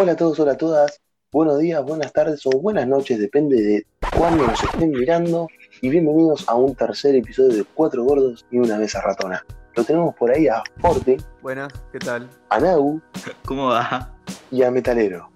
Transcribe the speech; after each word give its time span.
Hola 0.00 0.12
a 0.12 0.16
todos, 0.16 0.40
hola 0.40 0.52
a 0.52 0.56
todas. 0.56 0.98
Buenos 1.30 1.58
días, 1.58 1.84
buenas 1.84 2.10
tardes 2.10 2.40
o 2.46 2.50
buenas 2.58 2.88
noches, 2.88 3.18
depende 3.18 3.60
de 3.62 3.86
cuándo 4.16 4.46
nos 4.46 4.64
estén 4.64 4.92
mirando. 4.92 5.46
Y 5.82 5.90
bienvenidos 5.90 6.48
a 6.48 6.54
un 6.54 6.74
tercer 6.74 7.14
episodio 7.16 7.54
de 7.54 7.64
Cuatro 7.64 8.02
Gordos 8.04 8.46
y 8.50 8.56
una 8.56 8.78
Mesa 8.78 9.02
Ratona. 9.02 9.44
Lo 9.74 9.84
tenemos 9.84 10.14
por 10.14 10.30
ahí 10.30 10.48
a 10.48 10.62
Forte, 10.78 11.18
Buenas, 11.42 11.70
¿qué 11.92 11.98
tal? 11.98 12.30
a 12.48 12.60
Nau 12.60 12.98
¿Cómo 13.44 13.66
va? 13.66 14.10
y 14.50 14.62
a 14.62 14.70
Metalero. 14.70 15.30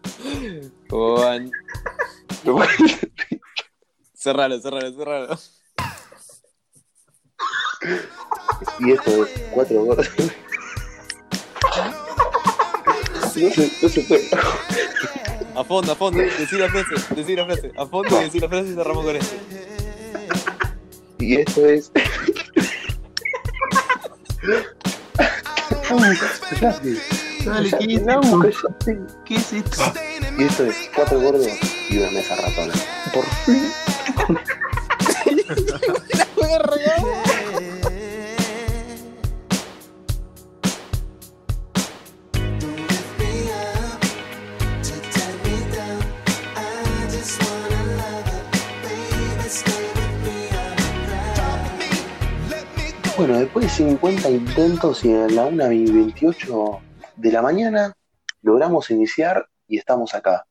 ¿Cómo 0.89 1.17
van? 1.21 1.51
Cerralo, 4.15 4.59
cerralo, 4.59 4.93
cerralo. 4.95 5.39
y 8.81 8.93
esto 8.93 9.27
es 9.27 9.43
Cuatro 9.53 9.85
Gordos. 9.85 10.11
No 13.37 13.51
se, 13.51 13.73
no 13.83 13.89
se 13.89 14.01
puede. 14.03 14.29
A 15.57 15.65
fondo, 15.65 15.93
a 15.93 15.97
fondo. 15.97 16.21
Decí 16.21 16.57
la 16.57 16.69
frase, 16.69 17.15
decí 17.15 17.35
la 17.37 17.45
frase. 17.47 17.73
A 17.77 17.87
fondo 17.87 18.21
y 18.21 18.25
decí 18.25 18.41
la 18.41 18.49
frase 18.49 18.71
y 18.71 18.75
cerramos 18.75 19.05
con 19.05 19.17
esto. 19.17 19.37
Y 21.19 21.37
esto 21.37 21.67
es. 21.67 21.91
Dale, 27.45 27.71
¿qué 27.79 27.95
es 27.95 28.03
esto? 28.03 28.77
¿Qué 29.25 29.35
es 29.37 29.53
esto? 29.53 29.83
Y 30.39 30.45
esto 30.45 30.65
es 30.67 30.91
Cuatro 30.95 31.21
Gordos 31.21 31.49
y 31.91 31.99
una 31.99 32.11
Mesa 32.11 32.37
Ratona. 32.37 32.75
Por 33.13 33.25
fin. 33.45 33.71
Bueno, 53.35 53.47
después 53.47 53.65
de 53.65 53.97
50 53.97 54.31
intentos 54.31 55.05
y 55.05 55.11
en 55.11 55.35
la 55.35 55.47
1 55.47 55.73
y 55.73 55.91
28 55.91 56.79
de 57.17 57.33
la 57.33 57.43
mañana, 57.43 57.93
logramos 58.43 58.93
iniciar 58.93 59.49
y 59.67 59.77
estamos 59.77 60.15
acá. 60.15 60.47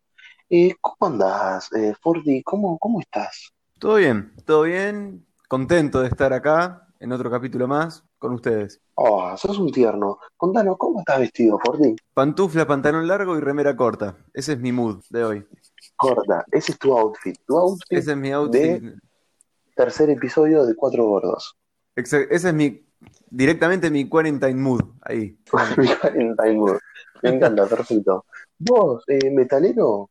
Eh, 0.49 0.73
¿Cómo 0.81 1.13
andás, 1.13 1.71
eh, 1.71 1.93
Forti? 2.01 2.43
¿Cómo, 2.43 2.77
¿Cómo 2.77 2.99
estás? 2.99 3.53
¿Todo 3.79 3.95
bien? 3.95 4.33
¿Todo 4.45 4.63
bien? 4.63 5.25
Contento 5.47 6.01
de 6.01 6.09
estar 6.09 6.33
acá 6.33 6.89
en 6.99 7.13
otro 7.13 7.31
capítulo 7.31 7.69
más 7.69 8.03
con 8.19 8.33
ustedes. 8.33 8.81
Oh, 8.95 9.33
sos 9.37 9.59
un 9.59 9.71
tierno. 9.71 10.19
Contanos, 10.35 10.75
¿cómo 10.77 10.99
estás 10.99 11.19
vestido, 11.19 11.57
Forti? 11.63 11.95
Pantufla, 12.13 12.67
pantalón 12.67 13.07
largo 13.07 13.37
y 13.37 13.39
remera 13.39 13.77
corta. 13.77 14.17
Ese 14.33 14.51
es 14.53 14.59
mi 14.59 14.73
mood 14.73 15.01
de 15.09 15.23
hoy. 15.23 15.47
Corta, 15.95 16.43
ese 16.51 16.73
es 16.73 16.79
tu 16.79 16.97
outfit. 16.97 17.37
Tu 17.47 17.57
outfit, 17.57 17.97
Ese 17.97 18.11
es 18.11 18.17
mi 18.17 18.31
outfit. 18.33 18.83
tercer 19.73 20.09
episodio 20.09 20.65
de 20.65 20.75
Cuatro 20.75 21.05
Gordos. 21.05 21.55
Ese 21.95 22.27
es 22.29 22.53
mi 22.53 22.83
directamente 23.29 23.89
mi 23.91 24.07
quarantine 24.07 24.55
mood. 24.55 24.81
Ahí. 25.01 25.37
En 26.15 26.35
Time 26.35 26.53
Mood. 26.53 26.77
Me 27.21 27.29
encanta, 27.29 27.65
perfecto. 27.67 28.25
Vos, 28.59 29.03
eh, 29.07 29.29
metalero, 29.31 30.09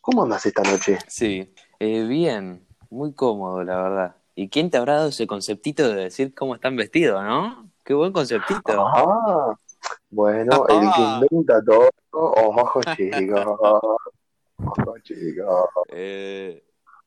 ¿cómo 0.00 0.22
andas 0.22 0.44
esta 0.46 0.62
noche? 0.62 0.98
Sí. 1.08 1.52
Eh, 1.78 2.04
bien, 2.06 2.66
muy 2.90 3.12
cómodo, 3.14 3.62
la 3.64 3.82
verdad. 3.82 4.16
¿Y 4.34 4.48
quién 4.48 4.70
te 4.70 4.78
habrá 4.78 4.94
dado 4.94 5.08
ese 5.08 5.26
conceptito 5.26 5.88
de 5.88 6.04
decir 6.04 6.34
cómo 6.34 6.54
están 6.54 6.76
vestidos, 6.76 7.22
no? 7.22 7.70
Qué 7.84 7.94
buen 7.94 8.12
conceptito. 8.12 8.86
Ah, 8.86 9.54
bueno, 10.10 10.66
el 10.68 10.80
que 10.80 11.02
Ah. 11.02 11.20
inventa 11.30 11.62
todo. 11.62 11.90
Ojo, 12.12 12.80
chico. 12.96 14.00
Ojo, 14.56 14.98
chico. 15.02 15.70
Eh, 15.92 16.62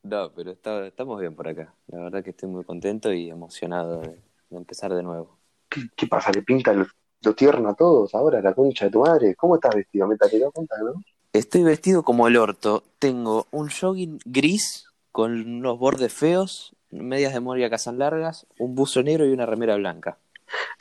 no, 0.08 0.31
pero 0.33 0.52
está- 0.52 0.88
estamos 0.88 1.19
bien 1.19 1.36
por 1.36 1.47
acá. 1.47 1.73
La 1.88 2.00
verdad 2.03 2.23
que 2.23 2.31
estoy 2.31 2.50
muy 2.50 2.63
contento 2.63 3.11
y 3.13 3.30
emocionado 3.30 4.02
de, 4.02 4.20
de 4.49 4.58
empezar 4.58 4.93
de 4.93 5.04
nuevo. 5.04 5.37
¿Qué, 5.70 5.81
qué 5.95 6.08
pasa? 6.08 6.31
¿Le 6.31 6.42
pinta 6.42 6.73
lo, 6.73 6.86
lo 7.21 7.36
tierno 7.36 7.70
a 7.70 7.76
todos 7.76 8.14
ahora, 8.15 8.42
la 8.42 8.54
concha 8.54 8.86
de 8.86 8.92
tu 8.92 9.02
madre? 9.02 9.36
¿Cómo 9.36 9.55
estás 9.55 9.76
vestido, 9.76 10.08
metalero? 10.08 10.52
Cuéntanos. 10.52 10.95
Estoy 11.33 11.64
vestido 11.64 12.04
como 12.04 12.27
el 12.27 12.37
orto. 12.37 12.83
Tengo 12.99 13.48
un 13.52 13.70
jogging 13.70 14.20
gris 14.26 14.86
con 15.11 15.31
unos 15.31 15.77
bordes 15.80 16.14
feos, 16.14 16.76
medias 16.92 17.33
de 17.33 17.39
moria 17.39 17.70
casan 17.70 17.99
largas, 17.99 18.48
un 18.60 18.76
buzo 18.76 19.04
negro 19.04 19.26
y 19.26 19.31
una 19.33 19.45
remera 19.45 19.76
blanca. 19.76 20.17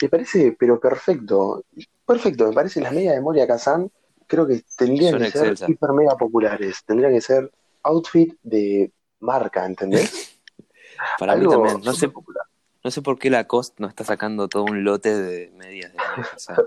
Me 0.01 0.09
parece, 0.09 0.55
pero 0.57 0.79
perfecto. 0.79 1.63
Perfecto, 2.05 2.47
me 2.47 2.53
parece 2.53 2.79
las 2.81 2.93
medias 2.93 3.15
de 3.15 3.21
Moria 3.21 3.45
Kazan, 3.45 3.91
creo 4.27 4.47
que 4.47 4.63
tendrían 4.77 5.13
Son 5.13 5.21
que 5.23 5.31
ser 5.31 5.55
hiper 5.67 5.91
mega 5.91 6.15
populares. 6.15 6.83
Tendrían 6.85 7.11
que 7.11 7.19
ser 7.21 7.51
outfit 7.83 8.33
de 8.43 8.91
marca, 9.19 9.65
¿entendés? 9.65 10.39
Para 11.19 11.33
Algo 11.33 11.45
mí 11.51 11.55
también. 11.69 11.81
No 11.85 11.93
sé, 11.93 12.09
popular. 12.09 12.45
no 12.83 12.91
sé 12.91 13.01
por 13.01 13.19
qué 13.19 13.29
Lacoste 13.29 13.75
no 13.81 13.87
está 13.87 14.03
sacando 14.03 14.47
todo 14.47 14.63
un 14.63 14.83
lote 14.83 15.15
de 15.15 15.51
medias 15.51 15.91
de 15.91 15.97
moria 15.97 16.29
casan. 16.31 16.57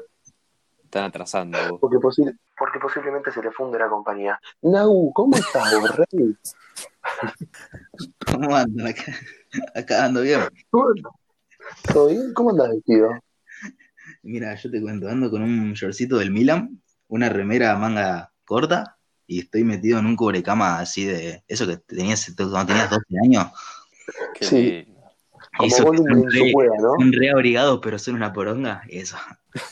Están 0.84 1.05
atrasando. 1.05 1.59
vos. 1.71 1.81
Porque, 1.81 1.97
posi- 1.99 2.39
porque 2.59 2.78
posiblemente 2.81 3.31
se 3.33 3.41
le 3.43 3.50
funde 3.53 3.78
la 3.78 3.89
compañía. 3.89 4.41
Nau, 4.62 5.12
¿cómo 5.12 5.37
estás, 5.37 5.72
vos, 5.81 5.97
rey? 6.12 6.37
¿Cómo 8.33 8.55
andan 8.56 8.87
acá? 8.89 9.12
Acá 9.75 10.05
ando 10.05 10.22
bien. 10.22 10.41
¿Cómo 10.71 10.89
andas? 10.89 11.12
¿Todo 11.93 12.06
bien? 12.09 12.33
¿Cómo 12.34 12.50
andas 12.50 12.71
vestido? 12.71 13.10
Mira, 14.22 14.55
yo 14.55 14.71
te 14.71 14.81
cuento, 14.81 15.09
ando 15.09 15.31
con 15.31 15.43
un 15.43 15.72
shortcito 15.75 16.19
del 16.19 16.31
Milan, 16.31 16.83
una 17.09 17.28
remera 17.28 17.77
manga 17.77 18.33
corta 18.44 18.99
y 19.31 19.39
estoy 19.39 19.63
metido 19.63 20.01
en 20.01 20.07
un 20.07 20.17
cubrecama 20.17 20.81
así 20.81 21.05
de 21.05 21.45
eso 21.47 21.65
que 21.65 21.77
tenías 21.77 22.33
cuando 22.37 22.67
tenías 22.67 22.91
12 22.91 23.05
años. 23.25 23.47
Qué 24.35 24.45
Sí. 24.45 24.87
Como 25.57 25.69
Eso 25.69 25.85
son 25.85 26.31
re, 26.31 26.53
cueva, 26.53 26.77
¿no? 26.79 26.95
son 26.99 27.13
re 27.13 27.31
abrigados, 27.31 27.79
pero 27.81 27.97
son 28.01 28.17
una 28.17 28.33
poronga. 28.33 28.83
Eso. 28.89 29.17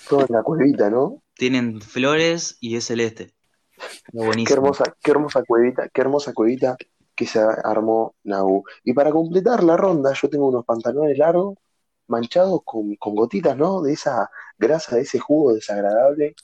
Todo 0.09 0.21
en 0.21 0.27
la 0.31 0.45
cuevita, 0.45 0.91
¿no? 0.91 1.23
Tienen 1.35 1.81
flores 1.81 2.57
y 2.61 2.77
es 2.77 2.85
celeste. 2.87 3.33
Qué 3.77 4.25
buenísimo. 4.25 4.57
hermosa, 4.59 4.85
qué 5.03 5.11
hermosa 5.11 5.43
cuevita, 5.43 5.89
qué 5.89 6.03
hermosa 6.03 6.33
cuevita 6.33 6.77
que 7.17 7.27
se 7.27 7.41
armó 7.41 8.15
Nau. 8.23 8.63
Y 8.85 8.93
para 8.93 9.11
completar 9.11 9.65
la 9.65 9.77
ronda, 9.77 10.13
yo 10.13 10.29
tengo 10.29 10.47
unos 10.47 10.65
pantalones 10.65 11.19
largos, 11.19 11.59
manchados 12.07 12.61
con, 12.65 12.95
con 12.95 13.17
gotitas, 13.17 13.57
¿no? 13.57 13.83
De 13.83 13.95
esa 13.95 14.31
grasa, 14.57 14.95
de 14.95 15.03
ese 15.03 15.19
jugo 15.19 15.53
desagradable 15.53 16.37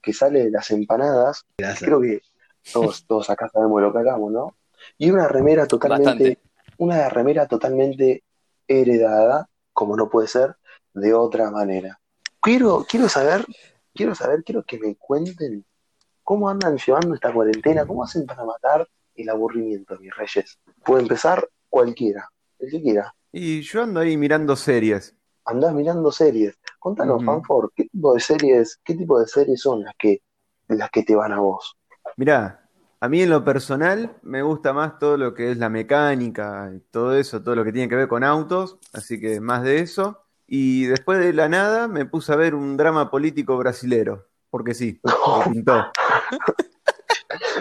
que 0.00 0.12
sale 0.12 0.44
de 0.44 0.50
las 0.52 0.70
empanadas. 0.70 1.46
Gracias. 1.58 1.82
Creo 1.82 2.00
que 2.00 2.22
todos, 2.72 3.04
todos 3.06 3.30
acá 3.30 3.48
sabemos 3.52 3.80
lo 3.82 3.92
que 3.92 3.98
hagamos, 3.98 4.32
¿no? 4.32 4.56
Y 4.98 5.10
una 5.10 5.28
remera 5.28 5.66
totalmente, 5.66 6.10
Bastante. 6.10 6.38
una 6.78 7.08
remera 7.08 7.46
totalmente 7.46 8.24
heredada, 8.66 9.48
como 9.72 9.96
no 9.96 10.08
puede 10.08 10.28
ser 10.28 10.56
de 10.94 11.14
otra 11.14 11.50
manera. 11.50 12.00
Quiero, 12.40 12.86
quiero 12.88 13.08
saber, 13.08 13.44
quiero 13.94 14.14
saber, 14.14 14.42
quiero 14.44 14.62
que 14.64 14.78
me 14.78 14.96
cuenten 14.96 15.64
cómo 16.22 16.48
andan 16.48 16.78
llevando 16.78 17.14
esta 17.14 17.32
cuarentena, 17.32 17.86
cómo 17.86 18.04
hacen 18.04 18.26
para 18.26 18.44
matar 18.44 18.88
el 19.14 19.28
aburrimiento, 19.28 19.98
mis 19.98 20.14
reyes. 20.16 20.58
Puede 20.84 21.02
empezar 21.02 21.46
cualquiera, 21.68 22.28
el 22.58 22.70
que 22.70 22.82
quiera. 22.82 23.14
Y 23.32 23.60
yo 23.62 23.82
ando 23.82 24.00
ahí 24.00 24.16
mirando 24.16 24.56
series. 24.56 25.14
Andás 25.44 25.74
mirando 25.74 26.10
series. 26.12 26.58
Contanos, 26.78 27.16
Ujú. 27.16 27.26
Fanfor, 27.26 27.72
¿qué 27.74 27.84
tipo 27.84 28.14
de 28.14 28.20
series, 28.20 28.80
qué 28.84 28.94
tipo 28.94 29.18
de 29.18 29.26
series 29.26 29.60
son 29.60 29.82
las 29.82 29.94
que, 29.98 30.22
las 30.68 30.90
que 30.90 31.02
te 31.02 31.14
van 31.14 31.32
a 31.32 31.40
vos? 31.40 31.76
Mirá, 32.20 32.68
a 33.00 33.08
mí 33.08 33.22
en 33.22 33.30
lo 33.30 33.46
personal 33.46 34.14
me 34.20 34.42
gusta 34.42 34.74
más 34.74 34.98
todo 34.98 35.16
lo 35.16 35.32
que 35.32 35.52
es 35.52 35.56
la 35.56 35.70
mecánica 35.70 36.70
y 36.76 36.80
todo 36.90 37.16
eso, 37.16 37.42
todo 37.42 37.54
lo 37.54 37.64
que 37.64 37.72
tiene 37.72 37.88
que 37.88 37.96
ver 37.96 38.08
con 38.08 38.24
autos, 38.24 38.76
así 38.92 39.18
que 39.18 39.40
más 39.40 39.62
de 39.62 39.78
eso. 39.78 40.20
Y 40.46 40.84
después 40.84 41.18
de 41.18 41.32
la 41.32 41.48
nada 41.48 41.88
me 41.88 42.04
puse 42.04 42.30
a 42.34 42.36
ver 42.36 42.54
un 42.54 42.76
drama 42.76 43.10
político 43.10 43.56
brasilero, 43.56 44.26
porque 44.50 44.74
sí, 44.74 45.00
me 45.46 45.50
pintó. 45.50 45.86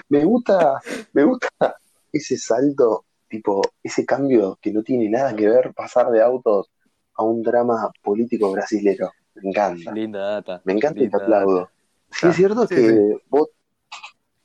Me 0.10 0.26
gusta, 0.26 0.82
me 1.14 1.24
gusta 1.24 1.78
ese 2.12 2.38
salto, 2.38 3.06
tipo, 3.30 3.62
ese 3.82 4.06
cambio 4.06 4.60
que 4.62 4.74
no 4.74 4.84
tiene 4.84 5.10
nada 5.10 5.34
que 5.38 5.48
ver 5.48 5.74
pasar 5.74 6.12
de 6.12 6.22
autos 6.22 6.70
a 7.14 7.24
un 7.24 7.44
drama 7.44 7.90
político 8.02 8.52
brasilero. 8.52 9.14
Me 9.36 9.52
encanta, 9.52 9.94
Linda 9.94 10.20
data. 10.20 10.62
me 10.66 10.74
encanta 10.74 11.02
y 11.02 11.10
te 11.10 11.16
aplaudo. 11.16 11.60
data. 11.60 11.72
Sí, 12.12 12.28
es 12.28 12.36
cierto 12.36 12.68
sí, 12.68 12.76
que 12.76 13.22
Vos, 13.30 13.48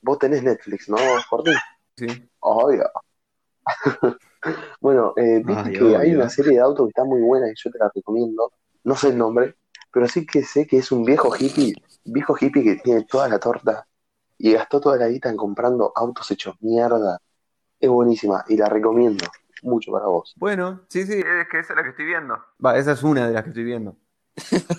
vos 0.05 0.19
tenés 0.19 0.43
Netflix, 0.43 0.89
¿no, 0.89 0.97
Jordi? 1.29 1.53
Sí. 1.97 2.07
Obvio. 2.41 2.85
Bueno, 4.79 5.15
eh, 5.17 5.41
viste 5.43 5.63
Ay, 5.71 5.73
que 5.73 5.97
hay 5.97 6.15
una 6.15 6.29
serie 6.29 6.53
de 6.53 6.61
autos 6.61 6.85
que 6.87 6.91
está 6.91 7.03
muy 7.05 7.23
buena 7.23 7.49
y 7.49 7.55
yo 7.57 7.71
te 7.71 7.79
la 7.79 7.91
recomiendo. 7.95 8.53
No 8.83 8.95
sé 8.95 9.09
el 9.09 9.17
nombre, 9.17 9.55
pero 9.91 10.07
sí 10.07 10.27
que 10.27 10.43
sé 10.43 10.67
que 10.67 10.77
es 10.77 10.93
un 10.93 11.03
viejo 11.03 11.35
hippie, 11.35 11.73
viejo 12.05 12.37
hippie 12.39 12.63
que 12.63 12.77
tiene 12.77 13.05
toda 13.05 13.27
la 13.27 13.39
torta 13.39 13.87
y 14.37 14.53
gastó 14.53 14.81
toda 14.83 14.99
la 14.99 15.09
guita 15.09 15.31
en 15.31 15.39
comprando 15.39 15.93
autos 15.97 16.31
hechos 16.31 16.57
mierda. 16.61 17.23
Es 17.81 17.89
buenísima 17.89 18.45
y 18.47 18.59
la 18.59 18.69
recomiendo 18.69 19.25
mucho 19.63 19.93
para 19.93 20.05
vos. 20.05 20.35
Bueno, 20.37 20.83
sí, 20.91 21.07
sí, 21.07 21.15
es 21.15 21.49
que 21.51 21.61
esa 21.61 21.73
es 21.73 21.77
la 21.77 21.83
que 21.83 21.89
estoy 21.91 22.05
viendo. 22.05 22.37
Va, 22.63 22.77
esa 22.77 22.93
es 22.93 23.03
una 23.03 23.27
de 23.27 23.33
las 23.33 23.45
que 23.45 23.49
estoy 23.49 23.65
viendo. 23.65 23.97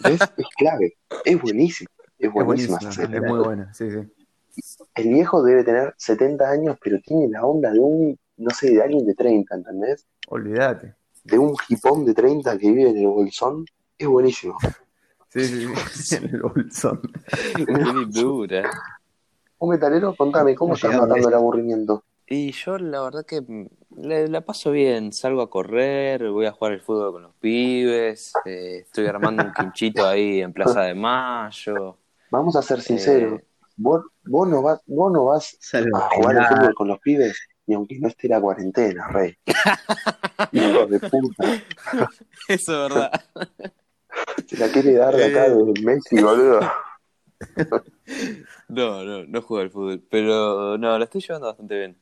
¿Ves? 0.03 0.21
Es 0.37 0.47
clave. 0.57 0.95
Es 1.23 1.41
buenísima. 1.41 1.89
Es 2.19 2.27
Es 2.27 2.31
buenísima 2.31 2.77
buenísima, 2.77 2.77
esa 2.77 2.91
serie. 2.91 3.17
es 3.17 3.23
muy 3.23 3.39
buena, 3.39 3.73
sí, 3.73 3.89
sí. 3.89 4.24
El 4.95 5.09
viejo 5.09 5.43
debe 5.43 5.63
tener 5.63 5.93
70 5.97 6.49
años, 6.49 6.77
pero 6.81 6.99
tiene 7.01 7.27
la 7.29 7.45
onda 7.45 7.71
de 7.71 7.79
un, 7.79 8.17
no 8.37 8.49
sé, 8.51 8.71
de 8.71 8.81
alguien 8.81 9.05
de 9.05 9.13
30, 9.13 9.55
¿entendés? 9.55 10.05
Olvídate. 10.27 10.95
De 11.23 11.37
un 11.37 11.55
hipón 11.69 12.05
de 12.05 12.13
30 12.13 12.57
que 12.57 12.71
vive 12.71 12.89
en 12.89 12.97
el 12.97 13.07
bolsón. 13.07 13.65
Es 13.97 14.07
buenísimo. 14.07 14.57
Sí, 15.29 15.43
sí, 15.45 15.67
sí. 15.93 16.15
En 16.17 16.35
el 16.35 16.41
bolsón. 16.41 17.01
Qué 17.55 17.65
dura. 18.07 18.69
Un 19.59 19.69
metalero, 19.69 20.15
contame, 20.15 20.55
¿cómo 20.55 20.69
No 20.69 20.75
estás 20.75 20.95
matando 20.95 21.27
el 21.27 21.33
aburrimiento? 21.33 22.03
Y 22.27 22.51
yo 22.51 22.77
la 22.77 23.01
verdad 23.01 23.25
que 23.25 23.41
mm, 23.41 23.67
la 23.97 24.41
paso 24.41 24.71
bien, 24.71 25.13
salgo 25.13 25.41
a 25.41 25.49
correr, 25.49 26.29
voy 26.29 26.45
a 26.47 26.51
jugar 26.51 26.73
el 26.73 26.81
fútbol 26.81 27.11
con 27.13 27.21
los 27.23 27.35
pibes, 27.35 28.33
eh, 28.45 28.79
estoy 28.85 29.05
armando 29.07 29.43
un 29.43 29.53
quinchito 29.53 30.05
ahí 30.07 30.41
en 30.41 30.51
Plaza 30.51 30.81
de 30.81 30.95
Mayo. 30.95 31.97
Vamos 32.31 32.55
a 32.55 32.61
ser 32.61 32.81
sinceros. 32.81 33.39
Eh, 33.39 33.45
Vos, 33.77 34.03
vos, 34.23 34.47
no 34.47 34.61
vas, 34.61 34.79
vos 34.85 35.11
no 35.11 35.25
vas 35.25 35.57
a 35.73 36.09
jugar 36.15 36.37
al 36.37 36.47
fútbol 36.47 36.75
con 36.75 36.87
los 36.87 36.99
pibes, 36.99 37.37
y 37.67 37.73
aunque 37.73 37.99
no 37.99 38.07
esté 38.07 38.27
la 38.27 38.39
cuarentena, 38.39 39.07
rey. 39.09 39.35
Hijo 40.51 40.85
de 40.87 40.99
puta. 40.99 41.63
Eso 42.47 42.85
es 42.85 42.93
verdad. 42.93 43.11
Se 44.47 44.57
la 44.57 44.69
quiere 44.69 44.93
dar 44.93 45.15
de 45.15 45.25
acá 45.25 45.47
Eh. 45.47 45.55
de 45.55 45.81
Messi, 45.81 46.21
boludo. 46.21 46.59
No, 48.67 49.03
no, 49.03 49.25
no 49.25 49.41
juego 49.41 49.61
al 49.63 49.69
fútbol, 49.69 50.03
pero 50.09 50.77
no, 50.77 50.97
lo 50.97 51.03
estoy 51.03 51.21
llevando 51.21 51.47
bastante 51.47 51.77
bien. 51.77 51.97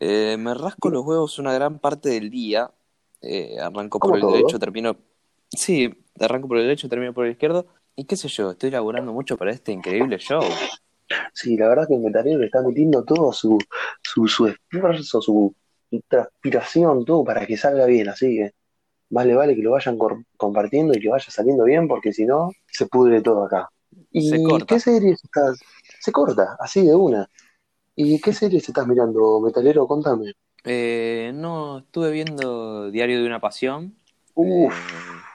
Eh, 0.00 0.36
me 0.38 0.54
rasco 0.54 0.88
los 0.90 1.04
huevos 1.04 1.38
una 1.38 1.52
gran 1.52 1.78
parte 1.78 2.08
del 2.08 2.30
día. 2.30 2.70
Eh, 3.20 3.58
arranco 3.60 3.98
por 3.98 4.08
¿Como 4.10 4.14
el 4.16 4.20
todo? 4.22 4.32
derecho, 4.32 4.58
termino. 4.58 4.96
Sí, 5.50 5.92
arranco 6.18 6.48
por 6.48 6.56
el 6.56 6.64
derecho, 6.64 6.88
termino 6.88 7.12
por 7.12 7.26
el 7.26 7.32
izquierdo. 7.32 7.66
Y 7.94 8.04
qué 8.06 8.16
sé 8.16 8.28
yo, 8.28 8.50
estoy 8.52 8.70
laburando 8.70 9.12
mucho 9.12 9.36
para 9.36 9.52
este 9.52 9.72
increíble 9.72 10.18
show. 10.18 10.42
Sí, 11.32 11.56
la 11.56 11.68
verdad 11.68 11.88
que 11.88 11.94
el 11.94 12.00
metalero 12.00 12.38
le 12.38 12.46
está 12.46 12.62
metiendo 12.62 13.04
todo 13.04 13.32
su, 13.32 13.58
su, 14.02 14.26
su 14.28 14.46
esfuerzo, 14.46 15.20
su, 15.20 15.54
transpiración, 16.08 17.04
todo 17.04 17.24
para 17.24 17.46
que 17.46 17.56
salga 17.56 17.86
bien, 17.86 18.08
así 18.08 18.36
que 18.36 18.52
más 19.10 19.26
le 19.26 19.34
vale 19.34 19.56
que 19.56 19.62
lo 19.62 19.72
vayan 19.72 19.98
compartiendo 20.36 20.94
y 20.94 21.00
que 21.00 21.08
vaya 21.08 21.30
saliendo 21.30 21.64
bien, 21.64 21.88
porque 21.88 22.12
si 22.12 22.24
no, 22.24 22.52
se 22.66 22.86
pudre 22.86 23.20
todo 23.22 23.44
acá. 23.44 23.68
¿Y 24.12 24.30
Se 24.30 24.42
corta. 24.42 24.66
qué 24.66 24.80
series 24.80 25.24
estás? 25.24 25.60
Se 25.98 26.12
corta, 26.12 26.56
así 26.60 26.86
de 26.86 26.94
una. 26.94 27.28
¿Y 27.96 28.20
qué 28.20 28.32
series 28.32 28.68
estás 28.68 28.86
mirando, 28.86 29.40
metalero? 29.40 29.86
Contame. 29.88 30.34
Eh, 30.64 31.32
no, 31.34 31.78
estuve 31.78 32.12
viendo 32.12 32.90
Diario 32.90 33.20
de 33.20 33.26
una 33.26 33.40
Pasión. 33.40 33.96
Uf, 34.34 34.72
Eh, 34.72 35.29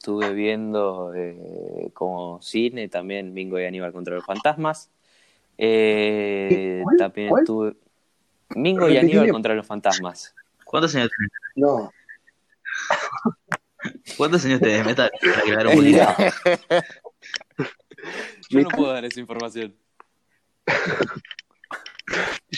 estuve 0.00 0.32
viendo 0.32 1.12
eh, 1.14 1.90
como 1.92 2.40
cine 2.40 2.88
también 2.88 3.34
Mingo 3.34 3.60
y 3.60 3.66
Aníbal 3.66 3.92
contra 3.92 4.14
los 4.14 4.24
fantasmas. 4.24 4.90
Eh, 5.58 6.80
¿Cuál? 6.82 6.96
también 6.96 7.28
¿Cuál? 7.28 7.42
estuve 7.42 7.76
Mingo 8.54 8.88
y. 8.88 8.96
Aníbal 8.96 9.30
contra 9.30 9.54
los 9.54 9.66
fantasmas. 9.66 10.34
¿Cuántos 10.64 10.94
años 10.94 11.10
tenés? 11.14 11.30
no. 11.56 11.92
¿Cuántos 14.16 14.42
años 14.46 14.60
tenés, 14.60 14.86
Metal? 14.86 15.10
Para 15.20 15.42
que 15.42 15.52
dar 15.52 15.66
un 15.66 15.74
poquito. 15.76 16.06
Yo 18.48 18.60
no 18.62 18.68
puedo 18.70 18.92
dar 18.92 19.04
esa 19.04 19.20
información. 19.20 19.74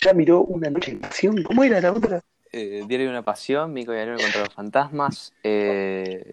Ya 0.01 0.13
miró 0.15 0.43
una 0.43 0.71
noche 0.71 0.93
de 0.93 0.99
pasión. 0.99 1.43
¿Cómo 1.43 1.65
era 1.65 1.81
la 1.81 1.93
otra? 1.93 2.23
Eh, 2.53 2.85
Diario 2.87 3.07
de 3.07 3.13
una 3.13 3.25
Pasión, 3.25 3.73
Mingo 3.73 3.95
y 3.95 3.99
Aníbal 3.99 4.21
contra 4.21 4.41
los 4.43 4.55
fantasmas. 4.55 5.33
Eh, 5.43 6.31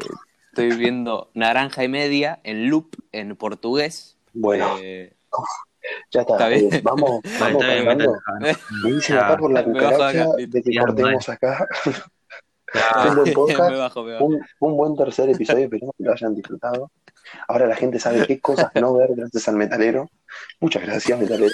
estoy 0.63 0.77
viendo 0.77 1.29
Naranja 1.33 1.83
y 1.83 1.87
Media 1.87 2.39
en 2.43 2.69
loop 2.69 2.95
en 3.11 3.35
portugués. 3.35 4.17
Bueno, 4.33 4.77
Eh, 4.81 5.13
ya 6.11 6.21
está. 6.21 6.33
está 6.33 6.47
bien. 6.49 6.73
eh, 6.73 6.81
vamos, 6.83 7.21
vamos 7.39 7.61
está 7.63 7.73
bien, 7.73 7.85
pasando. 7.85 8.13
Metal. 8.39 8.57
Me 8.83 8.91
dicen 8.91 9.17
acá 9.17 9.37
por 9.37 9.51
la 9.51 9.63
cucaracha 9.63 10.09
acá, 10.09 10.27
de 10.37 10.61
que 10.61 10.77
cortemos 10.79 11.29
acá. 11.29 11.67
Ah, 12.73 13.07
Un 13.09 13.15
buen 13.15 13.33
podcast. 13.33 13.69
me 13.71 13.77
bajo, 13.77 14.03
me 14.03 14.13
bajo. 14.13 14.25
Un, 14.25 14.41
un 14.59 14.77
buen 14.77 14.95
tercer 14.95 15.29
episodio, 15.29 15.63
esperemos 15.65 15.95
que 15.97 16.03
lo 16.03 16.11
hayan 16.13 16.35
disfrutado. 16.35 16.91
Ahora 17.47 17.67
la 17.67 17.75
gente 17.75 17.99
sabe 17.99 18.25
qué 18.25 18.39
cosas 18.39 18.71
no 18.75 18.93
ver 18.95 19.09
gracias 19.15 19.47
al 19.47 19.55
metalero. 19.55 20.09
Muchas 20.59 20.83
gracias, 20.83 21.19
metalero. 21.19 21.53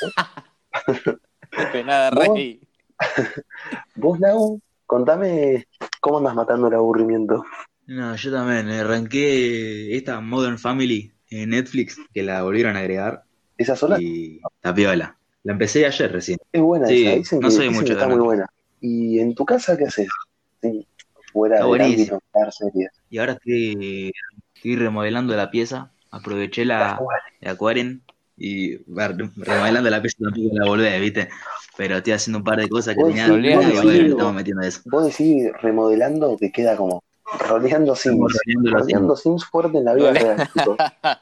De 1.74 1.84
nada, 1.84 2.10
rey. 2.12 2.62
Vos, 3.96 4.20
Lau, 4.20 4.60
contame 4.86 5.68
cómo 6.02 6.18
andas 6.20 6.36
matando 6.36 6.68
el 6.68 6.74
aburrimiento. 6.76 7.44
No, 7.88 8.16
yo 8.16 8.32
también 8.32 8.70
eh, 8.70 8.80
arranqué 8.80 9.96
esta 9.96 10.20
Modern 10.20 10.58
Family 10.58 11.12
en 11.30 11.50
Netflix, 11.52 11.98
que 12.14 12.24
la 12.24 12.42
volvieron 12.44 12.76
a 12.76 12.80
agregar, 12.80 13.24
¿Esa 13.58 13.76
sola? 13.76 13.98
y 14.00 14.40
está 14.56 14.74
piola. 14.74 15.18
La 15.44 15.54
empecé 15.54 15.86
ayer 15.86 16.12
recién. 16.12 16.40
Es 16.52 16.62
buena 16.62 16.88
Sí, 16.88 17.06
esa, 17.06 17.16
dicen 17.18 17.40
no 17.40 17.48
que, 17.48 17.54
soy 17.54 17.68
dicen 17.68 17.76
mucho 17.82 17.94
que 17.94 18.00
está 18.02 18.08
muy 18.08 18.20
buena. 18.20 18.48
¿Y 18.82 19.20
en 19.20 19.36
tu 19.36 19.46
casa 19.46 19.78
qué 19.78 19.86
haces? 19.86 20.08
Sí, 20.62 20.88
fuera 21.32 21.56
Está 21.56 21.68
buenísimo. 21.68 22.20
ámbito. 22.34 22.90
Y 23.10 23.18
ahora 23.20 23.34
estoy, 23.34 24.12
estoy 24.56 24.76
remodelando 24.76 25.36
la 25.36 25.52
pieza. 25.52 25.92
Aproveché 26.10 26.66
la, 26.66 27.00
la 27.42 27.52
Aquarium 27.52 28.02
y 28.38 28.78
remodelando 28.88 29.90
la 29.90 30.02
pieza 30.02 30.18
tampoco 30.22 30.56
la 30.58 30.66
volvé, 30.66 31.00
¿viste? 31.00 31.30
Pero 31.78 31.98
estoy 31.98 32.14
haciendo 32.14 32.40
un 32.40 32.44
par 32.44 32.60
de 32.60 32.70
cosas 32.70 32.96
que 32.96 33.04
tenía 33.04 33.28
y 33.28 33.54
bueno, 33.54 34.02
estamos 34.02 34.34
metiendo 34.34 34.64
eso. 34.64 34.82
Vos 34.86 35.06
decís 35.06 35.52
remodelando 35.62 36.38
que 36.38 36.52
queda 36.52 36.76
como 36.76 37.04
roleando 37.48 37.96
Sims. 37.96 38.38
Roleando 38.72 39.16
Sims 39.16 39.46
fuerte 39.46 39.78
en 39.78 39.86
la 39.86 39.94
vida 39.94 40.14
real, 40.14 40.50
chicos. 40.54 40.78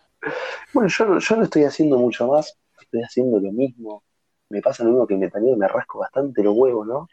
Bueno, 0.72 0.88
yo, 0.90 1.20
yo 1.20 1.36
no 1.36 1.44
estoy 1.44 1.66
haciendo 1.66 1.98
mucho 1.98 2.28
más, 2.28 2.58
estoy 2.82 3.02
haciendo 3.04 3.40
lo 3.42 3.52
mismo. 3.52 4.04
Me 4.50 4.62
pasa 4.62 4.84
lo 4.84 4.92
mismo 4.92 5.06
que 5.06 5.18
me 5.18 5.30
también 5.30 5.58
me 5.60 5.68
rasco 5.68 6.00
bastante 6.00 6.42
los 6.42 6.56
huevos, 6.56 6.88
¿no? 6.88 7.10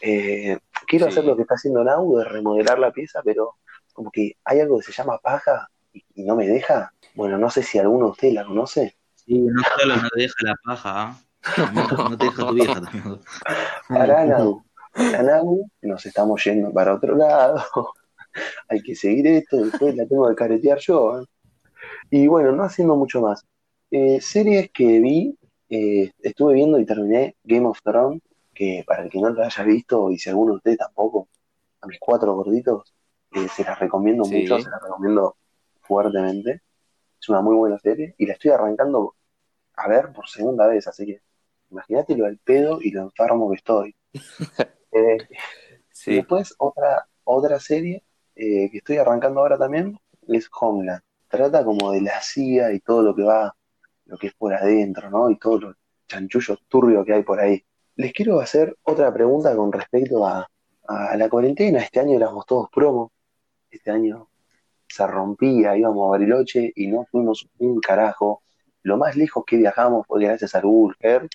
Eh, 0.00 0.56
quiero 0.86 1.06
Sí. 1.06 1.10
hacer 1.12 1.24
lo 1.24 1.34
que 1.34 1.42
está 1.42 1.56
haciendo 1.56 1.82
Nau 1.82 2.16
de 2.18 2.24
remodelar 2.24 2.78
la 2.78 2.92
pieza, 2.92 3.20
pero 3.24 3.56
como 3.92 4.10
que 4.12 4.36
hay 4.44 4.60
algo 4.60 4.78
que 4.78 4.84
se 4.84 4.92
llama 4.92 5.18
paja 5.18 5.68
y, 5.92 6.04
y 6.14 6.22
no 6.24 6.36
me 6.36 6.46
deja. 6.46 6.92
Bueno, 7.14 7.36
no 7.36 7.50
sé 7.50 7.62
si 7.64 7.78
alguno 7.78 8.06
de 8.06 8.10
ustedes 8.12 8.34
la 8.34 8.46
conoce. 8.46 8.96
Sí, 9.16 9.40
no 9.40 9.62
solo 9.80 9.96
no 9.96 10.08
te 10.08 10.20
deja 10.20 10.34
la 10.42 10.54
paja, 10.64 11.02
¿ah? 11.02 11.16
no, 11.74 12.08
no 12.10 12.16
te 12.16 12.24
deja 12.26 12.46
tu 12.46 12.54
vieja 12.54 12.80
también. 12.80 13.20
Para 13.88 14.24
Nau. 14.26 14.62
Nau 15.24 15.70
nos 15.82 16.06
estamos 16.06 16.44
yendo 16.44 16.72
para 16.72 16.94
otro 16.94 17.16
lado. 17.16 17.92
hay 18.68 18.82
que 18.82 18.94
seguir 18.94 19.26
esto, 19.26 19.56
después 19.58 19.94
la 19.96 20.06
tengo 20.06 20.28
que 20.28 20.34
caretear 20.34 20.78
yo. 20.78 21.20
¿eh? 21.20 21.24
Y 22.10 22.26
bueno, 22.26 22.52
no 22.52 22.64
haciendo 22.64 22.96
mucho 22.96 23.20
más. 23.20 23.44
Eh, 23.90 24.20
series 24.20 24.70
que 24.72 25.00
vi, 25.00 25.36
eh, 25.68 26.10
estuve 26.20 26.54
viendo 26.54 26.78
y 26.78 26.86
terminé 26.86 27.36
Game 27.44 27.66
of 27.66 27.80
Thrones, 27.82 28.22
que 28.54 28.84
para 28.86 29.02
el 29.04 29.10
que 29.10 29.20
no 29.20 29.30
lo 29.30 29.42
haya 29.42 29.64
visto, 29.64 30.10
y 30.10 30.18
si 30.18 30.28
alguno 30.30 30.52
de 30.52 30.56
ustedes 30.58 30.78
tampoco, 30.78 31.28
a 31.80 31.86
mis 31.86 31.98
cuatro 31.98 32.34
gorditos, 32.34 32.94
eh, 33.32 33.48
se 33.48 33.64
las 33.64 33.78
recomiendo 33.78 34.24
Sí. 34.24 34.40
mucho, 34.42 34.58
se 34.58 34.70
las 34.70 34.82
recomiendo 34.82 35.36
fuertemente. 35.80 36.60
Es 37.20 37.28
una 37.28 37.40
muy 37.40 37.54
buena 37.56 37.78
serie 37.78 38.14
y 38.18 38.26
la 38.26 38.34
estoy 38.34 38.50
arrancando 38.50 39.14
a 39.76 39.88
ver 39.88 40.12
por 40.12 40.28
segunda 40.28 40.66
vez, 40.66 40.86
así 40.86 41.06
que 41.06 41.20
imagínate 41.70 42.16
lo 42.16 42.26
del 42.26 42.38
pedo 42.38 42.78
y 42.82 42.90
lo 42.90 43.02
enfermo 43.02 43.50
que 43.50 43.56
estoy. 43.56 43.94
Eh, 44.94 45.16
Sí. 45.90 46.16
después 46.16 46.54
otra, 46.58 47.06
otra 47.24 47.58
serie 47.58 48.02
eh, 48.34 48.68
que 48.70 48.78
estoy 48.78 48.96
arrancando 48.98 49.40
ahora 49.40 49.58
también 49.58 49.98
es 50.28 50.48
Homeland. 50.60 51.02
Trata 51.28 51.64
como 51.64 51.92
de 51.92 52.00
la 52.02 52.20
CIA 52.20 52.72
y 52.72 52.80
todo 52.80 53.02
lo 53.02 53.14
que 53.14 53.22
va, 53.22 53.54
lo 54.06 54.18
que 54.18 54.28
es 54.28 54.34
por 54.34 54.52
adentro, 54.54 55.10
¿no? 55.10 55.30
Y 55.30 55.38
todos 55.38 55.62
los 55.62 55.76
chanchullos 56.08 56.58
turbios 56.68 57.04
que 57.06 57.14
hay 57.14 57.22
por 57.22 57.40
ahí. 57.40 57.62
Les 57.96 58.12
quiero 58.12 58.40
hacer 58.40 58.76
otra 58.82 59.12
pregunta 59.12 59.54
con 59.56 59.72
respecto 59.72 60.26
a, 60.26 60.46
a 60.88 61.16
la 61.16 61.28
cuarentena. 61.28 61.80
Este 61.80 62.00
año 62.00 62.16
éramos 62.16 62.44
todos 62.46 62.68
promo. 62.70 63.12
Este 63.70 63.90
año 63.90 64.28
se 64.88 65.06
rompía, 65.06 65.76
íbamos 65.76 66.06
a 66.06 66.10
Bariloche 66.10 66.70
y 66.74 66.86
no 66.88 67.06
fuimos 67.10 67.48
un 67.58 67.80
carajo. 67.80 68.42
Lo 68.82 68.96
más 68.98 69.16
lejos 69.16 69.44
que 69.46 69.56
viajamos 69.56 70.06
fue 70.06 70.22
gracias 70.24 70.54
al 70.54 70.62
Google 70.62 70.96
Earth 71.00 71.30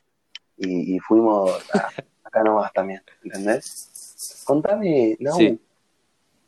y, 0.58 0.96
y 0.96 1.00
fuimos 1.00 1.52
a- 1.74 1.90
acá 2.24 2.44
nomás 2.44 2.72
también, 2.74 3.02
¿entendés? 3.24 4.44
Contame, 4.46 5.16
Nau, 5.20 5.38
Sí. 5.38 5.60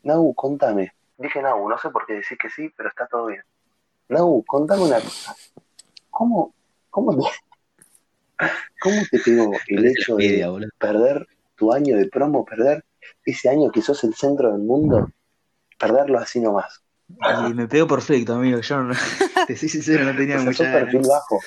Nau, 0.04 0.34
contame. 0.34 0.94
Dije 1.18 1.42
Nau, 1.42 1.68
no 1.68 1.78
sé 1.78 1.90
por 1.90 2.06
qué 2.06 2.14
decís 2.14 2.38
que 2.38 2.50
sí, 2.50 2.70
pero 2.76 2.90
está 2.90 3.08
todo 3.08 3.28
bien. 3.28 3.44
Nau, 4.10 4.44
contame 4.46 4.84
una 4.84 5.00
cosa. 5.02 5.36
¿Cómo, 6.10 6.54
cómo 6.90 7.18
te, 7.18 7.28
cómo 8.82 9.02
te 9.12 9.20
pegó 9.20 9.52
el 9.68 9.86
hecho 9.86 10.16
de 10.16 10.68
perder 10.78 11.28
tu 11.56 11.74
año 11.74 11.98
de 11.98 12.08
promo, 12.08 12.46
perder 12.46 12.86
ese 13.26 13.50
año 13.50 13.72
que 13.72 13.82
sos 13.82 14.04
el 14.04 14.16
centro 14.16 14.52
del 14.52 14.62
mundo, 14.62 15.12
perderlo 15.78 16.20
así 16.20 16.40
nomás? 16.40 16.82
Y 17.50 17.54
me 17.54 17.68
pegó 17.68 17.88
perfecto, 17.88 18.34
amigo. 18.34 18.60
Yo 18.60 18.84
no, 18.84 18.94
te 19.48 19.58
soy 19.58 19.70
sincero, 19.70 20.06
no 20.06 20.16
tenía 20.16 20.36
O 20.36 20.40
sea, 20.40 20.46
mucha 20.46 20.64
sos 20.64 20.82
perfil 20.82 21.02
bajo. 21.08 21.40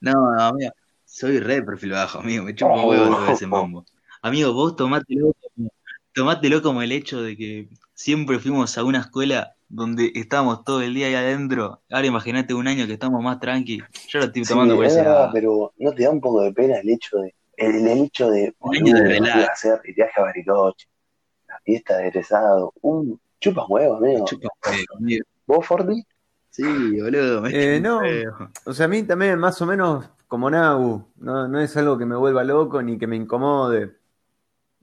No, 0.00 0.40
amigo. 0.40 0.72
Soy 1.04 1.38
re 1.40 1.56
de 1.56 1.62
perfil 1.62 1.92
bajo, 1.92 2.18
amigo. 2.18 2.44
Me 2.44 2.54
chupo 2.54 2.74
un 2.74 2.84
huevo 2.88 3.16
todo 3.16 3.32
ese 3.32 3.46
mambo. 3.46 3.84
Amigo, 4.22 4.52
vos 4.52 4.76
tomátelo 4.76 5.34
como, 5.40 5.70
tomátelo 6.12 6.62
como 6.62 6.82
el 6.82 6.92
hecho 6.92 7.22
de 7.22 7.36
que 7.36 7.68
siempre 7.94 8.38
fuimos 8.38 8.76
a 8.78 8.84
una 8.84 9.00
escuela 9.00 9.54
donde 9.68 10.12
estábamos 10.14 10.64
todo 10.64 10.82
el 10.82 10.92
día 10.94 11.06
ahí 11.06 11.14
adentro. 11.14 11.80
Ahora 11.90 12.06
imagínate 12.06 12.52
un 12.54 12.68
año 12.68 12.86
que 12.86 12.92
estamos 12.94 13.22
más 13.22 13.40
tranqui. 13.40 13.78
Yo 14.08 14.18
lo 14.18 14.26
estoy 14.26 14.44
Sí, 14.44 14.52
tomando 14.52 14.76
por 14.76 14.84
es 14.84 14.92
ese 14.92 15.00
verdad, 15.02 15.14
lado. 15.20 15.30
pero 15.32 15.72
¿no 15.78 15.92
te 15.92 16.02
da 16.02 16.10
un 16.10 16.20
poco 16.20 16.42
de 16.42 16.52
pena 16.52 16.78
el 16.78 16.90
hecho 16.90 17.18
de, 17.18 17.34
el, 17.56 17.76
el 17.76 17.88
hecho 18.04 18.30
de, 18.30 18.54
Un 18.60 18.76
año 18.76 18.94
de 18.94 19.18
boludo, 19.18 19.32
a 19.32 19.44
hacer 19.52 19.80
el 19.84 19.94
viaje 19.94 20.20
a 20.20 20.24
Bariloche, 20.24 20.88
la 21.48 21.58
fiesta 21.64 21.96
de 21.96 22.08
egresado, 22.08 22.72
un 22.82 23.18
chupas 23.40 23.64
huevo, 23.68 23.96
amigo. 23.96 24.24
Chupa 24.26 24.48
huevo, 24.66 24.96
amigo. 24.98 25.24
¿Vos, 25.46 25.66
Forti? 25.66 26.04
Sí, 26.50 26.62
boludo. 27.00 27.40
me 27.42 27.50
Eh, 27.76 27.80
no. 27.80 27.98
huevo. 28.00 28.50
O 28.66 28.74
sea, 28.74 28.84
a 28.86 28.88
mí 28.88 29.02
también 29.04 29.38
más 29.38 29.60
o 29.62 29.66
menos 29.66 30.04
como 30.28 30.50
Nagu, 30.50 31.06
no, 31.16 31.48
no 31.48 31.60
es 31.60 31.74
algo 31.78 31.96
que 31.96 32.04
me 32.06 32.16
vuelva 32.16 32.44
loco 32.44 32.82
ni 32.82 32.98
que 32.98 33.06
me 33.06 33.16
incomode. 33.16 33.96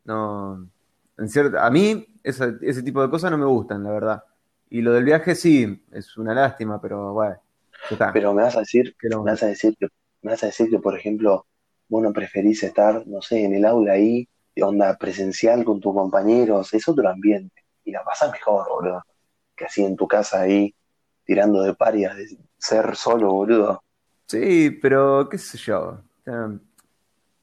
No, 0.04 0.68
en 1.20 1.30
cierto, 1.30 1.60
a 1.60 1.70
mí 1.70 2.06
esa- 2.24 2.56
ese 2.62 2.84
tipo 2.84 3.02
de 3.02 3.10
cosas 3.10 3.32
no 3.32 3.38
me 3.38 3.46
gustan, 3.46 3.84
la 3.84 3.92
verdad. 3.92 4.24
Y 4.70 4.82
lo 4.82 4.94
del 4.94 5.04
viaje 5.06 5.36
sí, 5.36 5.86
es 5.92 6.18
una 6.18 6.34
lástima, 6.34 6.82
pero 6.82 7.14
bueno, 7.14 7.38
está. 7.90 8.14
Pero 8.14 8.34
me 8.34 8.44
vas 8.44 8.56
a 8.56 8.60
decir, 8.62 8.96
¿Qué 9.00 9.10
le 9.10 9.16
vamos 9.16 9.26
me 9.26 9.32
vas 9.32 9.44
a 9.44 9.48
decir 9.48 9.76
que, 9.80 9.88
me 10.22 10.32
vas 10.32 10.44
a 10.44 10.48
decir 10.48 10.70
que, 10.70 10.80
por 10.80 10.98
ejemplo, 10.98 11.46
vos 11.88 12.04
no 12.04 12.14
preferís 12.14 12.64
estar, 12.64 13.06
no 13.08 13.22
sé, 13.22 13.44
en 13.44 13.54
el 13.56 13.66
aula 13.66 13.94
ahí, 13.94 14.28
de 14.56 14.64
onda 14.64 14.98
presencial 14.98 15.64
con 15.64 15.80
tus 15.80 15.94
compañeros, 15.94 16.74
es 16.74 16.88
otro 16.88 17.08
ambiente. 17.10 17.64
Y 17.84 17.92
la 17.92 18.04
pasás 18.04 18.32
mejor, 18.32 18.68
boludo, 18.70 19.04
que 19.56 19.66
así 19.66 19.84
en 19.84 19.96
tu 19.96 20.08
casa 20.08 20.42
ahí, 20.42 20.74
tirando 21.26 21.62
de 21.64 21.74
parias, 21.76 22.16
de 22.18 22.38
ser 22.58 22.96
solo, 22.96 23.32
boludo. 23.34 23.84
Sí, 24.28 24.72
pero 24.82 25.28
qué 25.30 25.38
sé 25.38 25.58
yo. 25.58 26.04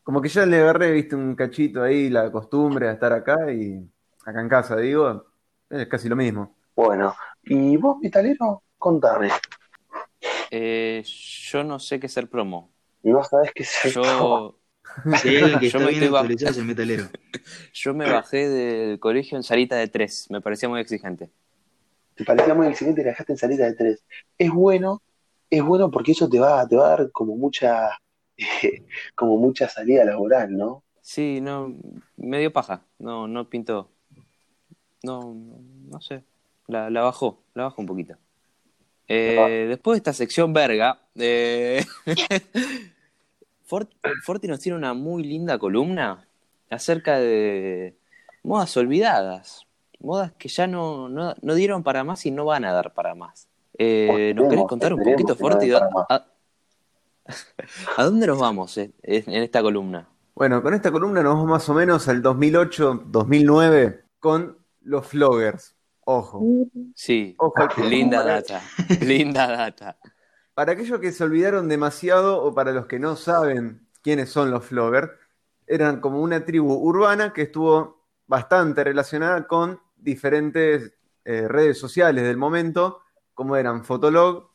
Como 0.06 0.22
que 0.22 0.28
ya 0.30 0.46
le 0.46 0.58
agarré, 0.60 0.92
viste, 0.92 1.16
un 1.16 1.34
cachito 1.36 1.82
ahí, 1.82 2.10
la 2.10 2.30
costumbre 2.32 2.88
a 2.88 2.92
estar 2.92 3.12
acá 3.12 3.52
y 3.52 3.90
acá 4.24 4.40
en 4.40 4.48
casa, 4.48 4.76
digo, 4.76 5.26
es 5.70 5.88
casi 5.88 6.08
lo 6.08 6.16
mismo. 6.16 6.56
Bueno, 6.76 7.14
y 7.42 7.76
vos, 7.76 7.98
metalero, 8.00 8.62
contame, 8.78 9.30
Eh, 10.50 11.02
yo 11.04 11.64
no 11.64 11.78
sé 11.78 12.00
qué 12.00 12.08
ser 12.08 12.28
promo. 12.28 12.70
no 13.02 13.24
sabés 13.24 13.52
qué 13.54 13.62
es 13.62 13.84
esto. 13.84 14.02
Yo, 14.02 14.58
que 15.22 15.70
Yo 15.70 15.80
me 15.80 15.90
estoy 15.92 16.08
es 16.48 16.56
el 16.58 16.64
metalero. 16.64 17.10
yo 17.74 17.94
me 17.94 18.06
bajé 18.08 18.48
del 18.48 18.98
colegio 19.00 19.36
en 19.36 19.42
salita 19.42 19.76
de 19.76 19.88
tres. 19.88 20.26
Me 20.30 20.40
parecía 20.40 20.68
muy 20.68 20.80
exigente. 20.80 21.30
te 22.14 22.24
parecía 22.24 22.54
muy 22.54 22.66
excelente 22.68 23.00
y 23.02 23.04
la 23.04 23.10
dejaste 23.10 23.32
en 23.32 23.38
salida 23.38 23.66
de 23.66 23.74
tres. 23.74 24.04
Es 24.38 24.50
bueno, 24.50 25.02
es 25.50 25.62
bueno 25.62 25.90
porque 25.90 26.12
eso 26.12 26.28
te 26.28 26.38
va, 26.40 26.66
te 26.66 26.76
va 26.76 26.86
a 26.86 26.90
dar 26.96 27.12
como 27.12 27.36
mucha, 27.36 27.90
como 29.14 29.36
mucha 29.38 29.68
salida 29.68 30.04
laboral, 30.04 30.56
¿no? 30.56 30.82
Sí, 31.00 31.40
no, 31.40 31.74
me 32.16 32.38
dio 32.40 32.52
paja. 32.52 32.82
No, 32.98 33.28
no 33.28 33.48
pintó. 33.48 33.90
No, 35.02 35.34
no, 35.88 36.00
sé. 36.00 36.24
La, 36.66 36.90
la 36.90 37.02
bajó, 37.02 37.38
la 37.54 37.64
bajó 37.64 37.80
un 37.82 37.86
poquito. 37.86 38.16
Eh, 39.08 39.66
después 39.68 39.94
de 39.94 39.98
esta 39.98 40.12
sección 40.12 40.52
verga, 40.52 40.98
eh, 41.14 41.84
Fort- 43.66 43.92
Forti 44.24 44.48
nos 44.48 44.60
tiene 44.60 44.76
una 44.78 44.94
muy 44.94 45.22
linda 45.22 45.58
columna 45.58 46.26
acerca 46.70 47.18
de 47.18 47.94
modas 48.42 48.76
olvidadas. 48.76 49.66
Modas 50.00 50.32
que 50.32 50.48
ya 50.48 50.66
no, 50.66 51.08
no, 51.08 51.34
no 51.40 51.54
dieron 51.54 51.82
para 51.82 52.04
más 52.04 52.26
y 52.26 52.30
no 52.30 52.44
van 52.44 52.64
a 52.64 52.72
dar 52.72 52.92
para 52.92 53.14
más. 53.14 53.48
Eh, 53.78 54.32
¿Nos 54.34 54.48
querés 54.48 54.66
contar 54.66 54.92
un 54.92 55.02
poquito, 55.02 55.36
Forti? 55.36 55.68
den 55.68 55.78
para 55.78 55.90
más. 55.90 56.06
¿A, 56.10 56.26
a 57.96 58.04
dónde 58.04 58.26
nos 58.26 58.38
vamos 58.38 58.76
eh, 58.78 58.92
en 59.02 59.42
esta 59.42 59.62
columna? 59.62 60.08
Bueno, 60.34 60.62
con 60.62 60.74
esta 60.74 60.92
columna 60.92 61.22
nos 61.22 61.34
vamos 61.34 61.48
más 61.48 61.68
o 61.68 61.74
menos 61.74 62.08
al 62.08 62.22
2008-2009 62.22 64.02
con 64.20 64.58
los 64.82 65.06
floggers. 65.06 65.74
Ojo. 66.04 66.40
Sí, 66.94 67.34
Ojo 67.38 67.66
linda 67.82 68.22
data, 68.22 68.62
linda 69.00 69.48
data. 69.48 69.98
Para 70.54 70.72
aquellos 70.72 71.00
que 71.00 71.12
se 71.12 71.24
olvidaron 71.24 71.68
demasiado 71.68 72.42
o 72.42 72.54
para 72.54 72.72
los 72.72 72.86
que 72.86 72.98
no 72.98 73.16
saben 73.16 73.86
quiénes 74.02 74.30
son 74.30 74.50
los 74.50 74.64
floggers, 74.64 75.10
eran 75.66 76.00
como 76.00 76.20
una 76.22 76.44
tribu 76.44 76.74
urbana 76.74 77.32
que 77.32 77.42
estuvo 77.42 78.06
bastante 78.26 78.84
relacionada 78.84 79.46
con 79.46 79.80
diferentes 79.96 80.92
eh, 81.24 81.48
redes 81.48 81.78
sociales 81.78 82.24
del 82.24 82.36
momento, 82.36 83.02
como 83.34 83.56
eran 83.56 83.84
Fotolog 83.84 84.50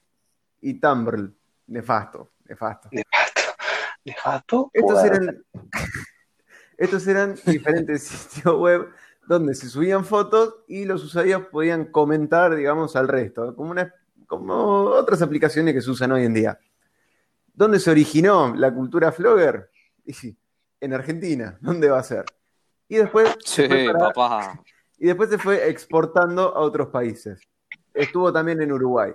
y 0.61 0.79
Tumblr. 0.79 1.33
Nefasto, 1.67 2.31
nefasto. 2.51 2.89
Nefasto. 2.91 3.41
Nefasto. 4.05 4.69
Estos 4.73 5.03
eran, 5.03 5.43
estos 6.77 7.07
eran 7.07 7.35
diferentes 7.45 8.03
sitios 8.07 8.55
web 8.57 8.89
donde 9.27 9.55
se 9.55 9.69
subían 9.69 10.03
fotos 10.03 10.55
y 10.67 10.85
los 10.85 11.03
usuarios 11.03 11.43
podían 11.47 11.85
comentar, 11.85 12.55
digamos, 12.55 12.95
al 12.95 13.07
resto, 13.07 13.55
como, 13.55 13.71
una, 13.71 13.93
como 14.27 14.55
otras 14.85 15.21
aplicaciones 15.21 15.73
que 15.73 15.81
se 15.81 15.89
usan 15.91 16.11
hoy 16.11 16.25
en 16.25 16.33
día. 16.33 16.59
¿Dónde 17.53 17.79
se 17.79 17.91
originó 17.91 18.53
la 18.55 18.73
cultura 18.73 19.11
flogger? 19.11 19.69
En 20.79 20.93
Argentina, 20.93 21.57
¿dónde 21.61 21.89
va 21.89 21.99
a 21.99 22.03
ser? 22.03 22.25
Y 22.89 22.95
después, 22.97 23.29
Sí, 23.45 23.61
se 23.63 23.67
fue 23.67 23.85
para- 23.93 23.99
papá. 24.11 24.63
y 24.97 25.05
después 25.07 25.29
se 25.29 25.37
fue 25.37 25.69
exportando 25.69 26.55
a 26.55 26.59
otros 26.59 26.87
países. 26.89 27.39
Estuvo 27.93 28.31
también 28.31 28.61
en 28.61 28.71
Uruguay. 28.71 29.11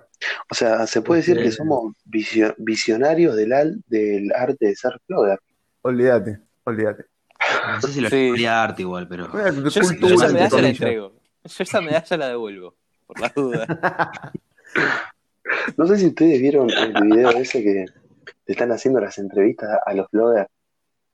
O 0.49 0.53
sea, 0.55 0.85
se 0.87 1.01
puede 1.01 1.21
decir 1.21 1.37
que 1.41 1.51
somos 1.51 1.93
visio- 2.05 2.53
visionarios 2.57 3.35
del, 3.35 3.53
al- 3.53 3.81
del 3.87 4.31
arte 4.33 4.67
de 4.67 4.75
ser 4.75 4.99
flogger. 5.07 5.39
Olvídate, 5.81 6.39
olvídate. 6.63 7.05
No 7.67 7.81
sé 7.81 7.87
si 7.93 8.01
lo 8.01 8.09
Sí. 8.09 8.45
arte 8.45 8.81
igual, 8.83 9.07
pero. 9.07 9.29
Yo, 9.69 9.81
esa 9.81 10.27
medalla 10.27 10.61
la 10.61 10.69
entrego. 10.69 11.13
Yo 11.43 11.63
esa 11.63 11.81
medalla 11.81 12.17
la 12.17 12.27
devuelvo, 12.29 12.75
por 13.05 13.19
la 13.19 13.31
duda. 13.35 13.67
No 15.77 15.87
sé 15.87 15.97
si 15.97 16.07
ustedes 16.07 16.41
vieron 16.41 16.69
el 16.69 16.93
video 17.03 17.29
ese 17.31 17.63
que 17.63 17.85
te 18.43 18.51
están 18.51 18.71
haciendo 18.71 18.99
las 18.99 19.17
entrevistas 19.17 19.79
a 19.85 19.93
los 19.93 20.09
floggers 20.09 20.49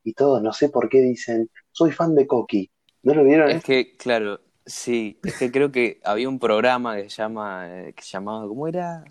y 0.03 0.13
todos, 0.13 0.41
no 0.41 0.51
sé 0.53 0.70
por 0.70 0.89
qué 0.89 1.01
dicen, 1.01 1.50
soy 1.72 1.91
fan 1.91 2.15
de 2.15 2.25
Coqui. 2.25 2.70
¿No 3.03 3.13
lo 3.13 3.24
vieron? 3.24 3.51
Es 3.51 3.63
que, 3.63 3.96
claro, 3.96 4.39
sí, 4.65 5.20
es 5.24 5.38
que 5.38 5.51
creo 5.51 5.72
que 5.72 6.00
había 6.03 6.29
un 6.29 6.39
programa 6.39 6.96
que 6.96 7.10
se 7.10 7.17
llama, 7.22 7.65
eh, 7.70 7.93
que 7.93 8.03
se 8.03 8.12
llamaba, 8.12 8.48
¿cómo 8.48 8.67
era? 8.67 9.03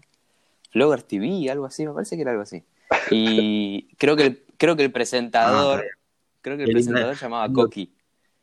Flogger 0.71 1.03
TV, 1.03 1.51
algo 1.51 1.67
así, 1.67 1.87
me 1.87 1.93
parece 1.93 2.17
que 2.17 2.23
era 2.23 2.31
algo 2.31 2.43
así. 2.43 2.63
Y 3.11 3.89
creo 3.99 4.17
que 4.17 4.27
el, 4.27 4.43
creo 4.57 4.77
que 4.77 4.85
el 4.85 4.93
presentador, 4.93 5.85
creo 6.41 6.57
que 6.57 6.65
el 6.65 6.69
linda- 6.71 6.93
presentador 6.93 7.17
llamaba 7.17 7.47
lindo- 7.49 7.63
Coqui. 7.65 7.93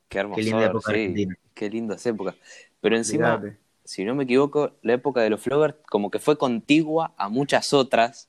Qué 0.07 0.17
hermoso. 0.19 0.37
Qué 0.37 0.43
linda 0.43 0.65
época 0.65 0.91
sí, 0.91 1.27
qué 1.53 1.69
lindas 1.69 2.05
épocas. 2.05 2.35
Pero 2.81 2.95
encima, 2.95 3.39
si 3.83 4.03
no 4.05 4.15
me 4.15 4.23
equivoco, 4.23 4.71
la 4.81 4.93
época 4.93 5.21
de 5.21 5.29
los 5.29 5.39
floggers 5.41 5.75
como 5.87 6.09
que 6.09 6.17
fue 6.19 6.37
contigua 6.37 7.13
a 7.17 7.29
muchas 7.29 7.73
otras, 7.73 8.27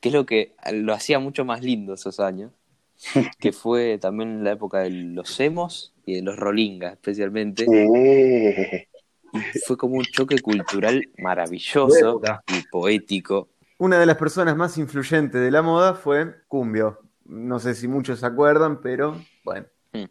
que 0.00 0.10
es 0.10 0.14
lo 0.14 0.26
que 0.26 0.54
lo 0.72 0.92
hacía 0.92 1.18
mucho 1.20 1.46
más 1.46 1.62
lindo 1.62 1.94
esos 1.94 2.20
años, 2.20 2.52
que 3.38 3.52
fue 3.52 3.96
también 3.98 4.44
la 4.44 4.52
época 4.52 4.80
de 4.80 4.90
los 4.90 5.40
emos 5.40 5.93
y 6.06 6.16
de 6.16 6.22
los 6.22 6.36
rolingas 6.36 6.92
especialmente. 6.94 7.64
Sí. 7.64 8.88
Y 9.32 9.58
fue 9.66 9.76
como 9.76 9.96
un 9.96 10.04
choque 10.04 10.38
cultural 10.38 11.08
maravilloso 11.18 12.20
y 12.48 12.62
poético. 12.70 13.48
Una 13.78 13.98
de 13.98 14.06
las 14.06 14.16
personas 14.16 14.56
más 14.56 14.78
influyentes 14.78 15.40
de 15.40 15.50
la 15.50 15.62
moda 15.62 15.94
fue 15.94 16.34
Cumbio. 16.46 17.00
No 17.24 17.58
sé 17.58 17.74
si 17.74 17.88
muchos 17.88 18.20
se 18.20 18.26
acuerdan, 18.26 18.80
pero 18.80 19.20
bueno, 19.44 19.66
Mm. 19.92 20.04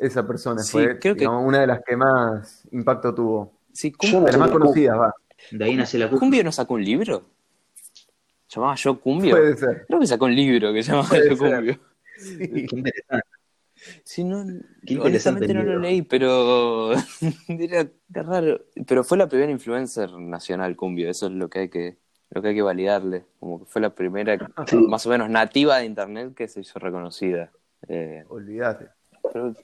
esa 0.00 0.26
persona 0.26 0.62
Sí, 0.62 0.72
fue 0.72 0.98
creo 0.98 1.14
que- 1.16 1.26
una 1.26 1.60
de 1.60 1.66
las 1.66 1.80
que 1.86 1.96
más 1.96 2.66
impacto 2.72 3.14
tuvo. 3.14 3.52
Sí, 3.72 3.92
no 4.12 4.20
De 4.20 4.32
las 4.32 4.38
más 4.38 4.50
conocidas, 4.50 4.98
va. 4.98 5.14
De 5.50 5.64
ahí 5.64 5.74
nació 5.76 5.98
la 6.00 6.06
cumbia. 6.06 6.20
¿Cumbio 6.20 6.44
no 6.44 6.52
sacó 6.52 6.74
un 6.74 6.84
libro? 6.84 7.22
¿Llamaba 8.54 8.74
Yo 8.76 9.00
Cumbio? 9.00 9.30
Puede 9.36 9.56
ser. 9.56 9.84
Creo 9.86 9.98
que 10.00 10.06
sacó 10.06 10.26
un 10.26 10.34
libro 10.36 10.72
que 10.72 10.82
se 10.82 10.90
llamaba 10.92 11.08
Puede 11.08 11.30
Yo 11.30 11.36
ser. 11.36 11.54
Cumbio. 11.56 11.78
Sí. 12.18 12.38
Qué 12.38 12.76
interesante. 12.76 13.26
Sí, 14.04 14.24
no, 14.24 14.44
Qué 14.86 14.94
interesante 14.94 15.44
honestamente 15.46 15.54
no 15.54 15.62
lo 15.62 15.78
leí, 15.78 16.02
pero 16.02 16.92
era, 17.48 17.88
raro. 18.10 18.60
Pero 18.86 19.04
fue 19.04 19.18
la 19.18 19.28
primera 19.28 19.50
influencer 19.50 20.12
nacional 20.12 20.76
Cumbio, 20.76 21.10
eso 21.10 21.26
es 21.26 21.32
lo 21.32 21.48
que 21.48 21.58
hay 21.60 21.68
que, 21.68 21.98
lo 22.30 22.42
que 22.42 22.48
hay 22.48 22.54
que 22.54 22.62
validarle. 22.62 23.24
Como 23.40 23.60
que 23.60 23.66
fue 23.66 23.80
la 23.82 23.94
primera, 23.94 24.38
Sí. 24.66 24.76
más 24.76 25.06
o 25.06 25.10
menos 25.10 25.28
nativa 25.30 25.78
de 25.78 25.86
internet 25.86 26.34
que 26.34 26.48
se 26.48 26.60
hizo 26.60 26.78
reconocida. 26.78 27.50
Eh, 27.88 28.24
Olvídate. 28.28 28.88
pero 29.32 29.54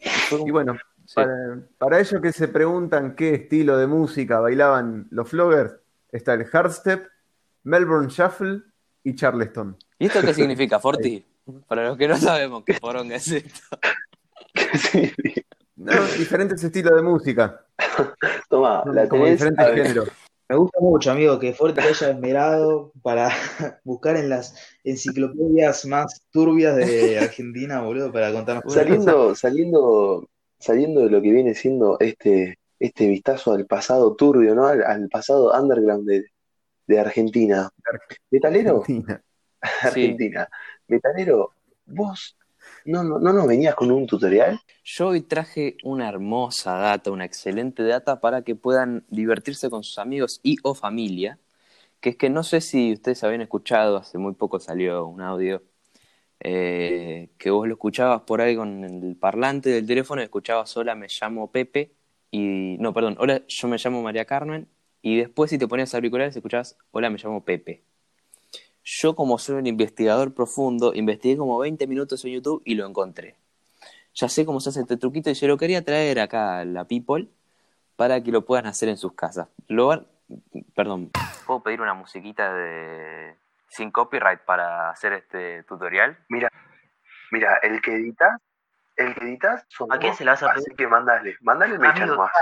Y 0.47 0.51
bueno, 0.51 0.77
sí. 1.07 1.15
para, 1.15 1.61
para 1.79 2.01
ellos 2.01 2.21
que 2.21 2.33
se 2.33 2.49
preguntan 2.49 3.15
qué 3.15 3.35
estilo 3.35 3.77
de 3.77 3.87
música 3.87 4.41
bailaban 4.41 5.07
los 5.11 5.29
floggers, 5.29 5.77
está 6.11 6.35
el 6.35 6.45
hardstep, 6.45 7.07
Melbourne 7.65 8.09
Shuffle 8.09 8.63
y 9.05 9.15
Charleston. 9.15 9.77
¿Y 9.99 10.07
esto 10.07 10.21
qué 10.23 10.35
significa, 10.35 10.79
Forti? 10.81 11.25
Para 11.67 11.89
los 11.89 11.97
que 11.97 12.07
no 12.09 12.17
sabemos 12.19 12.63
qué 12.65 12.75
poronga 12.75 13.17
es 13.17 13.29
esto. 13.29 13.61
Sí. 14.75 15.13
No, 15.77 15.93
diferentes 16.19 16.63
estilos 16.65 16.97
de 16.97 17.03
música, 17.03 17.65
Toma, 18.49 18.83
la 18.93 19.09
como 19.09 19.25
tenés. 19.25 19.39
diferentes 19.39 19.65
a 19.65 19.71
ver, 19.71 19.83
géneros. 19.83 20.09
Me 20.49 20.57
gusta 20.57 20.81
mucho, 20.81 21.11
amigo, 21.11 21.39
que 21.39 21.53
Forte 21.53 21.81
haya 21.83 22.11
esmerado 22.11 22.93
para 23.03 23.29
buscar 23.85 24.17
en 24.17 24.31
las 24.31 24.57
enciclopedias 24.83 25.85
más 25.87 26.23
turbias 26.31 26.75
de 26.77 27.19
Argentina, 27.19 27.83
boludo, 27.83 28.11
para 28.13 28.33
contarnos 28.33 28.65
cosas. 28.65 28.83
Saliendo, 28.85 29.35
saliendo, 29.35 30.29
saliendo 30.59 31.03
de 31.03 31.11
lo 31.11 31.21
que 31.21 31.31
viene 31.33 31.55
siendo 31.55 31.99
este, 32.01 32.59
este 32.79 33.09
vistazo 33.09 33.53
al 33.53 33.67
pasado 33.67 34.17
turbio, 34.17 34.55
¿no? 34.55 34.67
Al, 34.67 34.83
al 34.85 35.09
pasado 35.11 35.53
underground 35.53 36.09
de, 36.09 36.25
de 36.87 36.99
Argentina. 36.99 37.69
Metalero, 38.31 38.79
Argentina. 38.81 39.23
Argentina. 39.83 40.49
Metalero, 40.89 41.53
vos 41.85 42.38
no, 42.89 43.05
no, 43.05 43.19
no 43.19 43.33
nos 43.33 43.47
venías 43.47 43.75
con 43.75 43.91
un 43.91 44.07
tutorial. 44.07 44.61
Yo 44.83 45.09
hoy 45.09 45.21
traje 45.21 45.77
una 45.85 46.09
hermosa 46.09 46.73
data, 46.79 47.11
una 47.11 47.27
excelente 47.27 47.83
data 47.83 48.21
para 48.21 48.43
que 48.43 48.57
puedan 48.57 49.05
divertirse 49.11 49.69
con 49.69 49.85
sus 49.85 49.99
amigos 49.99 50.41
y 50.43 50.57
o 50.63 50.75
familia. 50.75 51.39
Que 52.01 52.11
es 52.11 52.17
que 52.17 52.31
no 52.31 52.43
sé 52.45 52.61
si 52.63 52.95
ustedes 52.95 53.23
habían 53.25 53.43
escuchado, 53.43 53.99
hace 53.99 54.19
muy 54.19 54.35
poco 54.35 54.61
salió 54.61 55.07
un 55.07 55.21
audio, 55.21 55.63
eh, 56.41 57.31
que 57.39 57.51
vos 57.51 57.67
lo 57.69 57.75
escuchabas 57.75 58.23
por 58.23 58.41
ahí 58.41 58.57
con 58.57 58.85
el 58.85 59.17
parlante 59.17 59.71
del 59.71 59.87
teléfono, 59.87 60.23
escuchabas 60.23 60.77
hola, 60.77 60.95
me 60.95 61.09
llamo 61.09 61.51
Pepe, 61.53 61.93
y 62.31 62.77
no, 62.79 62.95
perdón, 62.95 63.17
hola, 63.21 63.43
yo 63.49 63.69
me 63.69 63.79
llamo 63.79 64.03
María 64.03 64.25
Carmen, 64.27 64.69
y 65.03 65.19
después 65.19 65.51
si 65.51 65.59
te 65.59 65.69
ponías 65.69 65.95
auriculares 65.95 66.37
escuchabas 66.37 66.79
hola, 66.93 67.11
me 67.11 67.19
llamo 67.19 67.45
Pepe. 67.45 67.88
Yo 68.91 69.15
como 69.15 69.39
soy 69.39 69.57
un 69.57 69.67
investigador 69.67 70.33
profundo, 70.33 70.95
investigué 70.95 71.37
como 71.37 71.59
20 71.59 71.87
minutos 71.87 72.25
en 72.25 72.33
YouTube 72.33 72.63
y 72.65 72.75
lo 72.75 72.87
encontré. 72.87 73.37
Ya 74.15 74.31
sé 74.31 74.47
cómo 74.47 74.61
se 74.61 74.71
hace 74.71 74.81
este 74.81 74.97
truquito 74.97 75.29
y 75.29 75.35
se 75.35 75.47
lo 75.47 75.59
quería 75.59 75.85
traer 75.85 76.19
acá 76.21 76.61
a 76.61 76.65
la 76.65 76.87
people 76.87 77.29
para 77.97 78.23
que 78.23 78.33
lo 78.33 78.47
puedan 78.47 78.65
hacer 78.65 78.89
en 78.89 78.97
sus 78.97 79.13
casas. 79.13 79.49
Lo 79.67 80.07
Perdón, 80.75 81.11
¿puedo 81.47 81.63
pedir 81.63 81.83
una 81.83 81.93
musiquita 81.93 82.55
de 82.55 83.37
sin 83.69 83.91
copyright 83.91 84.41
para 84.41 84.89
hacer 84.89 85.13
este 85.13 85.65
tutorial? 85.65 86.17
Mira, 86.31 86.49
mira, 87.31 87.59
el 87.63 87.83
que 87.83 87.95
editas, 87.95 88.41
el 88.97 89.15
que 89.15 89.25
editas 89.27 89.67
somos 89.69 89.99
¿A 89.99 90.01
quién 90.01 90.15
se 90.15 90.25
la 90.25 90.31
vas 90.33 90.43
a 90.45 90.53
Así 90.53 90.75
que 90.75 90.89
mandale, 90.89 91.37
mandale 91.43 91.75
el 91.75 91.85
Amigo, 91.85 92.07
nomás. 92.07 92.33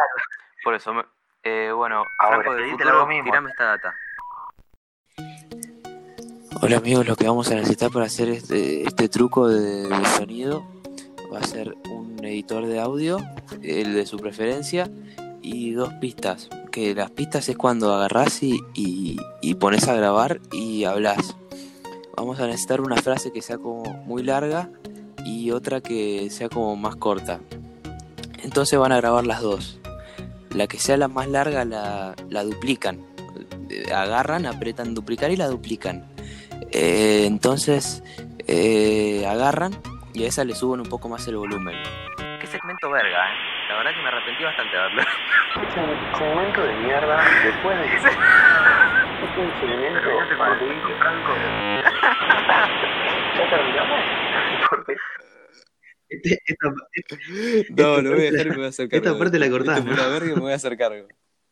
Por 0.63 0.75
eso, 0.75 0.95
me- 0.95 1.07
eh, 1.43 1.73
bueno, 1.73 2.05
Ahora, 2.21 2.37
Franco 2.37 2.55
del 2.55 2.71
futuro, 2.71 3.09
tirame 3.25 3.51
esta 3.51 3.65
data. 3.65 3.95
Hola 6.63 6.79
amigos, 6.79 7.07
lo 7.07 7.17
que 7.17 7.27
vamos 7.27 7.51
a 7.51 7.55
necesitar 7.55 7.91
para 7.91 8.07
hacer 8.07 8.29
este, 8.31 8.83
este 8.85 9.09
truco 9.09 9.49
de, 9.49 9.89
sonido 10.17 10.65
va 11.33 11.41
a 11.41 11.45
ser 11.45 11.77
un 11.91 12.25
editor 12.25 12.67
de 12.67 12.81
audio, 12.81 13.19
el 13.63 13.93
de 13.93 14.07
su 14.07 14.17
preferencia, 14.17 14.91
y 15.43 15.73
dos 15.73 15.93
pistas. 16.01 16.49
Que 16.73 16.95
las 16.95 17.11
pistas 17.11 17.49
es 17.51 17.57
cuando 17.59 17.93
agarrás 17.93 18.39
y 18.43 19.55
pones 19.61 19.87
a 19.87 19.95
grabar 19.95 20.41
y 20.51 20.85
hablas. 20.85 21.37
Vamos 22.17 22.41
a 22.41 22.47
necesitar 22.47 22.81
una 22.81 22.97
frase 22.97 23.33
que 23.33 23.43
sea 23.43 23.59
como 23.59 23.85
muy 24.07 24.23
larga 24.23 24.71
y 25.27 25.51
otra 25.51 25.83
que 25.83 26.31
sea 26.31 26.49
como 26.49 26.75
más 26.75 26.97
corta. 26.97 27.41
Entonces 28.43 28.79
van 28.79 28.93
a 28.93 28.97
grabar 28.97 29.27
las 29.27 29.43
dos. 29.43 29.79
La 30.55 30.67
que 30.67 30.79
sea 30.79 30.97
la 30.97 31.09
más 31.09 31.29
larga 31.29 31.67
la, 31.67 32.15
la 32.31 32.45
duplican. 32.45 33.01
Eh, 33.69 33.93
Agarran, 33.93 34.47
apretan 34.47 34.95
duplicar 34.95 35.31
y 35.31 35.37
la 35.37 35.49
duplican. 35.49 36.16
Eh, 36.73 37.25
entonces 37.27 38.03
eh, 38.47 39.25
agarran 39.27 39.73
y 40.15 40.25
a 40.25 40.29
esa 40.29 40.45
le 40.45 40.55
suben 40.55 40.81
un 40.81 40.89
poco 40.89 41.09
más 41.09 41.27
el 41.29 41.37
volumen. 41.37 41.75
Qué 42.41 42.47
segmento 42.47 42.91
verga, 42.91 43.27
¿eh? 43.31 43.35
La 43.69 43.77
verdad 43.79 43.91
que 43.95 44.03
me 44.03 44.09
arrepentí 44.09 44.45
bastante 44.45 44.77
de 44.77 44.83
verlo. 44.83 45.03
Este 45.57 46.19
segmento 46.19 46.63
de 46.63 46.75
mierda, 46.77 47.25
después 47.45 47.79
de 47.79 47.87
este 47.87 48.09
es 48.09 49.39
un 49.39 49.51
segmento 49.59 50.09
horrible. 50.39 50.97
¿Ya 53.37 53.51
terminamos? 53.51 54.01
Porque 54.71 54.95
Este- 56.09 56.39
esta, 56.47 56.69
No, 57.71 58.03
lo 58.03 58.11
voy 58.11 58.27
a 58.27 58.31
parte- 58.31 58.31
dejar 58.33 58.47
y 58.47 58.51
me 58.51 58.57
voy 58.57 58.65
a 58.67 58.69
hacer 58.69 58.89
esta 58.91 59.19
parte 59.19 59.39
la 59.39 59.49
verga 60.09 60.27
y 60.27 60.35
me 60.35 60.41
voy 60.41 60.53
a 60.53 60.57
hacer 60.57 60.77
cargo. 60.77 61.09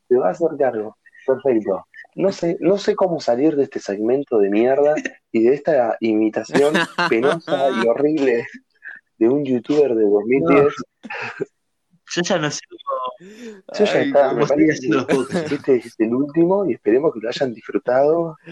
te 0.08 0.16
va 0.16 0.28
a 0.28 0.30
hacer 0.30 0.48
cargo. 0.58 0.96
Perfecto. 1.26 1.86
No 2.14 2.32
sé, 2.32 2.56
no 2.60 2.78
sé 2.78 2.94
cómo 2.94 3.20
salir 3.20 3.56
de 3.56 3.64
este 3.64 3.80
segmento 3.80 4.38
de 4.38 4.48
mierda 4.50 4.94
y 5.32 5.42
de 5.42 5.54
esta 5.54 5.96
imitación 6.00 6.74
penosa 7.10 7.70
y 7.70 7.86
horrible 7.86 8.46
de 9.18 9.28
un 9.28 9.44
youtuber 9.44 9.94
de 9.94 10.04
2010. 10.04 10.72
yo 12.14 12.22
ya 12.22 12.38
no 12.38 12.50
sé 12.50 12.60
cómo, 12.68 12.80
Yo 13.78 13.84
ya 13.84 14.00
está, 14.00 14.32
me 14.32 14.46
parece 14.46 14.88
que 14.88 14.96
este 15.54 15.76
es 15.76 15.94
el 15.98 16.14
último 16.14 16.66
y 16.68 16.72
esperemos 16.74 17.12
que 17.12 17.20
lo 17.20 17.28
hayan 17.28 17.52
disfrutado. 17.52 18.38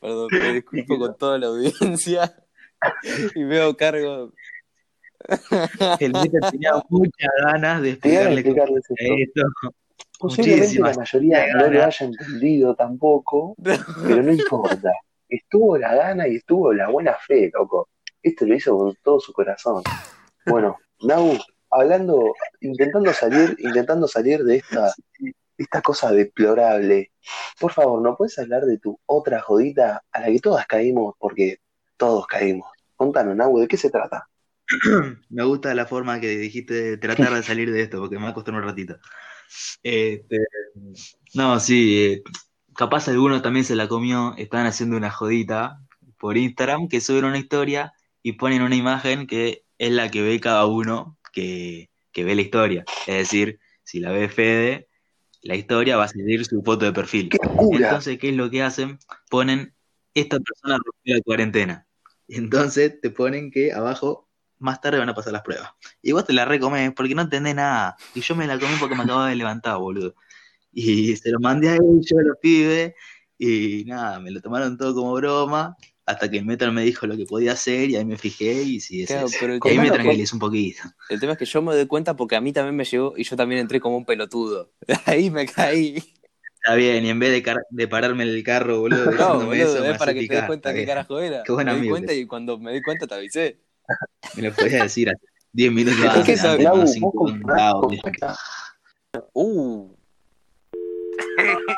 Perdón, 0.00 0.28
me 0.32 0.54
disculpo 0.54 0.98
con 0.98 1.16
toda 1.16 1.38
la 1.38 1.46
audiencia 1.48 2.34
y 3.34 3.42
hago 3.56 3.76
cargo. 3.76 4.32
El 6.00 6.12
Meta 6.12 6.50
tenía 6.50 6.72
muchas 6.88 7.30
ganas 7.44 7.82
de 7.82 7.90
explicarle 7.90 8.40
explicarles 8.40 8.84
esto. 8.90 9.14
esto. 9.16 9.42
Posiblemente 10.18 10.78
la 10.80 10.94
mayoría 10.94 11.46
no 11.54 11.68
lo 11.68 11.84
haya 11.84 12.06
entendido 12.06 12.74
tampoco, 12.74 13.54
pero 13.58 14.22
no 14.22 14.32
importa. 14.32 14.92
Estuvo 15.28 15.76
la 15.76 15.94
gana 15.94 16.28
y 16.28 16.36
estuvo 16.36 16.72
la 16.72 16.88
buena 16.88 17.14
fe, 17.14 17.50
loco. 17.52 17.88
Esto 18.22 18.46
lo 18.46 18.54
hizo 18.54 18.76
con 18.76 18.94
todo 19.02 19.20
su 19.20 19.32
corazón. 19.32 19.82
Bueno, 20.46 20.78
Nau, 21.02 21.36
hablando, 21.70 22.34
intentando 22.60 23.12
salir, 23.12 23.56
intentando 23.58 24.06
salir 24.06 24.44
de 24.44 24.56
esta, 24.56 24.94
esta 25.58 25.82
cosa 25.82 26.12
deplorable, 26.12 27.10
por 27.58 27.72
favor, 27.72 28.00
¿no 28.00 28.16
puedes 28.16 28.38
hablar 28.38 28.62
de 28.62 28.78
tu 28.78 28.98
otra 29.06 29.40
jodita 29.40 30.02
a 30.12 30.20
la 30.20 30.26
que 30.26 30.38
todas 30.38 30.66
caímos? 30.66 31.14
Porque 31.18 31.58
todos 31.96 32.26
caímos. 32.26 32.68
Contanos, 32.96 33.36
Nau, 33.36 33.58
¿de 33.58 33.68
qué 33.68 33.76
se 33.76 33.90
trata? 33.90 34.28
Me 35.28 35.44
gusta 35.44 35.74
la 35.74 35.86
forma 35.86 36.20
que 36.20 36.28
dijiste 36.28 36.74
de 36.74 36.96
tratar 36.96 37.34
de 37.34 37.42
salir 37.42 37.70
de 37.72 37.82
esto, 37.82 38.00
porque 38.00 38.16
me 38.16 38.24
va 38.24 38.30
a 38.30 38.34
costar 38.34 38.54
un 38.54 38.62
ratito. 38.62 38.96
Este, 39.82 40.38
no, 41.34 41.58
sí, 41.60 42.02
eh, 42.02 42.22
capaz 42.76 43.08
alguno 43.08 43.42
también 43.42 43.64
se 43.64 43.76
la 43.76 43.88
comió, 43.88 44.34
estaban 44.36 44.66
haciendo 44.66 44.96
una 44.96 45.10
jodita 45.10 45.80
por 46.18 46.36
Instagram 46.36 46.88
que 46.88 47.00
suben 47.00 47.24
una 47.24 47.38
historia 47.38 47.92
y 48.22 48.32
ponen 48.32 48.62
una 48.62 48.76
imagen 48.76 49.26
que 49.26 49.64
es 49.78 49.90
la 49.90 50.10
que 50.10 50.22
ve 50.22 50.40
cada 50.40 50.66
uno 50.66 51.18
que, 51.32 51.90
que 52.12 52.24
ve 52.24 52.34
la 52.34 52.42
historia. 52.42 52.84
Es 53.06 53.16
decir, 53.16 53.58
si 53.82 54.00
la 54.00 54.12
ve 54.12 54.28
Fede, 54.28 54.88
la 55.42 55.56
historia 55.56 55.96
va 55.96 56.04
a 56.04 56.08
seguir 56.08 56.44
su 56.44 56.62
foto 56.62 56.86
de 56.86 56.92
perfil. 56.92 57.28
¡Qué! 57.28 57.38
Entonces, 57.72 58.18
¿qué 58.18 58.30
es 58.30 58.36
lo 58.36 58.50
que 58.50 58.62
hacen? 58.62 58.98
Ponen, 59.28 59.74
esta 60.14 60.38
persona 60.40 60.78
rompió 60.82 61.16
la 61.16 61.20
cuarentena. 61.22 61.86
Y 62.26 62.36
entonces 62.36 63.00
te 63.00 63.10
ponen 63.10 63.50
que 63.50 63.72
abajo, 63.72 64.30
más 64.58 64.80
tarde 64.80 64.98
van 64.98 65.08
a 65.08 65.14
pasar 65.14 65.32
las 65.32 65.42
pruebas. 65.42 65.70
Y 66.02 66.12
vos 66.12 66.24
te 66.24 66.32
la 66.32 66.44
recomés 66.44 66.92
porque 66.94 67.14
no 67.14 67.22
entendés 67.22 67.54
nada. 67.54 67.96
Y 68.14 68.20
yo 68.20 68.34
me 68.34 68.46
la 68.46 68.58
comí 68.58 68.74
porque 68.78 68.94
me 68.94 69.02
acababa 69.02 69.28
de 69.28 69.36
levantar, 69.36 69.78
boludo. 69.78 70.14
Y 70.72 71.16
se 71.16 71.30
lo 71.30 71.40
mandé 71.40 71.70
a 71.70 71.76
ellos, 71.76 72.12
a 72.18 72.22
los 72.22 72.38
pibes, 72.38 72.94
y 73.38 73.84
nada, 73.86 74.20
me 74.20 74.30
lo 74.30 74.40
tomaron 74.40 74.76
todo 74.76 74.94
como 74.94 75.14
broma, 75.14 75.76
hasta 76.06 76.30
que 76.30 76.38
el 76.38 76.44
Metal 76.44 76.72
me 76.72 76.82
dijo 76.82 77.06
lo 77.06 77.16
que 77.16 77.24
podía 77.24 77.52
hacer, 77.52 77.90
y 77.90 77.96
ahí 77.96 78.04
me 78.04 78.16
fijé, 78.16 78.62
y 78.62 78.80
sí, 78.80 79.06
Claro, 79.06 79.28
pero 79.40 79.54
Y 79.56 79.68
ahí 79.68 79.78
me 79.78 79.90
tranquilizó 79.90 80.36
un 80.36 80.40
poquito. 80.40 80.82
el 81.08 81.20
tema 81.20 81.32
es 81.32 81.38
que 81.38 81.46
yo 81.46 81.62
me 81.62 81.74
doy 81.74 81.86
cuenta 81.86 82.14
porque 82.14 82.36
a 82.36 82.40
mí 82.40 82.52
también 82.52 82.76
me 82.76 82.84
llegó 82.84 83.14
y 83.16 83.24
yo 83.24 83.36
también 83.36 83.60
entré 83.60 83.80
como 83.80 83.96
un 83.96 84.04
pelotudo. 84.04 84.70
Ahí 85.06 85.30
me 85.30 85.46
caí. 85.46 86.02
Está 86.56 86.76
bien, 86.76 87.04
y 87.04 87.10
en 87.10 87.18
vez 87.18 87.44
de, 87.70 87.88
pararme 87.88 88.24
el 88.24 88.42
carro, 88.42 88.80
boludo, 88.80 89.04
No, 89.12 89.34
boludo, 89.34 89.54
eso, 89.54 89.84
es 89.84 89.98
para 89.98 90.14
que 90.14 90.26
te 90.26 90.34
des 90.34 90.44
cuenta 90.44 90.70
qué 90.70 90.76
bien. 90.76 90.86
carajo 90.86 91.20
era. 91.20 91.42
Qué 91.42 91.52
me 91.52 91.64
di 91.64 91.70
amigo 91.70 91.90
cuenta 91.90 92.14
y 92.14 92.26
cuando 92.26 92.58
me 92.58 92.72
di 92.72 92.82
cuenta 92.82 93.06
te 93.06 93.14
avisé. 93.14 93.58
Me 94.36 94.42
lo 94.42 94.52
podías 94.54 94.82
decir 94.82 95.08
hace 95.10 95.26
10 95.52 95.72
minutos 95.72 95.98
Es 95.98 96.24
que 96.24 96.32
antes, 96.48 96.64
no 96.64 96.76
vos 96.76 96.92
cinco 96.92 97.12
confirmás- 97.12 97.74
Uh, 99.32 99.94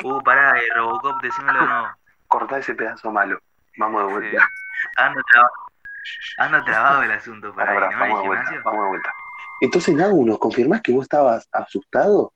Uh, 0.04 0.22
pará, 0.22 0.58
eh, 0.58 0.62
Robocop, 0.76 1.20
decímelo 1.22 1.60
de 1.60 1.66
nuevo. 1.66 1.86
cortá 2.28 2.58
ese 2.58 2.74
pedazo 2.74 3.10
malo. 3.10 3.38
Vamos 3.78 4.06
de 4.06 4.12
vuelta. 4.12 4.48
Ando, 4.96 5.20
traba- 5.30 5.50
ando 6.38 6.64
trabado 6.64 7.02
el 7.02 7.10
asunto 7.12 7.48
por 7.48 7.56
Pará, 7.56 7.72
ahí, 7.72 7.76
pará, 7.78 7.90
¿no? 7.90 7.98
vamos 8.00 8.16
¿El 8.18 8.22
de 8.22 8.26
vuelta, 8.28 8.44
gimnasio? 8.44 8.62
vamos 8.64 8.82
de 8.84 8.88
vuelta. 8.88 9.12
Entonces, 9.60 9.94
Nau, 9.94 10.24
¿nos 10.26 10.38
confirmás 10.38 10.80
que 10.82 10.92
vos 10.92 11.02
estabas 11.02 11.48
asustado? 11.52 12.32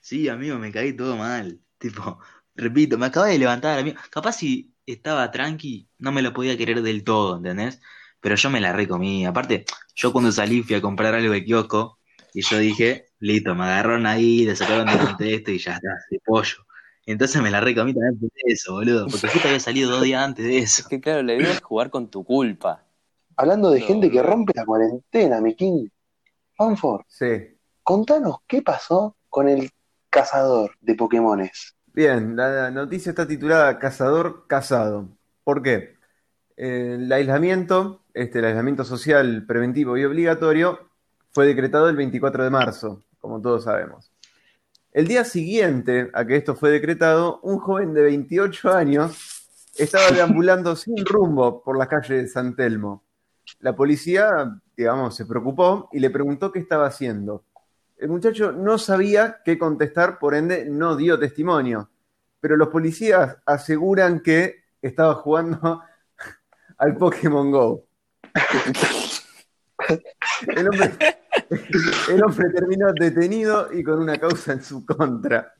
Sí, 0.00 0.28
amigo, 0.28 0.58
me 0.58 0.72
caí 0.72 0.92
todo 0.94 1.16
mal. 1.16 1.58
Tipo, 1.78 2.18
repito, 2.54 2.96
me 2.98 3.06
acababa 3.06 3.30
de 3.32 3.38
levantar, 3.38 3.78
amigo. 3.78 3.98
Capaz 4.10 4.32
si 4.32 4.74
estaba 4.86 5.30
tranqui, 5.30 5.88
no 5.98 6.12
me 6.12 6.22
lo 6.22 6.32
podía 6.32 6.56
querer 6.56 6.80
del 6.82 7.04
todo, 7.04 7.36
¿entendés? 7.38 7.80
Pero 8.26 8.34
yo 8.34 8.50
me 8.50 8.60
la 8.60 8.72
recomí. 8.72 9.24
Aparte, 9.24 9.64
yo 9.94 10.12
cuando 10.12 10.32
salí 10.32 10.60
fui 10.64 10.74
a 10.74 10.80
comprar 10.80 11.14
algo 11.14 11.32
de 11.32 11.44
kiosco 11.44 12.00
y 12.34 12.42
yo 12.42 12.58
dije, 12.58 13.06
listo, 13.20 13.54
me 13.54 13.62
agarraron 13.66 14.04
ahí, 14.04 14.44
le 14.44 14.56
sacaron 14.56 14.84
de 14.86 14.98
contexto 14.98 15.52
y 15.52 15.58
ya 15.58 15.74
está, 15.74 15.90
de 16.10 16.18
pollo. 16.24 16.56
Entonces 17.06 17.40
me 17.40 17.52
la 17.52 17.60
recomí 17.60 17.94
también 17.94 18.18
por 18.18 18.30
eso, 18.46 18.72
boludo. 18.72 19.06
Porque 19.06 19.28
justo 19.28 19.46
había 19.46 19.60
salido 19.60 19.92
dos 19.92 20.02
días 20.02 20.24
antes 20.24 20.44
de 20.44 20.58
eso. 20.58 20.82
es 20.82 20.88
que 20.88 21.00
claro, 21.00 21.22
la 21.22 21.34
idea 21.34 21.52
es 21.52 21.62
jugar 21.62 21.88
con 21.88 22.08
tu 22.10 22.24
culpa. 22.24 22.82
Hablando 23.36 23.70
de 23.70 23.78
No, 23.78 23.86
gente 23.86 24.10
que 24.10 24.20
rompe 24.20 24.54
la 24.56 24.64
cuarentena, 24.64 25.40
mi 25.40 25.54
king. 25.54 25.86
Fanford, 26.56 27.02
Sí. 27.06 27.56
contanos 27.84 28.38
qué 28.48 28.60
pasó 28.60 29.14
con 29.28 29.48
el 29.48 29.70
cazador 30.10 30.72
de 30.80 30.96
Pokémones. 30.96 31.76
Bien, 31.94 32.34
la 32.34 32.72
noticia 32.72 33.10
está 33.10 33.24
titulada 33.24 33.78
Cazador 33.78 34.48
Casado. 34.48 35.10
¿Por 35.44 35.62
qué? 35.62 35.94
El 36.56 37.12
aislamiento, 37.12 38.02
este, 38.14 38.38
el 38.38 38.46
aislamiento 38.46 38.84
social 38.84 39.44
preventivo 39.46 39.98
y 39.98 40.04
obligatorio, 40.04 40.88
fue 41.32 41.46
decretado 41.46 41.90
el 41.90 41.96
24 41.96 42.44
de 42.44 42.50
marzo, 42.50 43.04
como 43.20 43.42
todos 43.42 43.64
sabemos. 43.64 44.10
El 44.90 45.06
día 45.06 45.24
siguiente 45.24 46.10
a 46.14 46.24
que 46.24 46.36
esto 46.36 46.56
fue 46.56 46.70
decretado, 46.70 47.40
un 47.42 47.58
joven 47.58 47.92
de 47.92 48.00
28 48.00 48.72
años 48.72 49.46
estaba 49.76 50.10
deambulando 50.10 50.74
sin 50.76 51.04
rumbo 51.04 51.62
por 51.62 51.76
la 51.76 51.86
calle 51.86 52.22
de 52.22 52.28
San 52.28 52.56
Telmo. 52.56 53.04
La 53.60 53.76
policía, 53.76 54.58
digamos, 54.74 55.14
se 55.14 55.26
preocupó 55.26 55.90
y 55.92 56.00
le 56.00 56.08
preguntó 56.08 56.50
qué 56.50 56.60
estaba 56.60 56.86
haciendo. 56.86 57.44
El 57.98 58.08
muchacho 58.08 58.52
no 58.52 58.78
sabía 58.78 59.42
qué 59.44 59.58
contestar, 59.58 60.18
por 60.18 60.34
ende 60.34 60.64
no 60.64 60.96
dio 60.96 61.18
testimonio. 61.18 61.90
Pero 62.40 62.56
los 62.56 62.68
policías 62.68 63.36
aseguran 63.44 64.20
que 64.20 64.64
estaba 64.80 65.14
jugando 65.14 65.82
al 66.78 66.96
Pokémon 66.96 67.50
Go. 67.50 67.84
El 70.48 70.68
hombre, 70.68 70.90
el 72.10 72.24
hombre 72.24 72.50
terminó 72.50 72.92
detenido 72.92 73.72
y 73.72 73.82
con 73.82 74.00
una 74.00 74.18
causa 74.18 74.52
en 74.52 74.62
su 74.62 74.84
contra. 74.84 75.54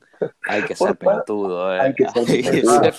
Hay 0.47 0.63
que 0.63 0.75
ser 0.75 0.97
pelotudo, 0.97 1.73
eh. 1.73 1.79
hay 1.79 1.93
que 1.93 2.07
ser 2.09 2.23
Hay 2.27 2.41
que 2.41 2.91
ser. 2.91 2.93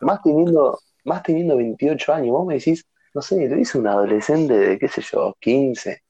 Más 0.00 0.22
teniendo, 0.22 0.78
más 1.04 1.22
teniendo 1.22 1.56
28 1.56 2.12
años, 2.14 2.30
vos 2.30 2.46
me 2.46 2.54
decís, 2.54 2.86
no 3.14 3.20
sé, 3.20 3.48
lo 3.48 3.58
hizo 3.58 3.78
un 3.78 3.88
adolescente 3.88 4.56
de, 4.56 4.78
qué 4.78 4.88
sé 4.88 5.02
yo, 5.02 5.34
15, 5.40 6.02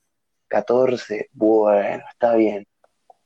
14, 0.49 1.31
bueno, 1.33 2.05
está 2.11 2.35
bien. 2.35 2.67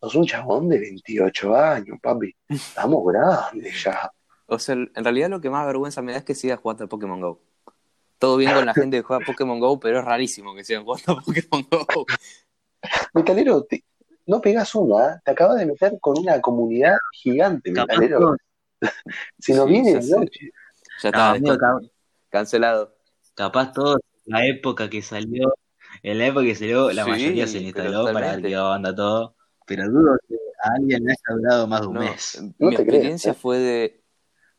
Sos 0.01 0.15
un 0.15 0.27
chabón 0.27 0.69
de 0.69 0.79
28 0.79 1.57
años, 1.57 1.99
papi. 2.01 2.35
Estamos 2.49 3.05
grandes 3.13 3.83
ya. 3.83 4.11
O 4.47 4.59
sea, 4.59 4.75
en 4.75 5.05
realidad 5.05 5.29
lo 5.29 5.41
que 5.41 5.51
más 5.51 5.67
vergüenza 5.67 6.03
me 6.03 6.13
da 6.13 6.19
es 6.19 6.25
que 6.25 6.35
sigas 6.35 6.61
jugando 6.61 6.85
al 6.85 6.89
Pokémon 6.89 7.21
Go. 7.21 7.41
Todo 8.19 8.37
bien 8.37 8.53
con 8.53 8.67
la 8.67 8.75
gente 8.75 8.99
que 8.99 9.03
juega 9.03 9.25
Pokémon 9.25 9.61
Go, 9.61 9.79
pero 9.81 9.99
es 10.01 10.05
rarísimo 10.05 10.55
que 10.55 10.65
sigan 10.65 10.85
jugando 10.85 11.17
Pokémon 11.25 11.67
Go. 11.71 12.07
Metalero, 13.15 13.65
te- 13.65 13.85
no 14.27 14.41
pegas 14.41 14.75
una, 14.75 15.15
¿eh? 15.15 15.21
te 15.25 15.31
acabas 15.33 15.59
de 15.59 15.67
meter 15.67 15.99
con 16.01 16.19
una 16.19 16.41
comunidad 16.41 16.97
gigante, 17.13 17.71
Metalero. 17.73 18.37
Si 19.39 19.55
nos 19.55 19.69
Sí, 19.69 19.69
viene 19.69 19.93
ya 19.93 20.01
noche. 20.01 20.51
Ya 21.03 21.11
no, 21.13 21.35
está, 21.37 21.59
cap- 21.59 21.85
cancelado. 22.31 22.97
capaz 23.35 23.73
todos 23.73 23.99
en 24.27 24.33
la 24.33 24.47
época 24.47 24.89
que 24.91 25.03
salió, 25.03 25.55
en 26.03 26.19
la 26.19 26.27
época 26.27 26.45
que 26.47 26.55
salió, 26.55 26.93
la 26.93 27.05
Sí, 27.05 27.11
mayoría 27.11 27.47
se 27.47 27.59
instaló 27.59 28.05
para 28.13 28.41
qué 28.41 28.57
onda 28.59 28.95
todo. 28.95 29.37
Pero 29.67 29.89
dudo 29.91 30.17
que 30.29 30.37
a 30.63 30.71
alguien 30.75 31.05
le 31.05 31.13
haya 31.13 31.37
durado 31.37 31.67
más 31.67 31.81
de 31.83 31.87
un 31.89 31.95
No, 31.95 32.01
mes. 32.01 32.43
No 32.59 32.69
mi 32.69 32.75
experiencia 32.75 33.33
¿eh? 33.33 33.35
fue 33.35 33.59
de. 33.59 34.05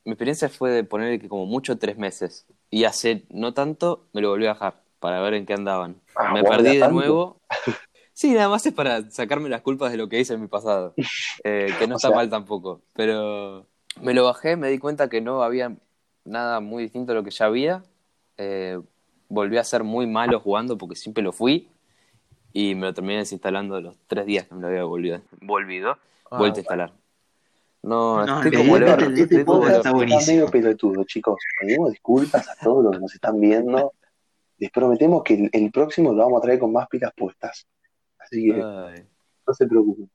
Mi 0.06 0.14
experiencia 0.14 0.50
fue 0.50 0.72
de 0.72 0.84
poner 0.86 1.20
que 1.22 1.30
como 1.30 1.46
mucho 1.46 1.78
tres 1.80 1.98
meses. 1.98 2.48
Y 2.70 2.84
hace 2.86 3.26
no 3.30 3.54
tanto 3.54 4.08
me 4.14 4.22
lo 4.22 4.30
volví 4.30 4.46
a 4.46 4.54
bajar 4.54 4.82
para 5.00 5.22
ver 5.22 5.34
en 5.36 5.46
qué 5.46 5.54
andaban. 5.54 6.02
Ah, 6.16 6.34
me 6.34 6.44
perdí 6.44 6.74
de 6.76 6.80
tanto. 6.80 6.94
nuevo. 6.96 7.42
Sí, 8.14 8.34
nada 8.34 8.50
más 8.50 8.66
es 8.66 8.74
para 8.74 9.10
sacarme 9.12 9.48
las 9.48 9.62
culpas 9.62 9.92
de 9.92 9.98
lo 9.98 10.10
que 10.10 10.20
hice 10.20 10.34
en 10.34 10.42
mi 10.42 10.48
pasado. 10.48 10.96
Eh, 11.44 11.68
que 11.80 11.88
no 11.88 11.94
O 11.96 11.98
está 11.98 12.08
sea- 12.10 12.18
mal 12.18 12.30
tampoco. 12.30 12.82
Pero 12.96 13.68
me 14.02 14.14
lo 14.16 14.26
bajé, 14.26 14.56
me 14.56 14.70
di 14.70 14.80
cuenta 14.80 15.08
que 15.10 15.22
no 15.22 15.44
había 15.44 15.76
nada 16.26 16.60
muy 16.60 16.84
distinto 16.84 17.12
a 17.12 17.16
lo 17.16 17.24
que 17.24 17.30
ya 17.32 17.46
había. 17.46 17.84
Eh, 18.38 18.80
volví 19.30 19.58
a 19.58 19.64
ser 19.64 19.84
muy 19.84 20.08
malo 20.08 20.40
jugando 20.40 20.78
porque 20.80 20.96
siempre 20.96 21.24
lo 21.24 21.32
fui. 21.32 21.70
Y 22.54 22.76
me 22.76 22.88
lo 22.88 22.94
terminé 22.94 23.18
desinstalando 23.20 23.76
de 23.76 23.82
los 23.82 23.98
tres 24.08 24.26
días 24.26 24.48
que 24.48 24.56
me 24.56 24.62
lo 24.62 24.68
había 24.68 24.84
volvido. 24.84 25.22
volvido 25.42 25.98
Ah, 26.32 26.38
vuelto 26.40 26.60
a 26.60 26.62
instalar. 26.62 26.94
No, 27.88 28.26
No, 28.26 28.44
estoy 28.44 28.58
como 28.58 28.78
este- 28.78 29.22
este 29.22 29.46
podcast 29.46 29.78
está 29.78 29.92
buenísimo. 29.92 30.38
medio 30.38 30.52
pelotudo, 30.52 31.04
chicos. 31.06 31.40
Pedimos 31.62 31.92
disculpas 31.92 32.48
a 32.50 32.56
todos 32.64 32.84
los 32.84 32.94
que 32.94 33.00
nos 33.00 33.14
están 33.14 33.40
viendo. 33.40 33.94
Les 34.58 34.72
prometemos 34.72 35.24
que 35.24 35.36
el, 35.36 35.50
el 35.54 35.72
próximo 35.72 36.12
lo 36.14 36.24
vamos 36.24 36.40
a 36.40 36.42
traer 36.42 36.60
con 36.60 36.74
más 36.74 36.88
pilas 36.88 37.12
puestas. 37.16 37.66
Así 38.20 38.46
que 38.46 38.56
Ay. 38.56 39.04
no 39.48 39.54
se 39.54 39.68
preocupen. 39.68 40.10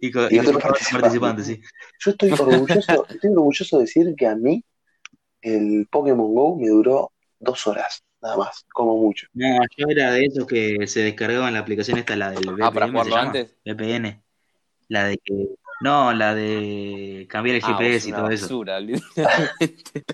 Y 0.00 0.12
con, 0.12 0.28
Y 0.30 0.36
y 0.36 0.38
con 0.38 0.46
otro 0.56 0.58
otros 0.68 0.88
participantes, 0.92 1.46
sí. 1.46 1.60
Yo 1.98 2.10
estoy 2.12 2.30
orgulloso, 2.30 3.06
estoy 3.08 3.30
orgulloso 3.30 3.76
de 3.78 3.82
decir 3.82 4.14
que 4.16 4.26
a 4.26 4.36
mí 4.36 4.64
el 5.42 5.88
Pokémon 5.90 6.32
Go 6.34 6.56
me 6.56 6.68
duró 6.68 7.10
dos 7.40 7.66
horas, 7.66 8.04
nada 8.22 8.36
más, 8.36 8.64
como 8.72 8.96
mucho. 8.98 9.26
No, 9.32 9.46
yo 9.76 9.86
era 9.88 10.12
de 10.12 10.26
esos 10.26 10.46
que 10.46 10.86
se 10.86 11.00
descargaban 11.00 11.52
la 11.54 11.60
aplicación 11.60 11.98
esta, 11.98 12.14
la 12.14 12.30
del 12.30 12.44
VPN. 12.48 12.62
Ah, 12.62 12.70
para 12.72 12.86
¿se 12.86 12.92
jugarlo 12.92 13.16
antes. 13.16 13.56
VPN. 13.64 14.22
La 14.88 15.04
de 15.04 15.18
que. 15.18 15.48
No, 15.80 16.12
la 16.12 16.34
de 16.34 17.26
cambiar 17.28 17.56
el 17.56 17.62
Ah, 17.64 17.76
GPS 17.78 18.08
y 18.08 18.12
una 18.12 18.18
todo 18.20 18.30
eso. 18.30 18.44
basura, 18.46 18.80
literalmente. 18.80 20.04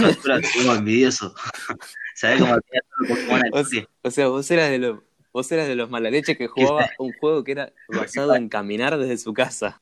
Nosotros 0.00 0.40
somos 0.54 0.78
envidiosos. 0.78 1.32
¿Sabés 2.14 2.40
cómo 2.40 2.54
O 2.54 3.62
toque? 3.64 3.86
O 4.02 4.10
sea, 4.10 4.28
vos 4.28 4.50
eras 4.50 4.70
de 4.70 4.78
los, 4.78 4.98
vos 5.32 5.52
eras 5.52 5.68
de 5.68 5.76
los 5.76 5.90
malaleches 5.90 6.36
que 6.36 6.48
jugaba 6.48 6.88
un 6.98 7.12
juego 7.12 7.44
que 7.44 7.52
era 7.52 7.72
basado 7.88 8.34
en 8.34 8.48
caminar 8.48 8.98
desde 8.98 9.18
su 9.18 9.32
casa. 9.32 9.80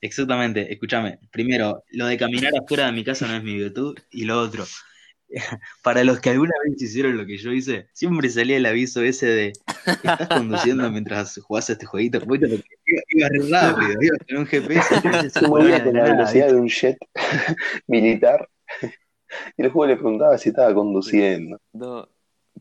Exactamente, 0.00 0.72
escúchame. 0.72 1.18
Primero, 1.30 1.84
lo 1.90 2.06
de 2.06 2.16
caminar 2.16 2.52
afuera 2.56 2.86
de 2.86 2.92
mi 2.92 3.04
casa 3.04 3.26
no 3.26 3.34
es 3.36 3.42
mi 3.42 3.54
virtud. 3.54 3.98
Y 4.10 4.24
lo 4.24 4.40
otro, 4.40 4.64
para 5.82 6.04
los 6.04 6.20
que 6.20 6.30
alguna 6.30 6.52
vez 6.64 6.80
hicieron 6.80 7.16
lo 7.16 7.26
que 7.26 7.38
yo 7.38 7.52
hice, 7.52 7.88
siempre 7.92 8.28
salía 8.28 8.56
el 8.56 8.66
aviso 8.66 9.02
ese 9.02 9.26
de 9.26 9.52
estás 9.86 10.28
conduciendo 10.28 10.90
mientras 10.92 11.38
jugás 11.42 11.70
a 11.70 11.72
este 11.74 11.86
jueguito. 11.86 12.18
Iba, 12.18 12.58
iba 13.08 13.28
re 13.28 13.48
rápido, 13.50 14.02
iba 14.02 14.16
con 14.28 14.38
un 14.38 14.46
GPS. 14.46 15.30
Se 15.30 15.48
movía 15.48 15.82
con 15.82 15.94
la 15.94 16.04
velocidad 16.04 16.48
de 16.48 16.56
un 16.56 16.68
jet 16.68 16.98
militar 17.86 18.48
y 19.56 19.62
el 19.62 19.70
juego 19.70 19.86
le 19.86 19.96
preguntaba 19.96 20.38
si 20.38 20.50
estaba 20.50 20.74
conduciendo. 20.74 21.58
No, 21.72 22.08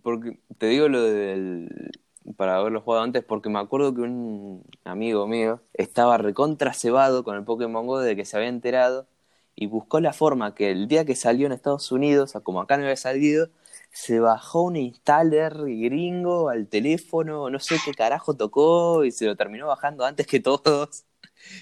porque 0.02 0.40
te 0.58 0.68
digo 0.68 0.88
lo 0.88 1.04
del 1.04 1.92
para 2.38 2.58
haberlo 2.58 2.82
jugado 2.82 3.04
antes 3.04 3.24
porque 3.24 3.50
me 3.50 3.60
acuerdo 3.60 3.94
que 3.94 4.02
un 4.02 4.64
amigo 4.84 5.28
mío 5.28 5.62
estaba 5.74 6.18
recontra 6.18 6.74
cebado 6.74 7.24
con 7.24 7.36
el 7.36 7.44
Pokémon 7.44 7.88
Go 7.88 8.00
de 8.00 8.16
que 8.16 8.26
se 8.26 8.38
había 8.38 8.50
enterado 8.50 9.08
y 9.56 9.68
buscó 9.68 10.00
la 10.00 10.14
forma 10.14 10.56
que 10.56 10.72
el 10.72 10.88
día 10.88 11.06
que 11.06 11.16
salió 11.16 11.46
en 11.48 11.54
Estados 11.54 11.92
Unidos, 11.92 12.36
o 12.36 12.44
como 12.44 12.62
acá 12.62 12.78
no 12.78 12.84
había 12.84 12.96
salido, 12.96 13.50
se 13.92 14.20
bajó 14.20 14.64
un 14.64 14.76
installer 14.78 15.54
gringo 15.56 16.50
al 16.50 16.68
teléfono, 16.68 17.50
no 17.50 17.60
sé 17.60 17.76
qué 17.86 17.92
carajo 17.94 18.36
tocó 18.36 19.04
y 19.06 19.12
se 19.12 19.26
lo 19.26 19.36
terminó 19.36 19.68
bajando 19.68 20.06
antes 20.06 20.26
que 20.28 20.40
todos. 20.40 21.06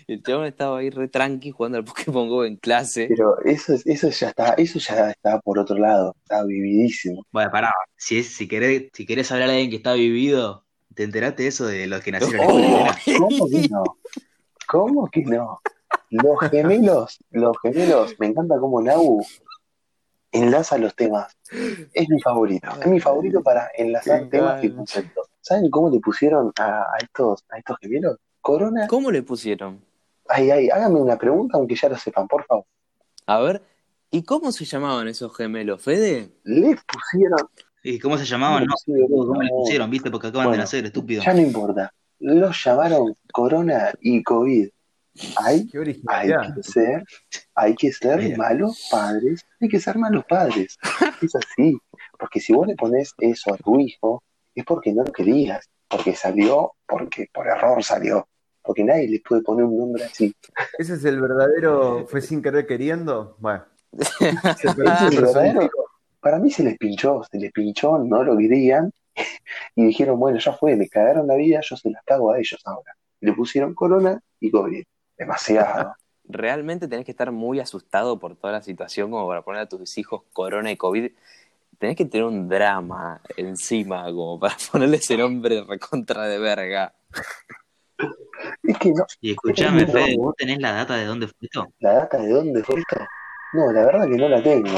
Y 0.08 0.14
el 0.14 0.24
chabón 0.24 0.46
estaba 0.46 0.80
ahí 0.80 0.90
re 0.90 1.08
tranqui 1.08 1.52
jugando 1.52 1.78
al 1.78 1.86
Pokémon 1.86 2.28
Go 2.30 2.46
en 2.46 2.58
clase. 2.58 3.08
Pero 3.10 3.40
eso, 3.46 3.74
es- 3.74 3.86
eso 3.88 4.10
ya 4.10 4.30
está, 4.30 4.54
eso 4.54 4.80
ya 4.80 5.10
está 5.12 5.40
por 5.40 5.58
otro 5.60 5.78
lado, 5.78 6.16
está 6.22 6.44
vividísimo. 6.46 7.26
Bueno, 7.32 7.50
pará, 7.52 7.72
si, 7.98 8.20
es, 8.20 8.28
si, 8.28 8.48
querés, 8.48 8.90
si 8.94 9.06
querés 9.06 9.32
hablar 9.32 9.48
de 9.50 9.56
alguien 9.56 9.70
que 9.72 9.78
está 9.78 9.94
vivido, 9.94 10.66
¿te 10.96 11.04
enteraste 11.04 11.44
de 11.44 11.50
eso 11.50 11.66
de 11.66 11.88
los 11.88 12.02
que 12.04 12.12
nacieron 12.12 12.42
en 12.44 12.50
Oh. 12.50 12.52
cuarentena? 12.52 13.00
¿Cómo 13.18 13.50
que 13.50 13.68
no? 13.70 13.84
¿Cómo 14.68 15.08
que 15.10 15.22
no? 15.24 15.62
Los 16.10 16.40
gemelos, 16.50 17.20
los 17.32 17.56
gemelos, 17.62 18.16
me 18.20 18.28
encanta 18.28 18.58
cómo 18.60 18.82
Nau 18.82 19.22
enlaza 20.32 20.78
los 20.78 20.96
temas. 20.96 21.36
Es 21.94 22.10
mi 22.10 22.20
favorito, 22.22 22.70
es 22.82 22.88
mi 22.88 23.00
favorito 23.00 23.42
para 23.42 23.70
enlazar 23.76 24.24
Qué 24.24 24.38
temas 24.38 24.64
y 24.64 24.72
conceptos. 24.72 25.28
¿Saben 25.42 25.70
cómo 25.70 25.90
le 25.90 26.00
pusieron 26.00 26.52
a, 26.60 26.82
a 26.82 26.98
estos, 27.02 27.44
a 27.50 27.58
estos 27.58 27.78
gemelos? 27.82 28.18
Corona. 28.42 28.88
¿Cómo 28.88 29.12
le 29.12 29.24
pusieron? 29.24 29.82
Ay, 30.28 30.52
ay, 30.52 30.70
háganme 30.70 31.00
una 31.00 31.18
pregunta 31.18 31.58
aunque 31.58 31.76
ya 31.76 31.90
lo 31.90 31.98
sepan, 31.98 32.28
por 32.28 32.46
favor. 32.46 32.66
A 33.26 33.40
ver, 33.40 33.62
¿y 34.12 34.24
cómo 34.24 34.52
se 34.52 34.66
llamaban 34.66 35.08
esos 35.08 35.36
gemelos, 35.36 35.82
Fede? 35.82 36.30
Le 36.44 36.76
pusieron, 36.88 37.40
¿Y 37.84 37.98
cómo 38.00 38.18
se 38.18 38.26
llamaban? 38.26 38.66
No, 38.66 38.76
Sí, 38.78 38.92
¿cómo 39.10 39.42
le 39.42 39.50
no. 39.50 39.56
pusieron? 39.58 39.90
¿Viste? 39.90 40.12
Porque 40.12 40.28
acaban 40.28 40.52
de 40.52 40.58
nacer, 40.58 40.86
estúpido. 40.86 41.24
ya 41.24 41.34
no 41.34 41.42
importa. 41.42 41.92
Los 42.20 42.64
llamaron 42.64 43.16
Corona 43.32 43.94
y 44.02 44.22
COVID. 44.22 44.70
Hay 45.38 45.70
Hay 46.08 46.30
que 46.30 46.64
ser, 46.64 47.04
hay 47.56 47.76
que 47.76 47.92
ser 47.92 48.18
Mira. 48.20 48.38
malos 48.38 48.88
padres, 48.92 49.46
hay 49.60 49.68
que 49.68 49.80
ser 49.80 49.98
malos 49.98 50.24
padres. 50.26 50.78
Es 51.22 51.36
así, 51.36 51.78
porque 52.18 52.40
si 52.40 52.54
vos 52.54 52.68
le 52.68 52.76
pones 52.76 53.14
eso 53.20 53.54
a 53.54 53.58
tu 53.58 53.80
hijo, 53.80 54.24
es 54.56 54.64
porque 54.66 54.94
no 54.94 55.04
lo 55.04 55.12
querías, 55.12 55.70
porque 55.88 56.16
salió, 56.16 56.74
porque 56.88 57.28
por 57.34 57.48
error 57.48 57.84
salió, 57.84 58.28
porque 58.62 58.84
nadie 58.84 59.08
le 59.10 59.20
puede 59.20 59.42
poner 59.42 59.66
un 59.66 59.78
nombre 59.78 60.04
así. 60.06 60.34
Ese 60.78 60.94
es 60.94 61.04
el 61.06 61.20
verdadero, 61.20 62.06
fue 62.08 62.22
sin 62.22 62.42
querer 62.42 62.66
queriendo. 62.66 63.36
Bueno, 63.40 63.66
se 64.00 64.30
Ese 64.30 64.30
es 64.30 64.66
el 64.66 64.76
personificó. 64.76 65.22
verdadero. 65.34 65.70
Para 66.22 66.40
mí 66.40 66.52
se 66.52 66.64
les 66.64 66.78
pinchó, 66.78 67.24
se 67.30 67.38
les 67.40 67.52
pinchó, 67.52 67.98
no 67.98 68.24
lo 68.24 68.38
querían, 68.38 68.92
y 69.76 69.86
dijeron, 69.86 70.20
bueno, 70.20 70.38
ya 70.40 70.54
fue, 70.54 70.76
me 70.76 70.88
cagaron 70.88 71.28
la 71.28 71.36
vida, 71.36 71.60
yo 71.62 71.76
se 71.76 71.90
las 71.90 72.04
cago 72.04 72.32
a 72.32 72.40
ellos 72.40 72.62
ahora. 72.66 72.96
Le 73.22 73.34
pusieron 73.34 73.74
corona 73.74 74.22
y 74.40 74.50
COVID. 74.52 74.84
Demasiado. 75.20 75.94
Realmente 76.32 76.88
tenés 76.88 77.06
que 77.06 77.12
estar 77.12 77.32
muy 77.32 77.60
asustado 77.60 78.20
por 78.20 78.36
toda 78.36 78.54
la 78.54 78.62
situación 78.62 79.12
como 79.12 79.28
para 79.28 79.42
poner 79.42 79.62
a 79.62 79.70
tus 79.70 79.98
hijos 79.98 80.22
corona 80.32 80.72
y 80.72 80.78
COVID. 80.78 81.12
Tenés 81.80 81.96
que 81.96 82.06
tener 82.06 82.26
un 82.26 82.48
drama 82.48 83.22
encima 83.36 84.06
como 84.06 84.40
para 84.40 84.56
ponerle 84.72 84.98
ese 84.98 85.18
nombre 85.18 85.64
recontra 85.68 86.24
de 86.26 86.40
verga. 86.40 86.94
Es 88.64 88.78
que 88.78 88.92
no, 88.92 89.06
Y 89.22 89.32
escuchame, 89.32 89.86
No. 89.86 89.92
Fede, 89.92 90.16
¿vos 90.18 90.36
tenés 90.38 90.60
la 90.60 90.72
data 90.72 90.96
de 90.96 91.06
dónde 91.06 91.28
fue 91.28 91.36
esto? 91.42 91.68
¿La 91.80 91.94
data 91.94 92.18
de 92.18 92.30
dónde 92.30 92.64
fue 92.64 92.80
esto? 92.80 92.98
No, 93.54 93.72
la 93.72 93.86
verdad 93.86 94.06
que 94.08 94.16
no 94.16 94.30
la 94.30 94.42
tengo. 94.44 94.70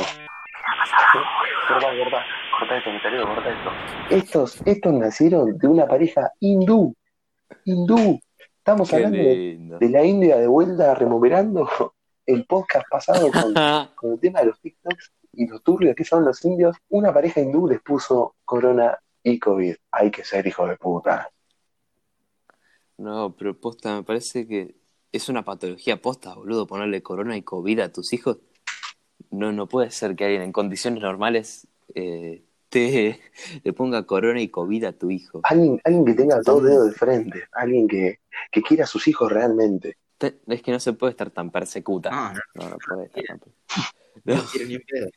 corta, 1.68 1.88
corta, 1.98 2.26
corta 2.58 2.78
esto, 2.78 2.92
mi 2.92 3.02
tarea, 3.02 3.24
corta 3.24 3.50
esto. 3.50 3.72
Estos, 4.16 4.62
estos 4.66 4.94
nacieron 4.94 5.58
de 5.58 5.68
una 5.68 5.86
pareja 5.86 6.32
hindú, 6.40 6.96
hindú. 7.66 8.20
Estamos 8.72 8.90
Qué 8.90 8.96
hablando 8.96 9.18
de, 9.80 9.90
la 9.90 10.06
India 10.06 10.38
de 10.38 10.48
vuelta 10.48 10.96
removerando 10.96 11.68
el 12.26 12.46
podcast 12.46 12.88
pasado 12.90 13.30
con, 13.30 13.54
con 13.96 14.14
el 14.14 14.20
tema 14.22 14.40
de 14.40 14.46
los 14.46 14.62
TikToks 14.62 15.12
y 15.34 15.46
los 15.46 15.62
turbios 15.62 15.94
que 15.94 16.06
son 16.06 16.24
los 16.24 16.46
indios. 16.46 16.78
Una 16.88 17.14
pareja 17.14 17.42
hindú 17.42 17.68
les 17.68 17.82
puso 17.82 18.36
corona 18.46 18.98
y 19.24 19.38
COVID. 19.40 19.76
Hay 19.92 20.10
que 20.10 20.24
ser 20.24 20.48
hijo 20.48 20.66
de 20.66 20.78
puta. 20.78 21.30
No, 22.98 23.36
pero 23.36 23.60
posta, 23.60 23.94
me 23.94 24.04
parece 24.04 24.48
que 24.48 24.78
es 25.12 25.28
una 25.28 25.44
patología 25.44 26.02
posta, 26.02 26.34
boludo, 26.34 26.66
ponerle 26.66 27.04
corona 27.04 27.36
y 27.36 27.42
COVID 27.42 27.80
a 27.82 27.92
tus 27.92 28.14
hijos. 28.14 28.38
No, 29.32 29.52
no 29.52 29.68
puede 29.68 29.92
ser 29.92 30.16
que 30.16 30.24
alguien 30.24 30.44
en 30.44 30.54
condiciones 30.54 31.04
normales 31.04 31.68
eh, 31.94 32.46
te 32.72 33.20
le 33.64 33.74
ponga 33.74 34.04
corona 34.08 34.42
y 34.42 34.48
COVID 34.48 34.86
a 34.86 34.92
tu 34.94 35.12
hijo. 35.12 35.42
Alguien, 35.44 35.80
alguien 35.84 36.06
que 36.06 36.14
tenga 36.14 36.40
dos 36.44 36.64
dedos 36.64 36.88
de 36.88 36.92
frente, 36.94 37.44
alguien 37.52 37.88
que, 37.88 38.20
que 38.52 38.62
quiera 38.64 38.86
a 38.86 38.88
sus 38.88 39.08
hijos 39.08 39.32
realmente. 39.32 39.98
Te- 40.18 40.40
Es 40.48 40.62
que 40.64 40.72
no 40.72 40.80
se 40.80 40.94
puede 40.94 41.12
estar 41.12 41.30
tan 41.30 41.52
persecuta. 41.52 42.10
No, 42.10 42.34
no, 42.34 42.40
No, 42.56 42.70
no 42.72 42.78
puede 42.78 43.06
estar 43.06 43.24
tan 43.26 43.40
no 44.26 44.36
ni 44.68 44.76
un 44.78 44.82
pedo. 44.88 45.10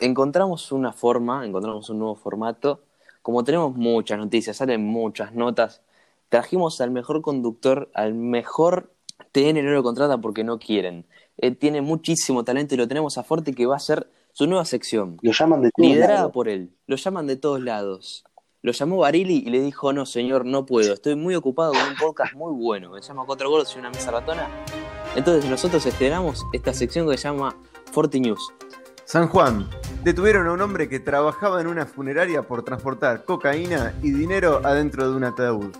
Encontramos 0.00 0.72
una 0.72 0.92
forma, 0.92 1.44
encontramos 1.44 1.90
un 1.90 1.98
nuevo 1.98 2.14
formato. 2.14 2.84
Como 3.22 3.44
tenemos 3.44 3.74
muchas 3.76 4.18
noticias, 4.18 4.56
salen 4.56 4.82
muchas 4.82 5.34
notas, 5.34 5.82
trajimos 6.30 6.80
al 6.80 6.90
mejor 6.90 7.20
conductor, 7.20 7.90
al 7.94 8.14
mejor 8.14 8.92
TN 9.32 9.62
no 9.62 9.70
lo 9.72 9.82
contrata 9.82 10.18
porque 10.18 10.44
no 10.44 10.58
quieren. 10.58 11.06
Él 11.36 11.56
tiene 11.58 11.82
muchísimo 11.82 12.44
talento 12.44 12.74
y 12.74 12.78
lo 12.78 12.88
tenemos 12.88 13.18
a 13.18 13.22
Forte 13.24 13.52
que 13.54 13.66
va 13.66 13.76
a 13.76 13.80
ser 13.80 14.10
su 14.40 14.46
nueva 14.46 14.64
sección. 14.64 15.18
Lo 15.20 15.32
llaman 15.32 15.60
de 15.60 15.70
todos 15.70 15.86
Liderada 15.86 16.14
lados. 16.14 16.32
por 16.32 16.48
él. 16.48 16.74
Lo 16.86 16.96
llaman 16.96 17.26
de 17.26 17.36
todos 17.36 17.60
lados. 17.60 18.24
Lo 18.62 18.72
llamó 18.72 18.96
Barili 18.96 19.42
y 19.46 19.50
le 19.50 19.60
dijo, 19.60 19.92
no 19.92 20.06
señor, 20.06 20.46
no 20.46 20.64
puedo. 20.64 20.94
Estoy 20.94 21.14
muy 21.14 21.34
ocupado 21.34 21.72
con 21.72 21.82
un 21.82 21.94
podcast 21.96 22.32
muy 22.32 22.50
bueno. 22.54 22.94
que 22.94 23.02
Se 23.02 23.08
llama 23.08 23.24
Cuatro 23.26 23.50
Gordos 23.50 23.76
y 23.76 23.78
una 23.78 23.90
mesa 23.90 24.10
ratona. 24.10 24.48
Entonces 25.14 25.44
nosotros 25.50 25.84
estrenamos 25.84 26.46
esta 26.54 26.72
sección 26.72 27.06
que 27.06 27.18
se 27.18 27.24
llama 27.24 27.54
Forte 27.92 28.18
News. 28.18 28.50
San 29.04 29.28
Juan. 29.28 29.68
Detuvieron 30.04 30.46
a 30.46 30.52
un 30.54 30.62
hombre 30.62 30.88
que 30.88 31.00
trabajaba 31.00 31.60
en 31.60 31.66
una 31.66 31.84
funeraria 31.84 32.40
por 32.40 32.62
transportar 32.64 33.26
cocaína 33.26 33.92
y 34.02 34.10
dinero 34.10 34.62
adentro 34.64 35.10
de 35.10 35.16
un 35.18 35.24
ataúd. 35.24 35.76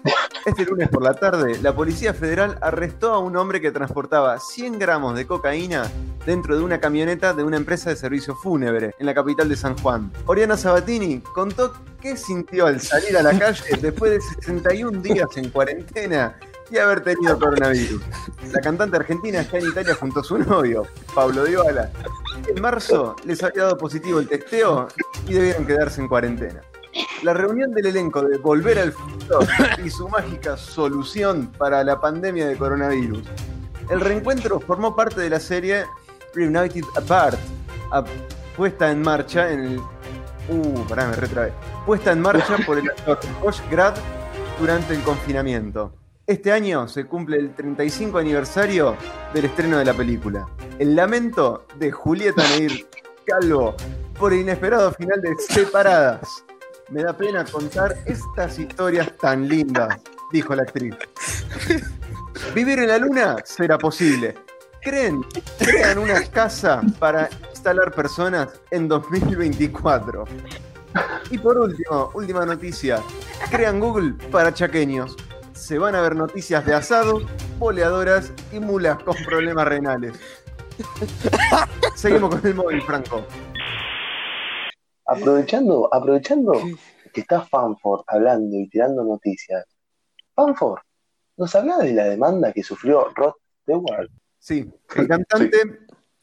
Este 0.46 0.64
lunes 0.64 0.88
por 0.88 1.02
la 1.02 1.14
tarde, 1.14 1.58
la 1.60 1.74
Policía 1.74 2.14
Federal 2.14 2.56
arrestó 2.62 3.12
a 3.12 3.18
un 3.18 3.36
hombre 3.36 3.60
que 3.60 3.70
transportaba 3.70 4.38
100 4.38 4.78
gramos 4.78 5.14
de 5.14 5.26
cocaína 5.26 5.90
dentro 6.24 6.56
de 6.56 6.64
una 6.64 6.80
camioneta 6.80 7.34
de 7.34 7.44
una 7.44 7.58
empresa 7.58 7.90
de 7.90 7.96
servicio 7.96 8.34
fúnebre 8.34 8.94
en 8.98 9.06
la 9.06 9.14
capital 9.14 9.50
de 9.50 9.56
San 9.56 9.76
Juan. 9.78 10.10
Oriana 10.26 10.56
Sabatini 10.56 11.20
contó 11.20 11.74
qué 12.00 12.16
sintió 12.16 12.66
al 12.66 12.80
salir 12.80 13.18
a 13.18 13.22
la 13.22 13.38
calle 13.38 13.76
después 13.82 14.12
de 14.12 14.20
61 14.20 15.02
días 15.02 15.28
en 15.36 15.50
cuarentena 15.50 16.38
y 16.70 16.78
haber 16.78 17.02
tenido 17.02 17.38
coronavirus. 17.38 18.02
La 18.52 18.60
cantante 18.60 18.96
argentina 18.96 19.40
está 19.40 19.58
en 19.58 19.68
Italia 19.68 19.94
junto 19.94 20.20
a 20.20 20.24
su 20.24 20.38
novio, 20.38 20.86
Pablo 21.14 21.44
Dybala. 21.44 21.90
En 22.48 22.62
marzo 22.62 23.16
les 23.24 23.42
había 23.42 23.64
dado 23.64 23.76
positivo 23.76 24.20
el 24.20 24.28
testeo 24.28 24.88
y 25.26 25.34
debieron 25.34 25.66
quedarse 25.66 26.00
en 26.00 26.08
cuarentena. 26.08 26.62
La 27.22 27.34
reunión 27.34 27.72
del 27.72 27.86
elenco 27.86 28.22
de 28.22 28.38
Volver 28.38 28.78
al 28.78 28.92
Futuro 28.92 29.40
y 29.84 29.90
su 29.90 30.08
mágica 30.08 30.56
solución 30.56 31.52
para 31.58 31.84
la 31.84 32.00
pandemia 32.00 32.46
de 32.46 32.56
coronavirus. 32.56 33.22
El 33.90 34.00
reencuentro 34.00 34.60
formó 34.60 34.96
parte 34.96 35.20
de 35.20 35.30
la 35.30 35.40
serie 35.40 35.84
Reunited 36.34 36.84
Apart, 36.96 37.38
puesta 38.56 38.90
en 38.90 39.02
marcha 39.02 39.50
en 39.52 39.60
el. 39.60 39.80
Uh, 40.48 40.84
pará, 40.88 41.08
me 41.08 41.16
retrabé. 41.16 41.52
Puesta 41.86 42.12
en 42.12 42.20
marcha 42.20 42.56
por 42.66 42.78
el 42.78 42.88
actor 42.88 43.18
Josh 43.40 43.60
Grad 43.70 43.94
durante 44.58 44.94
el 44.94 45.02
confinamiento. 45.02 45.92
Este 46.26 46.52
año 46.52 46.86
se 46.86 47.06
cumple 47.06 47.38
el 47.38 47.54
35 47.54 48.18
aniversario 48.18 48.96
del 49.34 49.46
estreno 49.46 49.78
de 49.78 49.84
la 49.84 49.94
película. 49.94 50.46
El 50.78 50.94
lamento 50.94 51.66
de 51.76 51.90
Julieta 51.90 52.42
Neir 52.50 52.86
Calvo 53.26 53.74
por 54.18 54.32
el 54.32 54.40
inesperado 54.40 54.92
final 54.92 55.20
de 55.20 55.34
Separadas. 55.36 56.44
Me 56.90 57.04
da 57.04 57.16
pena 57.16 57.44
contar 57.44 57.96
estas 58.06 58.58
historias 58.58 59.16
tan 59.18 59.48
lindas, 59.48 59.96
dijo 60.32 60.56
la 60.56 60.62
actriz. 60.62 60.96
Vivir 62.54 62.80
en 62.80 62.88
la 62.88 62.98
luna 62.98 63.36
será 63.44 63.78
posible. 63.78 64.34
¿Creen? 64.82 65.22
Crean 65.58 65.98
una 65.98 66.20
casa 66.24 66.80
para 66.98 67.28
instalar 67.50 67.92
personas 67.92 68.48
en 68.72 68.88
2024. 68.88 70.24
Y 71.30 71.38
por 71.38 71.58
último, 71.58 72.10
última 72.14 72.44
noticia. 72.44 73.00
Crean 73.50 73.78
Google 73.78 74.14
para 74.32 74.52
chaqueños. 74.52 75.16
Se 75.52 75.78
van 75.78 75.94
a 75.94 76.00
ver 76.00 76.16
noticias 76.16 76.66
de 76.66 76.74
asados, 76.74 77.24
boleadoras 77.58 78.32
y 78.50 78.58
mulas 78.58 79.00
con 79.04 79.14
problemas 79.24 79.68
renales. 79.68 80.18
Seguimos 81.94 82.34
con 82.34 82.44
el 82.44 82.54
móvil, 82.54 82.82
Franco. 82.82 83.24
Aprovechando, 85.10 85.92
aprovechando 85.92 86.52
que 87.12 87.22
está 87.22 87.40
Fanford 87.42 88.02
hablando 88.06 88.56
y 88.56 88.68
tirando 88.68 89.02
noticias. 89.02 89.64
Fanford, 90.34 90.78
¿nos 91.36 91.52
habla 91.56 91.78
de 91.78 91.92
la 91.92 92.04
demanda 92.04 92.52
que 92.52 92.62
sufrió 92.62 93.08
Rod 93.16 93.32
Stewart? 93.62 94.08
Sí, 94.38 94.72
el 94.94 95.08
cantante, 95.08 95.60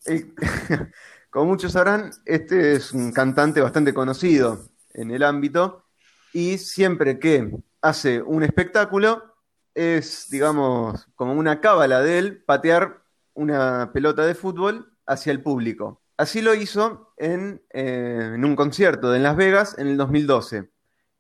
el- 0.06 0.34
como 1.30 1.46
muchos 1.48 1.74
sabrán, 1.74 2.12
este 2.26 2.74
es 2.74 2.94
un 2.94 3.12
cantante 3.12 3.60
bastante 3.60 3.94
conocido 3.94 4.70
en 4.94 5.12
el 5.12 5.24
ámbito 5.24 5.84
y 6.32 6.58
siempre 6.58 7.20
que 7.20 7.52
hace 7.82 8.22
un 8.22 8.44
espectáculo 8.44 9.36
es, 9.76 10.30
digamos, 10.30 11.08
como 11.16 11.34
una 11.34 11.60
cábala 11.60 12.02
de 12.02 12.20
él 12.20 12.44
patear 12.44 13.04
una 13.34 13.92
pelota 13.94 14.26
de 14.26 14.34
fútbol 14.34 14.94
hacia 15.06 15.32
el 15.32 15.44
público. 15.44 16.02
Así 16.18 16.42
lo 16.42 16.56
hizo 16.56 17.14
en, 17.18 17.62
eh, 17.70 18.32
en 18.34 18.44
un 18.44 18.56
concierto 18.56 19.12
de 19.12 19.20
Las 19.20 19.36
Vegas 19.36 19.76
en 19.78 19.88
el 19.88 19.98
2012. 19.98 20.70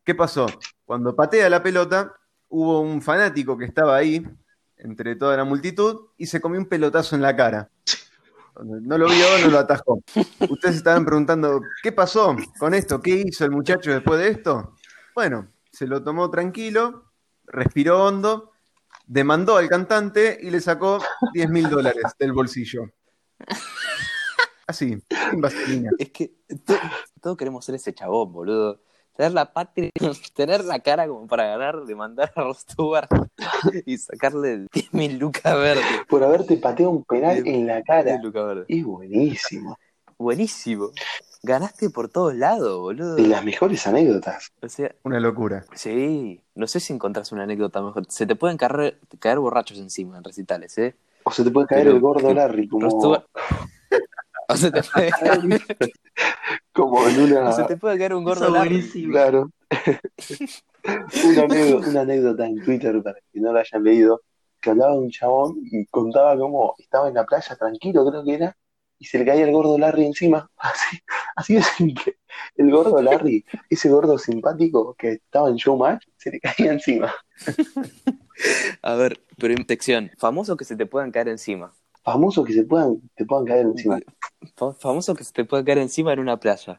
¿Qué 0.04 0.16
pasó? 0.16 0.48
Cuando 0.86 1.16
patea 1.16 1.50
la 1.50 1.62
pelota, 1.62 2.16
hubo 2.50 2.82
un 2.82 3.02
fanático 3.02 3.58
que 3.58 3.66
estaba 3.66 3.96
ahí, 3.96 4.26
entre 4.78 5.16
toda 5.16 5.38
la 5.38 5.44
multitud, 5.44 6.08
y 6.18 6.26
se 6.26 6.42
comió 6.42 6.60
un 6.60 6.66
pelotazo 6.66 7.16
en 7.16 7.22
la 7.22 7.36
cara. 7.36 7.70
No 8.64 8.98
lo 8.98 9.08
vio, 9.08 9.26
no 9.44 9.52
lo 9.52 9.60
atajó. 9.60 10.02
Ustedes 10.50 10.78
estaban 10.78 11.06
preguntando, 11.06 11.62
¿qué 11.84 11.92
pasó 11.92 12.36
con 12.58 12.74
esto? 12.74 13.00
¿Qué 13.00 13.24
hizo 13.28 13.46
el 13.46 13.52
muchacho 13.52 13.92
después 13.92 14.20
de 14.20 14.30
esto? 14.30 14.76
Bueno, 15.14 15.48
se 15.72 15.86
lo 15.86 16.04
tomó 16.04 16.32
tranquilo, 16.32 17.12
respiró 17.46 18.04
hondo, 18.04 18.52
demandó 19.06 19.58
al 19.58 19.70
cantante 19.70 20.40
y 20.42 20.50
le 20.50 20.60
sacó 20.60 21.04
10 21.34 21.50
mil 21.50 21.70
dólares 21.70 22.04
del 22.18 22.34
bolsillo. 22.34 22.90
Así, 24.68 24.98
vaselina. 25.38 25.92
Es 25.98 26.10
que 26.12 26.34
to- 26.66 26.74
todos 27.22 27.38
queremos 27.38 27.64
ser 27.66 27.76
ese 27.76 27.94
chabón, 27.94 28.34
boludo. 28.34 28.82
Tener 29.16 29.32
la 29.32 29.52
patria, 29.52 29.90
tener 30.36 30.64
la 30.66 30.80
cara 30.80 31.08
como 31.08 31.26
para 31.26 31.46
ganar, 31.48 31.86
demandar 31.86 32.32
a 32.36 32.42
Ross 32.42 32.60
Stewart 32.60 33.08
y 33.86 33.98
sacarle 33.98 34.66
10.000 34.68 35.18
lucas 35.18 35.56
verdes. 35.56 35.84
Por 36.08 36.24
haberte 36.24 36.58
pateado 36.58 36.92
un 36.92 37.04
penal 37.04 37.42
en 37.48 37.66
la 37.66 37.82
cara. 37.82 38.04
10 38.12 38.24
lucas 38.24 38.46
verdes. 38.46 38.66
Es 38.68 38.84
buenísimo. 38.84 39.78
Buenísimo. 40.20 40.92
Ganaste 41.44 41.90
por 41.90 42.10
todos 42.10 42.36
lados, 42.36 42.80
boludo. 42.80 43.16
De 43.16 43.28
las 43.28 43.44
mejores 43.46 43.86
anécdotas. 43.88 44.52
O 44.62 44.68
sea, 44.70 44.94
Una 45.04 45.20
locura. 45.20 45.66
sí. 45.76 46.42
No 46.56 46.68
sé 46.68 46.80
si 46.80 46.92
encontrás 46.94 47.32
una 47.32 47.44
anécdota 47.44 47.82
mejor. 47.82 48.06
Se 48.10 48.26
te 48.26 48.36
pueden 48.36 48.58
caer, 48.58 49.00
caer 49.20 49.40
borrachos 49.40 49.78
encima 49.78 50.18
en 50.18 50.24
recitales, 50.24 50.78
¿eh? 50.80 50.96
O 51.24 51.32
se 51.32 51.44
te 51.44 51.52
puede 51.52 51.68
caer 51.68 51.84
Pero- 51.84 51.96
el 51.96 52.02
gordo 52.02 52.34
Larry 52.34 52.68
como. 52.68 53.24
O 54.50 54.56
se 54.56 54.72
te 54.72 54.82
puede, 54.82 55.12
como 56.74 57.06
en 57.08 57.20
una... 57.20 57.50
o 57.50 57.52
se 57.52 57.64
te 57.66 57.78
puede 57.78 57.98
caer 57.98 58.14
un 58.14 58.24
gordo 58.24 58.50
buenísimo. 58.50 59.12
Claro. 59.12 59.52
una, 61.26 61.42
anécdota, 61.44 61.90
una 61.90 62.02
anécdota 62.02 62.46
en 62.46 62.64
Twitter 62.64 63.04
para 63.04 63.20
que 63.32 63.40
no 63.42 63.52
la 63.52 63.60
hayan 63.60 63.84
leído, 63.84 64.22
que 64.62 64.70
hablaba 64.70 64.94
de 64.94 65.00
un 65.00 65.10
chabón 65.10 65.58
y 65.64 65.86
contaba 65.88 66.38
cómo 66.38 66.76
estaba 66.78 67.10
en 67.10 67.16
la 67.16 67.26
playa 67.26 67.56
tranquilo, 67.56 68.10
creo 68.10 68.24
que 68.24 68.34
era, 68.36 68.58
y 69.00 69.06
se 69.06 69.20
le 69.20 69.26
caía 69.26 69.46
el 69.46 69.52
gordo 69.52 69.78
Larry 69.78 70.06
encima. 70.06 70.50
Así, 70.58 70.98
así 71.36 71.56
de 71.56 71.64
simple. 71.64 72.18
El 72.56 72.72
gordo 72.72 73.02
Larry, 73.02 73.46
ese 73.70 73.90
gordo 73.90 74.18
simpático 74.18 74.96
que 74.96 75.14
estaba 75.14 75.50
en 75.50 75.56
Showmatch, 75.56 76.04
se 76.16 76.32
le 76.32 76.40
caía 76.40 76.72
encima. 76.72 77.14
A 78.82 78.96
ver, 78.96 79.20
pero 79.38 79.54
infección. 79.54 80.12
Famoso 80.18 80.58
que 80.58 80.66
se 80.66 80.76
te 80.76 80.86
puedan 80.86 81.12
caer 81.12 81.28
encima. 81.28 81.74
Famosos 82.08 82.46
que 82.46 82.54
se 82.54 82.63
puedan, 82.63 83.02
te 83.15 83.26
puedan 83.26 83.43
caer 83.43 83.65
encima. 83.65 84.00
Fa- 84.56 84.72
Famoso 84.74 85.13
que 85.13 85.26
se 85.26 85.34
te 85.34 85.43
pueda 85.43 85.62
caer 85.65 85.80
encima 85.80 86.13
en 86.13 86.20
una 86.20 86.39
playa. 86.39 86.78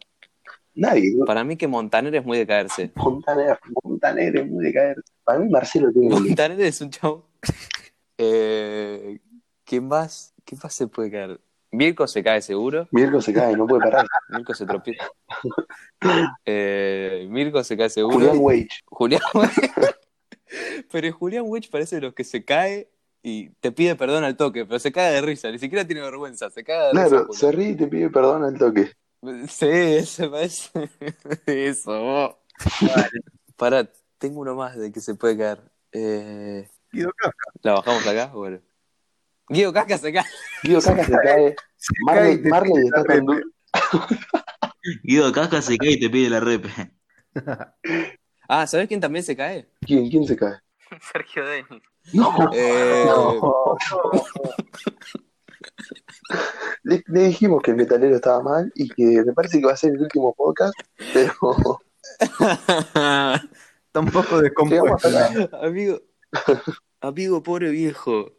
Nadie. 0.75 1.19
Para 1.27 1.45
mí 1.45 1.55
que 1.59 1.69
Montaner 1.69 2.15
es 2.15 2.25
muy 2.25 2.39
de 2.39 2.47
caerse. 2.47 2.91
Montaner, 2.97 3.59
Montaner 3.85 4.35
es 4.39 4.47
muy 4.51 4.65
de 4.65 4.73
caer. 4.73 4.97
Para 5.25 5.39
mí 5.41 5.51
Marcelo 5.51 5.93
tiene 5.93 6.09
Montaner 6.09 6.59
es 6.63 6.81
un 6.81 6.91
chavo. 6.91 7.27
Eh, 8.21 9.21
¿Quién 9.65 9.87
más? 9.87 10.35
¿Quién 10.45 10.59
más 10.61 10.75
se 10.75 10.89
puede 10.89 11.09
caer? 11.11 11.41
Mirko 11.71 12.09
se 12.09 12.21
cae 12.25 12.43
seguro. 12.43 12.89
Mirko 12.91 13.21
se 13.21 13.33
cae, 13.33 13.55
no 13.57 13.65
puede 13.67 13.83
parar. 13.83 14.07
Mirko 14.31 14.55
se 14.55 14.67
tropieza. 14.67 15.05
Eh, 16.45 17.29
Mirko 17.31 17.63
se 17.63 17.77
cae 17.77 17.91
seguro. 17.91 18.17
Julián 18.17 18.39
Wage. 18.41 18.69
Julián 18.87 19.21
Pero 20.91 21.13
Julián 21.13 21.45
Witch 21.47 21.71
parece 21.71 21.97
de 21.97 22.03
los 22.03 22.15
que 22.15 22.25
se 22.25 22.45
cae 22.45 22.89
y 23.23 23.51
te 23.61 23.73
pide 23.73 23.97
perdón 23.97 24.25
al 24.25 24.37
toque, 24.37 24.65
pero 24.65 24.79
se 24.79 24.93
cae 24.93 25.13
de 25.13 25.21
risa, 25.21 25.51
ni 25.51 25.59
siquiera 25.59 25.87
tiene 25.87 26.03
vergüenza, 26.03 26.51
se 26.51 26.65
cae 26.65 26.79
de 26.79 26.93
risa. 26.93 27.09
Claro, 27.09 27.33
se 27.33 27.53
ríe 27.53 27.71
y 27.71 27.77
te 27.77 27.87
pide 27.87 28.11
perdón 28.11 28.45
al 28.45 28.59
toque. 28.59 28.93
Sí, 29.49 30.07
se 30.07 30.29
parece. 30.29 30.89
Eso. 31.47 32.39
Para, 33.57 33.91
tengo 34.19 34.41
uno 34.41 34.55
más 34.55 34.77
de 34.77 34.93
que 34.93 35.01
se 35.01 35.15
puede 35.15 35.37
caer. 35.37 35.61
Eh, 35.93 36.69
Guido 36.93 37.11
Kafka. 37.17 37.51
¿La 37.63 37.73
bajamos 37.75 38.07
acá? 38.07 38.27
Bueno. 38.27 38.61
Guido 39.49 39.73
Casca 39.73 39.99
se 39.99 40.13
cae. 40.13 40.25
Guido 40.63 40.81
Caca 40.81 41.05
se 41.05 41.13
cae. 41.13 41.57
Se 41.77 41.93
Marley, 42.05 42.43
cae 42.43 42.51
Marley 42.51 42.87
está 42.87 43.05
con 43.05 43.43
Guido 45.03 45.33
Casca 45.33 45.63
se 45.63 45.77
cae 45.77 45.93
y 45.93 46.01
te 46.01 46.11
pide 46.11 46.31
la 46.31 46.41
repe. 46.41 46.71
Ah, 48.49 48.67
¿sabés 48.67 48.89
quién 48.89 49.01
también 49.01 49.25
se 49.25 49.37
cae? 49.37 49.69
¿Quién? 49.81 50.09
¿Quién 50.09 50.27
se 50.27 50.37
cae? 50.37 50.55
Sergio 51.13 51.45
Denis. 51.47 51.83
No. 52.13 52.51
Eh, 52.53 53.05
No. 53.07 53.77
Le, 56.85 57.03
le 57.07 57.21
dijimos 57.25 57.63
que 57.63 57.71
el 57.73 57.77
metalero 57.77 58.17
estaba 58.17 58.43
mal 58.43 58.73
y 58.75 58.89
que 58.89 59.23
me 59.25 59.33
parece 59.33 59.61
que 59.61 59.67
va 59.67 59.73
a 59.73 59.77
ser 59.77 59.93
el 59.95 60.01
último 60.03 60.35
podcast, 60.35 60.75
pero 61.13 61.81
Está 62.19 64.01
un 64.01 64.07
poco 64.11 64.41
llegamos 64.41 65.03
descompuesto. 65.03 65.57
amigo, 65.63 66.01
amigo, 67.01 67.43
pobre 67.43 67.71
viejo. 67.71 68.33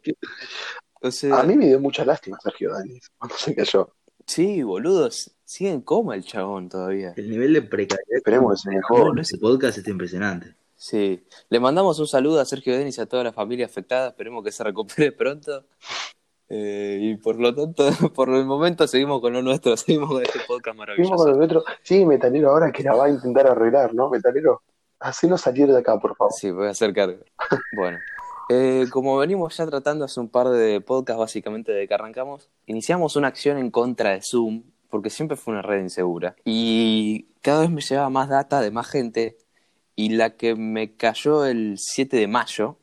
O 1.02 1.10
sea, 1.10 1.40
A 1.40 1.42
mí 1.44 1.56
me 1.56 1.66
dio 1.66 1.80
mucha 1.80 2.04
lástima 2.04 2.38
Sergio 2.42 2.72
Danis 2.72 3.08
cuando 3.18 3.36
se 3.36 3.54
cayó. 3.54 3.94
sí, 4.26 4.62
boludos, 4.62 5.34
sigue 5.44 5.70
en 5.70 5.80
coma 5.82 6.14
el 6.14 6.24
chabón 6.24 6.68
todavía. 6.68 7.12
El 7.16 7.30
nivel 7.30 7.52
de 7.54 7.62
precariedad 7.62 8.16
Esperemos 8.18 8.62
que 8.62 8.70
se 8.70 8.76
mejore. 8.76 9.22
ese 9.22 9.38
podcast 9.38 9.78
está 9.78 9.90
impresionante. 9.90 10.54
Sí, 10.80 11.22
le 11.50 11.60
mandamos 11.60 11.98
un 11.98 12.06
saludo 12.06 12.40
a 12.40 12.46
Sergio 12.46 12.74
Denis 12.74 12.96
y 12.96 13.02
a 13.02 13.06
toda 13.06 13.22
la 13.22 13.34
familia 13.34 13.66
afectada, 13.66 14.08
esperemos 14.08 14.42
que 14.42 14.50
se 14.50 14.64
recupere 14.64 15.12
pronto. 15.18 15.66
Eh, 16.48 16.96
y 17.02 17.16
por 17.16 17.38
lo 17.38 17.54
tanto, 17.54 17.84
por 18.14 18.30
el 18.30 18.46
momento 18.46 18.86
seguimos 18.86 19.20
con 19.20 19.34
lo 19.34 19.42
nuestro, 19.42 19.76
seguimos 19.76 20.08
con 20.08 20.22
este 20.22 20.38
podcast 20.48 20.78
maravilloso. 20.78 21.16
con 21.16 21.28
el 21.32 21.36
metro. 21.36 21.64
Sí, 21.82 22.06
metalero 22.06 22.48
ahora 22.48 22.72
que 22.72 22.82
la 22.82 22.94
va 22.94 23.04
a 23.04 23.10
intentar 23.10 23.46
arreglar, 23.46 23.92
¿no? 23.92 24.08
Metalero, 24.08 24.62
hacenos 25.00 25.42
salir 25.42 25.70
de 25.70 25.80
acá, 25.80 25.98
por 26.00 26.16
favor. 26.16 26.32
Sí, 26.32 26.50
voy 26.50 26.68
a 26.68 26.70
hacer 26.70 26.94
cargo. 26.94 27.24
Bueno, 27.76 27.98
eh, 28.48 28.86
como 28.90 29.18
venimos 29.18 29.54
ya 29.58 29.66
tratando 29.66 30.06
hace 30.06 30.18
un 30.18 30.30
par 30.30 30.48
de 30.48 30.80
podcasts, 30.80 31.20
básicamente 31.20 31.72
de 31.72 31.86
que 31.86 31.92
arrancamos, 31.92 32.48
iniciamos 32.64 33.16
una 33.16 33.28
acción 33.28 33.58
en 33.58 33.70
contra 33.70 34.12
de 34.12 34.22
Zoom, 34.22 34.62
porque 34.88 35.10
siempre 35.10 35.36
fue 35.36 35.52
una 35.52 35.60
red 35.60 35.82
insegura. 35.82 36.36
Y 36.42 37.26
cada 37.42 37.60
vez 37.60 37.70
me 37.70 37.82
llevaba 37.82 38.08
más 38.08 38.30
data 38.30 38.62
de 38.62 38.70
más 38.70 38.88
gente, 38.88 39.36
y 39.96 40.10
la 40.10 40.30
que 40.30 40.54
me 40.54 40.96
cayó 40.96 41.44
el 41.44 41.76
7 41.78 42.16
de 42.16 42.26
mayo, 42.26 42.76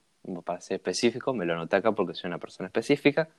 para 0.43 0.61
ser 0.61 0.75
específico, 0.75 1.33
me 1.33 1.45
lo 1.45 1.53
anoté 1.53 1.77
acá 1.77 1.91
porque 1.93 2.13
soy 2.13 2.27
una 2.27 2.37
persona 2.37 2.67
específica, 2.67 3.29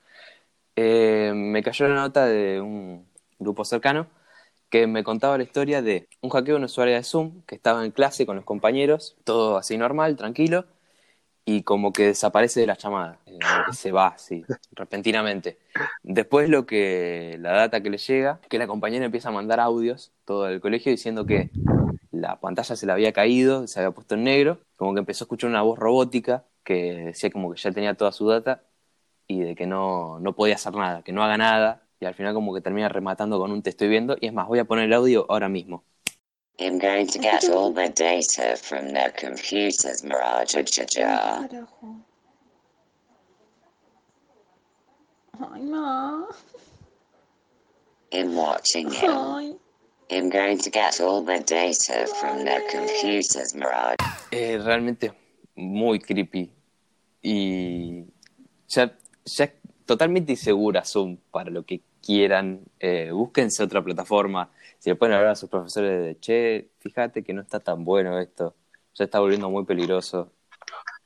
eh, 0.75 1.31
me 1.35 1.61
cayó 1.61 1.87
la 1.87 1.95
nota 1.95 2.25
de 2.25 2.61
un 2.61 3.05
grupo 3.37 3.65
cercano 3.65 4.07
que 4.69 4.87
me 4.87 5.03
contaba 5.03 5.37
la 5.37 5.43
historia 5.43 5.81
de 5.81 6.07
un 6.21 6.29
hackeo 6.29 6.53
de 6.53 6.57
una 6.57 6.65
usuaria 6.65 6.95
de 6.95 7.03
Zoom 7.03 7.41
que 7.43 7.55
estaba 7.55 7.83
en 7.83 7.91
clase 7.91 8.25
con 8.25 8.35
los 8.35 8.45
compañeros, 8.45 9.17
todo 9.23 9.57
así 9.57 9.77
normal, 9.77 10.15
tranquilo, 10.15 10.65
y 11.45 11.63
como 11.63 11.91
que 11.91 12.05
desaparece 12.07 12.59
de 12.59 12.67
la 12.67 12.77
llamada, 12.77 13.17
eh, 13.25 13.39
se 13.71 13.91
va 13.91 14.07
así, 14.07 14.45
repentinamente. 14.73 15.57
Después 16.03 16.47
lo 16.47 16.67
que, 16.67 17.37
la 17.39 17.53
data 17.53 17.81
que 17.81 17.89
le 17.89 17.97
llega, 17.97 18.39
que 18.47 18.59
la 18.59 18.67
compañera 18.67 19.05
empieza 19.05 19.29
a 19.29 19.31
mandar 19.31 19.59
audios, 19.59 20.11
todo 20.25 20.47
el 20.47 20.61
colegio, 20.61 20.91
diciendo 20.91 21.25
que 21.25 21.49
la 22.11 22.39
pantalla 22.39 22.75
se 22.75 22.85
le 22.85 22.91
había 22.91 23.13
caído, 23.13 23.67
se 23.67 23.79
había 23.79 23.91
puesto 23.91 24.15
en 24.15 24.23
negro, 24.23 24.59
como 24.75 24.93
que 24.93 24.99
empezó 24.99 25.23
a 25.23 25.25
escuchar 25.25 25.49
una 25.49 25.61
voz 25.61 25.77
robótica 25.77 26.45
que 26.63 26.93
decía 27.07 27.29
como 27.29 27.51
que 27.51 27.59
ya 27.59 27.71
tenía 27.71 27.95
toda 27.95 28.11
su 28.11 28.27
data 28.27 28.63
y 29.27 29.41
de 29.41 29.55
que 29.55 29.67
no, 29.67 30.19
no 30.19 30.35
podía 30.35 30.55
hacer 30.55 30.73
nada, 30.73 31.03
que 31.03 31.11
no 31.11 31.23
haga 31.23 31.37
nada, 31.37 31.83
y 31.99 32.05
al 32.05 32.15
final 32.15 32.33
como 32.33 32.53
que 32.53 32.61
termina 32.61 32.89
rematando 32.89 33.37
con 33.39 33.51
un 33.51 33.61
te 33.61 33.69
estoy 33.69 33.87
viendo, 33.87 34.17
y 34.19 34.27
es 34.27 34.33
más, 34.33 34.47
voy 34.47 34.59
a 34.59 34.65
poner 34.65 34.85
el 34.85 34.93
audio 34.93 35.25
ahora 35.29 35.49
mismo. 35.49 35.83
I'm 36.59 36.77
going 36.77 37.07
to 37.07 37.19
get 37.19 37.49
all 37.49 37.71
the 37.71 37.87
data 37.89 38.57
from 38.57 38.91
the 38.91 39.13
computers, 39.15 40.03
Mirage. 40.03 40.55
Carajo. 40.55 42.03
Ay, 45.39 45.61
no. 45.61 46.27
I'm 48.11 48.35
watching 48.35 48.91
him. 48.91 49.57
I'm 50.11 50.29
going 50.29 50.57
to 50.57 50.71
get 50.71 50.99
all 51.01 51.23
the 51.23 51.39
data 51.39 52.07
from 52.19 52.43
the 52.43 52.63
computers, 52.71 53.53
Mirage. 53.53 53.95
Eh, 54.31 54.57
realmente 54.57 55.13
muy 55.55 55.99
creepy. 55.99 56.51
Y 57.21 58.05
ya, 58.67 58.97
ya 59.25 59.43
es 59.43 59.51
totalmente 59.85 60.31
insegura 60.31 60.83
Zoom 60.83 61.17
para 61.31 61.51
lo 61.51 61.63
que 61.63 61.81
quieran. 62.01 62.61
Eh, 62.79 63.11
búsquense 63.11 63.61
otra 63.61 63.83
plataforma. 63.83 64.49
Si 64.79 64.89
le 64.89 64.95
pueden 64.95 65.15
hablar 65.15 65.31
a 65.31 65.35
sus 65.35 65.49
profesores 65.49 66.03
de, 66.03 66.19
che, 66.19 66.69
fíjate 66.79 67.23
que 67.23 67.33
no 67.33 67.41
está 67.41 67.59
tan 67.59 67.83
bueno 67.83 68.17
esto. 68.19 68.55
Ya 68.95 69.05
está 69.05 69.19
volviendo 69.19 69.49
muy 69.51 69.63
peligroso. 69.65 70.31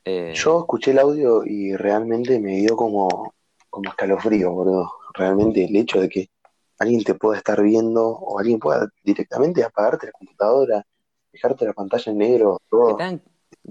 Eh, 0.06 0.32
Yo 0.34 0.60
escuché 0.60 0.92
el 0.92 0.98
audio 1.00 1.44
y 1.44 1.76
realmente 1.76 2.38
me 2.40 2.56
dio 2.56 2.74
como, 2.74 3.34
como 3.68 3.90
escalofrío, 3.90 4.50
boludo. 4.52 4.90
Realmente 5.12 5.64
el 5.64 5.76
hecho 5.76 6.00
de 6.00 6.08
que 6.08 6.30
alguien 6.78 7.04
te 7.04 7.14
pueda 7.14 7.38
estar 7.38 7.62
viendo 7.62 8.06
o 8.08 8.38
alguien 8.38 8.58
pueda 8.58 8.88
directamente 9.02 9.62
apagarte 9.64 10.06
la 10.06 10.12
computadora, 10.12 10.86
dejarte 11.32 11.64
la 11.64 11.72
pantalla 11.72 12.12
en 12.12 12.18
negro, 12.18 12.58
que 12.58 12.66
todo. 12.70 12.96
te 12.96 13.02
hagan, 13.02 13.22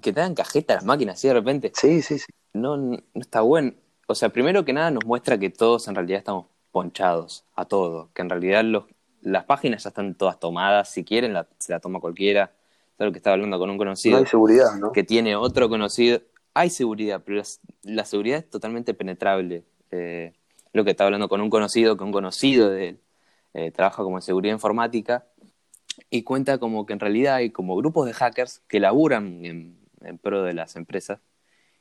que 0.02 0.14
te 0.14 0.20
hagan 0.22 0.36
cajeta 0.36 0.76
las 0.76 0.86
máquinas 0.86 1.16
así 1.16 1.28
de 1.28 1.34
repente. 1.34 1.72
Sí, 1.76 2.02
sí, 2.02 2.20
sí. 2.20 2.26
No, 2.54 2.78
no 2.78 3.00
está 3.16 3.42
bueno. 3.42 3.74
O 4.08 4.16
sea, 4.16 4.30
primero 4.30 4.66
que 4.66 4.74
nada 4.74 4.92
nos 4.92 5.06
muestra 5.06 5.38
que 5.38 5.50
todos 5.50 5.88
en 5.88 5.96
realidad 5.96 6.20
estamos 6.20 6.48
ponchados 6.72 7.46
a 7.56 7.66
todo. 7.66 8.10
Que 8.14 8.22
en 8.22 8.30
realidad 8.30 8.64
los, 8.64 8.86
las 9.22 9.46
páginas 9.46 9.84
ya 9.84 9.90
están 9.90 10.16
todas 10.16 10.40
tomadas. 10.40 10.90
Si 10.90 11.04
quieren, 11.04 11.34
la- 11.34 11.48
se 11.58 11.72
la 11.72 11.80
toma 11.80 12.00
cualquiera. 12.00 12.52
Es 12.98 13.06
lo 13.06 13.12
que 13.12 13.18
estaba 13.18 13.34
hablando 13.36 13.58
con 13.60 13.70
un 13.70 13.76
No 13.76 13.80
conocido 13.80 14.18
hay 14.20 14.26
seguridad, 14.26 14.76
¿no? 14.80 14.92
que 14.92 15.04
tiene 15.04 15.36
otro 15.36 15.70
conocido. 15.70 16.22
Hay 16.54 16.70
seguridad, 16.70 17.22
pero 17.26 17.40
la, 17.40 17.44
la 17.96 18.06
seguridad 18.06 18.40
es 18.40 18.50
totalmente 18.50 18.94
penetrable. 18.94 19.64
Eh, 19.92 20.34
lo 20.74 20.84
que 20.84 20.92
estaba 20.92 21.08
hablando 21.08 21.30
con 21.30 21.42
un 21.42 21.50
conocido, 21.50 21.98
que 21.98 22.04
un 22.04 22.12
conocido 22.12 22.70
de 22.70 22.90
él 22.90 23.00
eh, 23.54 23.72
trabaja 23.72 24.04
como 24.04 24.18
en 24.18 24.22
seguridad 24.22 24.54
informática 24.54 25.28
y 26.10 26.24
cuenta 26.24 26.58
como 26.58 26.86
que 26.86 26.94
en 26.94 27.00
realidad 27.00 27.36
hay 27.36 27.52
como 27.52 27.76
grupos 27.78 28.08
de 28.08 28.14
hackers 28.14 28.62
que 28.68 28.80
laburan 28.80 29.46
en, 29.46 29.78
en 30.02 30.18
pro 30.18 30.44
de 30.44 30.54
las 30.54 30.76
empresas 30.76 31.20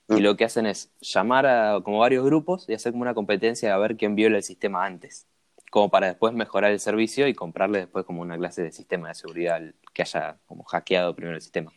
y 0.08 0.20
Mm. 0.20 0.22
lo 0.22 0.36
que 0.36 0.44
hacen 0.44 0.66
es 0.66 0.90
llamar 1.00 1.46
a 1.46 1.80
como 1.82 1.98
varios 1.98 2.24
grupos 2.24 2.68
y 2.68 2.74
hacer 2.74 2.92
como 2.92 3.02
una 3.02 3.14
competencia 3.14 3.74
a 3.74 3.78
ver 3.78 3.96
quién 3.96 4.14
viola 4.14 4.36
el 4.36 4.42
sistema 4.42 4.84
antes, 4.84 5.26
como 5.70 5.90
para 5.90 6.08
después 6.08 6.34
mejorar 6.34 6.72
el 6.72 6.80
servicio 6.80 7.28
y 7.28 7.34
comprarle 7.34 7.80
después 7.80 8.04
como 8.04 8.22
una 8.22 8.36
clase 8.36 8.62
de 8.62 8.72
sistema 8.72 9.08
de 9.08 9.14
seguridad 9.14 9.62
que 9.92 10.02
haya 10.02 10.38
como 10.46 10.64
hackeado 10.64 11.14
primero 11.14 11.36
el 11.36 11.42
sistema. 11.42 11.72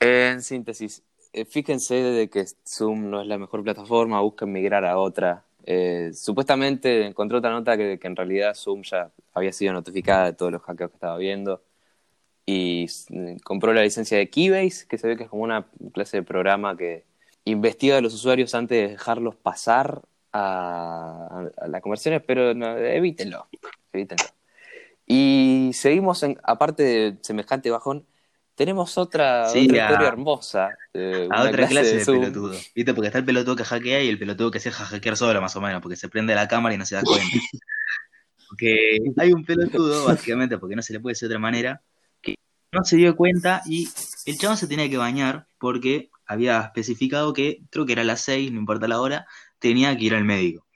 En 0.00 0.42
síntesis, 0.42 1.02
eh, 1.32 1.44
fíjense 1.44 1.94
de 1.94 2.28
que 2.28 2.44
Zoom 2.66 3.10
no 3.10 3.20
es 3.20 3.26
la 3.26 3.38
mejor 3.38 3.62
plataforma, 3.62 4.20
busquen 4.20 4.52
migrar 4.52 4.84
a 4.84 4.98
otra. 4.98 5.44
Eh, 5.64 6.10
supuestamente 6.14 7.06
encontré 7.06 7.38
otra 7.38 7.50
nota 7.50 7.76
que, 7.76 7.98
en 8.02 8.16
realidad 8.16 8.54
Zoom 8.54 8.82
ya 8.82 9.10
había 9.32 9.52
sido 9.52 9.72
notificada 9.72 10.26
de 10.26 10.32
todos 10.32 10.52
los 10.52 10.62
hackeos 10.62 10.90
que 10.90 10.96
estaba 10.96 11.16
viendo 11.16 11.62
y 12.46 12.86
mm, 13.10 13.36
compró 13.44 13.72
la 13.72 13.82
licencia 13.82 14.18
de 14.18 14.28
Keybase, 14.28 14.86
que 14.88 14.98
se 14.98 15.06
ve 15.06 15.16
que 15.16 15.24
es 15.24 15.28
como 15.30 15.44
una 15.44 15.66
clase 15.92 16.18
de 16.18 16.22
programa 16.22 16.76
que 16.76 17.04
investiga 17.44 17.98
a 17.98 18.00
los 18.00 18.14
usuarios 18.14 18.54
antes 18.54 18.80
de 18.80 18.88
dejarlos 18.88 19.36
pasar 19.36 20.02
a, 20.32 21.48
a 21.56 21.68
las 21.68 21.82
conversiones, 21.82 22.22
pero 22.26 22.54
no, 22.54 22.76
evítenlo, 22.76 23.46
evítenlo. 23.92 24.24
Y 25.06 25.70
seguimos, 25.74 26.22
en, 26.22 26.38
aparte 26.42 26.82
de 26.82 27.16
semejante 27.22 27.70
bajón, 27.70 28.06
tenemos 28.62 28.96
otra, 28.96 29.48
Sí, 29.48 29.64
otra 29.64 29.76
a- 29.78 29.90
historia 29.90 30.08
hermosa. 30.08 30.78
de 30.94 31.26
A 31.30 31.42
otra 31.42 31.66
clase 31.66 31.96
de 31.96 32.04
Zoom. 32.04 32.20
pelotudo. 32.20 32.60
¿Viste? 32.76 32.94
Porque 32.94 33.06
está 33.08 33.18
el 33.18 33.24
pelotudo 33.24 33.56
que 33.56 33.64
hackea 33.64 34.02
y 34.02 34.08
el 34.08 34.18
pelotudo 34.18 34.50
que 34.52 34.60
se 34.60 34.68
deja 34.68 34.84
hackear 34.84 35.16
solo, 35.16 35.40
más 35.40 35.56
o 35.56 35.60
menos, 35.60 35.82
porque 35.82 35.96
se 35.96 36.08
prende 36.08 36.34
la 36.34 36.46
cámara 36.46 36.74
y 36.74 36.78
no 36.78 36.86
se 36.86 36.94
da 36.94 37.02
cuenta. 37.02 37.36
Porque 38.48 38.98
hay 39.16 39.32
un 39.32 39.44
pelotudo, 39.46 40.04
básicamente, 40.04 40.58
porque 40.58 40.76
no 40.76 40.82
se 40.82 40.92
le 40.92 41.00
puede 41.00 41.12
decir 41.12 41.26
de 41.28 41.34
otra 41.34 41.40
manera, 41.40 41.80
que 42.20 42.34
no 42.70 42.84
se 42.84 42.96
dio 42.96 43.16
cuenta 43.16 43.62
y 43.64 43.88
el 44.26 44.36
chabón 44.36 44.58
se 44.58 44.66
tenía 44.66 44.90
que 44.90 44.98
bañar 44.98 45.46
porque 45.58 46.10
había 46.26 46.60
especificado 46.60 47.32
que, 47.32 47.62
creo 47.70 47.86
que 47.86 47.92
era 47.94 48.02
a 48.02 48.04
las 48.04 48.20
6, 48.20 48.52
no 48.52 48.58
importa 48.58 48.86
la 48.88 49.00
hora, 49.00 49.26
tenía 49.58 49.96
que 49.96 50.04
ir 50.04 50.14
al 50.14 50.24
médico. 50.24 50.66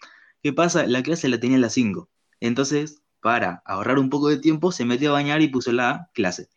¿Qué 0.43 0.55
pasa? 0.55 0.87
La 0.87 1.03
clase 1.03 1.29
la 1.29 1.39
tenía 1.39 1.59
a 1.59 1.61
las 1.61 1.75
5. 1.75 2.09
Entonces, 2.41 3.03
para 3.21 3.61
ahorrar 3.67 3.99
un 3.99 4.09
poco 4.09 4.29
de 4.31 4.39
tiempo, 4.39 4.73
se 4.73 4.87
metió 4.87 5.11
a 5.11 5.13
bañar 5.13 5.43
y 5.43 5.49
puso 5.49 5.71
la 5.71 6.09
clase. 6.15 6.49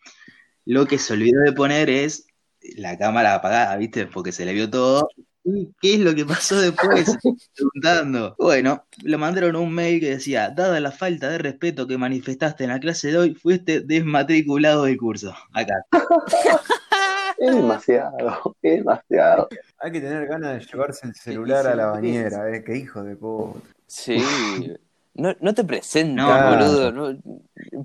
Lo 0.70 0.86
que 0.86 0.99
se 0.99 1.13
olvidó 1.13 1.41
de 1.41 1.51
poner 1.51 1.89
es 1.89 2.28
la 2.76 2.95
cámara 2.95 3.34
apagada, 3.34 3.76
¿viste? 3.76 4.05
Porque 4.05 4.32
se 4.32 4.45
le 4.45 4.53
vio 4.53 4.70
todo 4.70 5.09
¿Y 5.43 5.74
¿Qué 5.82 5.95
es 5.95 5.99
lo 6.01 6.13
que 6.13 6.28
pasó 6.28 6.61
después? 6.61 7.17
Preguntando. 7.55 8.36
Bueno, 8.38 8.86
le 9.01 9.17
mandaron 9.17 9.55
un 9.55 9.74
mail 9.74 9.99
que 9.99 10.11
decía, 10.11 10.51
dada 10.51 10.80
la 10.80 10.91
falta 10.91 11.28
de 11.28 11.39
respeto 11.39 11.88
que 11.88 11.97
manifestaste 11.97 12.65
en 12.65 12.70
la 12.70 12.80
clase 12.80 13.07
de 13.07 13.17
hoy, 13.17 13.34
fuiste 13.34 13.80
desmatriculado 13.82 14.84
del 14.84 14.97
curso. 14.97 15.34
Acá. 15.53 15.74
Es 17.41 17.55
demasiado, 17.55 18.55
es 18.61 18.80
demasiado. 18.80 19.47
Hay 19.78 19.93
que 19.93 20.01
tener 20.01 20.28
ganas 20.28 20.59
de 20.59 20.65
llevarse 20.65 21.07
el 21.07 21.15
celular 21.15 21.65
a 21.67 21.74
la 21.74 21.86
bañera, 21.86 22.53
eh. 22.53 22.61
Qué 22.65 22.76
hijo 22.76 23.01
de 23.01 23.15
puta. 23.15 23.61
Sí. 23.88 24.22
No, 25.14 25.36
no 25.41 25.53
te 25.53 25.64
presentes, 25.64 26.26
No, 26.26 26.41
boludo. 26.41 26.91
No, 26.91 27.14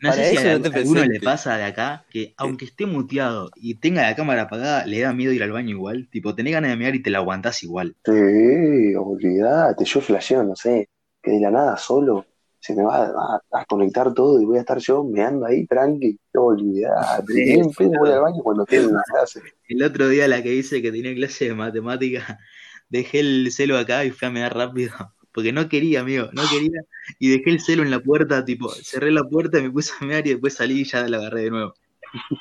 No 0.00 0.12
para 0.12 0.12
sé 0.12 0.24
si 0.24 0.36
eso 0.36 0.48
a, 0.48 0.50
no 0.50 0.60
te 0.60 0.68
a 0.72 0.76
alguno 0.78 1.04
le 1.04 1.20
pasa 1.20 1.56
de 1.56 1.64
acá 1.64 2.06
que 2.10 2.34
aunque 2.36 2.64
esté 2.66 2.86
muteado 2.86 3.50
y 3.56 3.76
tenga 3.76 4.02
la 4.02 4.14
cámara 4.16 4.42
apagada, 4.42 4.86
le 4.86 5.00
da 5.00 5.12
miedo 5.12 5.32
ir 5.32 5.42
al 5.42 5.52
baño 5.52 5.70
igual. 5.70 6.08
Tipo, 6.10 6.34
tenés 6.34 6.52
ganas 6.52 6.70
de 6.70 6.76
mirar 6.76 6.94
y 6.94 7.02
te 7.02 7.10
la 7.10 7.18
aguantás 7.18 7.62
igual. 7.62 7.96
Sí, 8.04 8.94
olvídate, 8.96 9.84
yo 9.84 10.00
flasheo, 10.00 10.42
no 10.44 10.54
sé, 10.54 10.88
que 11.22 11.30
de 11.32 11.40
la 11.40 11.50
nada 11.50 11.76
solo 11.78 12.26
se 12.60 12.74
me 12.74 12.82
va 12.84 13.06
a, 13.06 13.40
a 13.60 13.64
conectar 13.64 14.12
todo 14.12 14.40
y 14.40 14.44
voy 14.44 14.58
a 14.58 14.60
estar 14.60 14.78
yo 14.78 15.02
meando 15.04 15.46
ahí 15.46 15.66
tranqui. 15.66 16.18
Olvídate, 16.34 17.32
Sí, 17.32 17.62
pedo 17.76 17.90
voy 17.98 18.10
al 18.10 18.20
baño 18.20 18.42
cuando 18.42 18.66
en 18.70 18.92
la 18.92 19.02
clase. 19.02 19.40
El 19.68 19.82
otro 19.82 20.08
día 20.08 20.28
la 20.28 20.42
que 20.42 20.54
hice 20.54 20.80
que 20.82 20.90
tenía 20.92 21.14
clase 21.14 21.46
de 21.46 21.54
matemática, 21.54 22.38
dejé 22.88 23.20
el 23.20 23.50
celo 23.52 23.76
acá 23.78 24.04
y 24.04 24.10
fui 24.10 24.28
a 24.28 24.30
mear 24.30 24.54
rápido. 24.56 24.92
Porque 25.34 25.52
no 25.52 25.68
quería, 25.68 26.00
amigo, 26.00 26.28
no 26.32 26.42
quería. 26.48 26.82
Y 27.18 27.28
dejé 27.28 27.50
el 27.50 27.60
celo 27.60 27.82
en 27.82 27.90
la 27.90 27.98
puerta, 27.98 28.44
tipo, 28.44 28.70
cerré 28.70 29.10
la 29.10 29.24
puerta, 29.24 29.60
me 29.60 29.70
puse 29.70 29.92
a 30.00 30.04
mear 30.04 30.24
y 30.26 30.30
después 30.30 30.54
salí 30.54 30.82
y 30.82 30.84
ya 30.84 31.06
la 31.08 31.16
agarré 31.16 31.42
de 31.42 31.50
nuevo. 31.50 31.74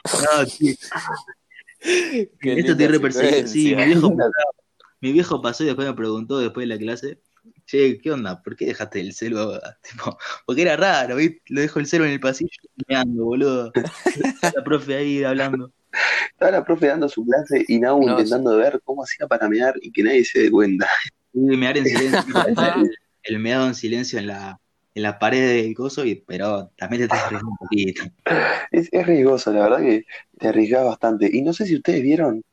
No, 0.04 0.46
sí, 0.46 0.78
Qué 1.80 2.30
esto 2.60 2.72
estoy 2.72 2.76
linda 2.76 2.88
re 2.88 3.00
perseguido. 3.00 3.48
Sí, 3.48 3.76
mi 3.76 3.86
viejo, 3.86 4.16
mi 5.02 5.12
viejo 5.12 5.41
pasó 5.41 5.64
y 5.64 5.68
después 5.68 5.88
me 5.88 5.96
preguntó 5.96 6.38
después 6.38 6.64
de 6.64 6.76
la 6.76 6.78
clase, 6.78 7.20
che, 7.66 8.00
¿qué 8.00 8.12
onda? 8.12 8.41
¿Por 8.44 8.56
qué 8.56 8.68
dejaste 8.68 9.00
el 9.02 9.14
celo? 9.14 9.60
Tipo, 9.82 10.18
porque 10.46 10.62
era 10.62 10.78
raro, 10.78 11.16
¿viste? 11.16 11.41
Lo 11.48 11.62
dejo 11.62 11.80
el 11.80 11.88
celo 11.88 12.06
en 12.06 12.12
el 12.12 12.20
pasillo 12.20 12.52
meando, 12.88 13.26
boludo. 13.26 13.72
La 14.56 14.64
profe 14.64 14.96
ahí 14.96 15.24
hablando. 15.24 15.72
Estaba 16.32 16.52
la 16.52 16.64
profe 16.64 16.88
dando 16.88 17.10
su 17.10 17.26
clase 17.26 17.66
y 17.68 17.80
Nau 17.80 18.02
No, 18.04 18.12
intentando 18.12 18.56
ver 18.58 18.80
cómo 18.84 19.04
hacía 19.04 19.28
para 19.28 19.50
mear 19.50 19.74
y 19.82 19.91
que 19.91 20.04
nadie 20.04 20.24
se 20.24 20.44
dé 20.44 20.52
cuenta. 20.52 20.88
Y 21.34 21.40
mear 21.40 21.78
en 21.78 21.86
silencio, 21.86 22.34
el, 23.24 23.40
meado 23.40 23.68
en 23.68 23.76
silencio 23.76 24.20
en 24.20 24.28
la, 24.28 24.60
en 24.94 25.04
la 25.04 25.18
pared 25.20 25.64
del 25.64 25.74
coso, 25.76 26.06
y, 26.06 26.16
pero 26.16 26.70
también 26.78 27.02
te 27.02 27.16
estás 27.16 27.30
riendo 27.30 27.50
un 27.50 27.58
poquito. 27.58 28.04
Es, 28.72 28.90
es 28.92 29.06
riesgoso, 29.06 29.52
la 29.52 29.64
verdad 29.64 29.80
que 29.80 30.06
te 30.38 30.48
arriesgás 30.48 30.86
bastante. 30.86 31.30
Y 31.32 31.42
no 31.42 31.54
sé 31.54 31.66
si 31.66 31.76
ustedes 31.76 32.02
vieron 32.02 32.44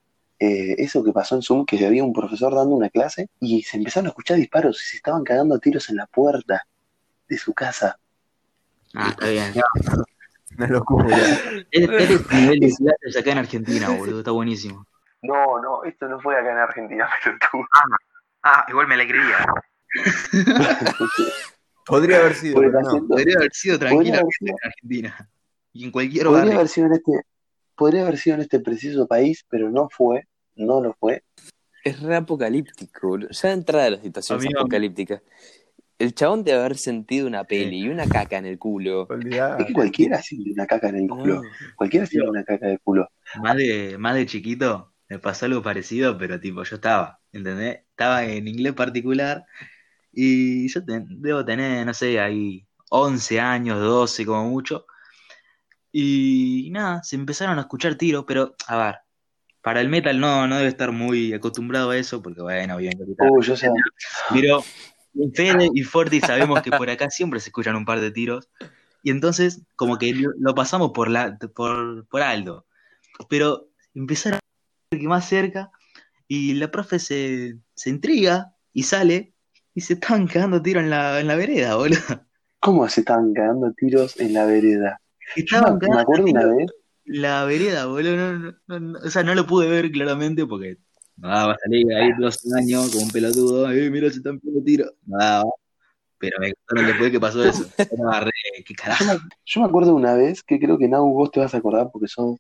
eh, 0.43 0.75
eso 0.79 1.05
que 1.05 1.13
pasó 1.13 1.35
en 1.35 1.43
Zoom, 1.43 1.67
que 1.67 1.85
había 1.85 2.03
un 2.03 2.15
profesor 2.15 2.55
dando 2.55 2.75
una 2.75 2.89
clase 2.89 3.29
y 3.41 3.63
se 3.63 3.77
empezaron 3.77 4.07
a 4.07 4.09
escuchar 4.09 4.39
disparos 4.39 4.83
y 4.83 4.87
se 4.87 4.97
estaban 4.97 5.23
cagando 5.23 5.55
a 5.55 5.59
tiros 5.59 5.91
en 5.91 5.97
la 5.97 6.07
puerta 6.07 6.67
de 7.29 7.37
su 7.37 7.53
casa. 7.53 7.99
Ah, 8.95 9.11
está 9.11 9.29
bien. 9.29 9.53
Una 10.57 10.67
locura. 10.67 11.17
Este 11.71 11.85
este 11.85 12.15
es 12.15 12.31
el 12.31 12.41
nivel 12.41 12.61
de 12.61 12.75
clases 12.75 13.17
acá 13.21 13.33
en 13.33 13.39
Argentina, 13.39 13.91
boludo, 13.91 14.19
está 14.21 14.31
buenísimo. 14.31 14.87
No, 15.23 15.61
no, 15.61 15.85
esto 15.85 16.09
no 16.09 16.19
fue 16.21 16.35
acá 16.39 16.51
en 16.51 16.59
Argentina, 16.59 17.09
pero 17.25 17.37
tú. 17.51 17.59
Ah, 18.43 18.65
igual 18.69 18.89
me 18.89 18.97
la 18.97 19.07
creía. 19.07 19.47
Podría 21.87 22.19
haber 22.19 22.35
sido, 22.35 22.63
no. 22.63 23.07
Podría 23.09 23.37
haber 23.37 23.53
sido 23.53 23.79
tranquilamente 23.79 24.37
en 24.41 24.55
Argentina. 24.63 25.31
Y 25.73 25.85
en 25.85 25.91
cualquier 25.91 26.27
podría 26.27 26.41
barrio. 26.45 26.59
haber 26.59 26.69
sido 26.69 26.87
en 26.87 26.93
este, 26.93 27.13
podría 27.75 28.03
haber 28.03 28.19
sido 28.19 28.37
en 28.37 28.43
este 28.43 28.61
preciso 28.61 29.07
país, 29.07 29.45
pero 29.49 29.71
no 29.71 29.89
fue, 29.91 30.27
no 30.55 30.81
lo 30.81 30.95
fue. 30.95 31.25
Es 31.83 32.01
re 32.01 32.17
apocalíptico, 32.17 33.09
boludo. 33.09 33.31
Ya 33.31 33.49
de 33.49 33.55
entrada 33.55 33.85
de 33.85 33.91
las 33.93 34.03
situaciones 34.03 34.47
Amigo. 34.47 34.61
apocalípticas. 34.61 35.23
El 35.99 36.15
chabón 36.15 36.45
debe 36.45 36.61
haber 36.61 36.79
sentido 36.79 37.27
una 37.27 37.45
peli 37.45 37.81
y 37.81 37.89
una 37.89 38.09
caca 38.09 38.39
en 38.39 38.47
el 38.47 38.59
culo. 38.59 39.07
Es 39.11 39.67
que 39.67 39.73
cualquiera 39.73 40.23
siente 40.23 40.51
una 40.53 40.67
caca 40.67 40.89
en 40.89 40.97
el 40.97 41.09
culo. 41.09 41.43
No. 41.43 41.43
Cualquiera 41.77 42.07
siente 42.07 42.29
una 42.29 42.43
caca 42.43 42.67
en 42.67 42.73
el 42.73 42.81
culo. 42.81 43.09
Más 43.43 43.57
de, 43.57 43.97
más 43.99 44.15
de 44.15 44.25
chiquito 44.27 44.95
me 45.11 45.19
pasó 45.19 45.47
algo 45.47 45.63
parecido, 45.63 46.17
pero 46.17 46.41
tipo, 46.41 46.63
yo 46.63 46.77
estaba, 46.77 47.20
¿entendés? 47.33 47.81
Estaba 47.91 48.25
en 48.25 48.49
inglés 48.49 48.75
particular 48.75 49.45
y 50.13 50.69
yo 50.69 50.85
te- 50.85 51.05
debo 51.09 51.45
tener, 51.45 51.87
no 51.87 51.95
sé, 51.95 52.21
ahí 52.21 52.67
11 52.91 53.41
años, 53.41 53.79
12 53.81 54.27
como 54.27 54.49
mucho. 54.49 54.87
Y 55.93 56.69
nada, 56.73 57.03
se 57.03 57.17
empezaron 57.17 57.59
a 57.59 57.63
escuchar 57.63 57.97
tiros, 57.97 58.25
pero 58.27 58.55
a 58.67 58.77
ver, 58.77 58.97
para 59.63 59.81
el 59.81 59.89
metal 59.89 60.19
no, 60.19 60.47
no 60.47 60.57
debe 60.57 60.69
estar 60.69 60.93
muy 60.93 61.33
acostumbrado 61.33 61.91
a 61.91 61.97
eso, 61.97 62.23
porque 62.23 62.43
bueno, 62.43 62.77
bien. 62.77 62.99
Uy, 63.01 63.45
yo 63.45 63.57
sé. 63.57 63.69
Pero 64.33 64.65
Fede 65.35 65.69
y 65.75 65.83
Forti 65.83 66.21
sabemos 66.21 66.63
que 66.63 66.71
por 66.71 66.89
acá 66.89 67.11
siempre 67.11 67.41
se 67.41 67.49
escuchan 67.49 67.77
un 67.77 67.85
par 67.85 68.01
de 68.01 68.11
tiros. 68.11 68.49
Y 69.03 69.11
entonces, 69.11 69.63
como 69.77 69.99
que 69.99 70.13
lo, 70.15 70.55
pasamos 70.55 70.93
por, 70.93 71.09
la, 71.11 71.37
por, 71.55 72.07
por 72.07 72.23
alto. 72.23 72.67
Pero 73.29 73.69
empezaron 73.95 74.39
a 74.39 74.97
que 74.97 75.09
más 75.09 75.29
cerca 75.29 75.71
y 76.33 76.55
la 76.55 76.71
profe 76.71 77.01
se, 77.01 77.59
se 77.75 77.91
intriga 77.91 78.55
y 78.73 78.85
sale 78.85 79.35
y 79.75 79.81
se 79.81 79.95
estaban 79.95 80.29
cagando 80.29 80.63
tiros 80.63 80.85
en 80.85 80.91
la, 80.91 81.19
en 81.19 81.27
la 81.27 81.35
vereda, 81.35 81.75
boludo. 81.77 81.99
¿Cómo 82.61 82.89
se 82.89 83.01
estaban 83.01 83.35
cagando 83.35 83.73
tiros 83.73 84.19
en 84.21 84.35
la 84.35 84.47
vereda? 84.47 85.01
Estaban 85.35 85.73
me, 85.73 85.75
me 85.75 85.81
cagando 85.81 86.01
acuerdo 86.03 86.25
una 86.27 86.47
vez, 86.47 86.71
la 87.05 87.45
vereda, 87.47 87.87
boludo. 87.87 88.15
No, 88.17 88.39
no, 88.39 88.55
no, 88.69 88.81
no, 88.81 88.99
o 89.01 89.11
sea, 89.11 89.25
no 89.25 89.35
lo 89.35 89.45
pude 89.45 89.69
ver 89.69 89.91
claramente 89.91 90.47
porque 90.47 90.79
no 91.17 91.29
daba 91.31 91.57
salir 91.65 91.93
ahí 91.95 92.17
todos 92.17 92.45
un 92.45 92.57
año 92.59 92.83
como 92.93 93.03
un 93.03 93.11
pelotudo. 93.11 93.73
Eh, 93.73 93.91
mira, 93.91 94.09
se 94.09 94.19
están 94.19 94.39
pegando 94.39 94.63
tiros. 94.63 94.93
No 95.07 95.19
daba. 95.19 95.51
Pero 96.19 96.39
me 96.39 96.53
contaron 96.53 96.87
después 96.93 97.11
que 97.11 97.19
pasó 97.21 97.45
eso. 97.45 97.65
Qué 97.77 97.87
yo 97.89 98.75
carajo. 98.77 99.05
me, 99.05 99.19
yo 99.45 99.61
me 99.63 99.67
acuerdo 99.67 99.97
una 99.97 100.15
vez 100.15 100.45
que 100.45 100.61
creo 100.61 100.79
que 100.79 100.87
Nau 100.87 101.13
vos 101.13 101.33
te 101.33 101.41
vas 101.41 101.55
a 101.55 101.59
acordar 101.59 101.91
porque 101.93 102.07
sos 102.07 102.39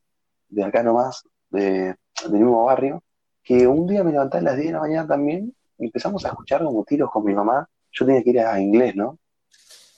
de 0.48 0.62
acá 0.62 0.84
nomás, 0.84 1.24
de, 1.50 1.96
del 2.22 2.32
mismo 2.32 2.66
barrio, 2.66 3.02
que 3.42 3.66
un 3.66 3.86
día 3.86 4.04
me 4.04 4.12
levanté 4.12 4.38
a 4.38 4.42
las 4.42 4.56
10 4.56 4.68
de 4.68 4.72
la 4.72 4.80
mañana 4.80 5.06
también 5.06 5.54
y 5.78 5.86
empezamos 5.86 6.24
a 6.24 6.28
escuchar 6.28 6.62
como 6.64 6.84
tiros 6.84 7.10
con 7.10 7.24
mi 7.24 7.34
mamá. 7.34 7.68
Yo 7.92 8.06
tenía 8.06 8.22
que 8.22 8.30
ir 8.30 8.40
a 8.40 8.60
inglés, 8.60 8.94
¿no? 8.96 9.18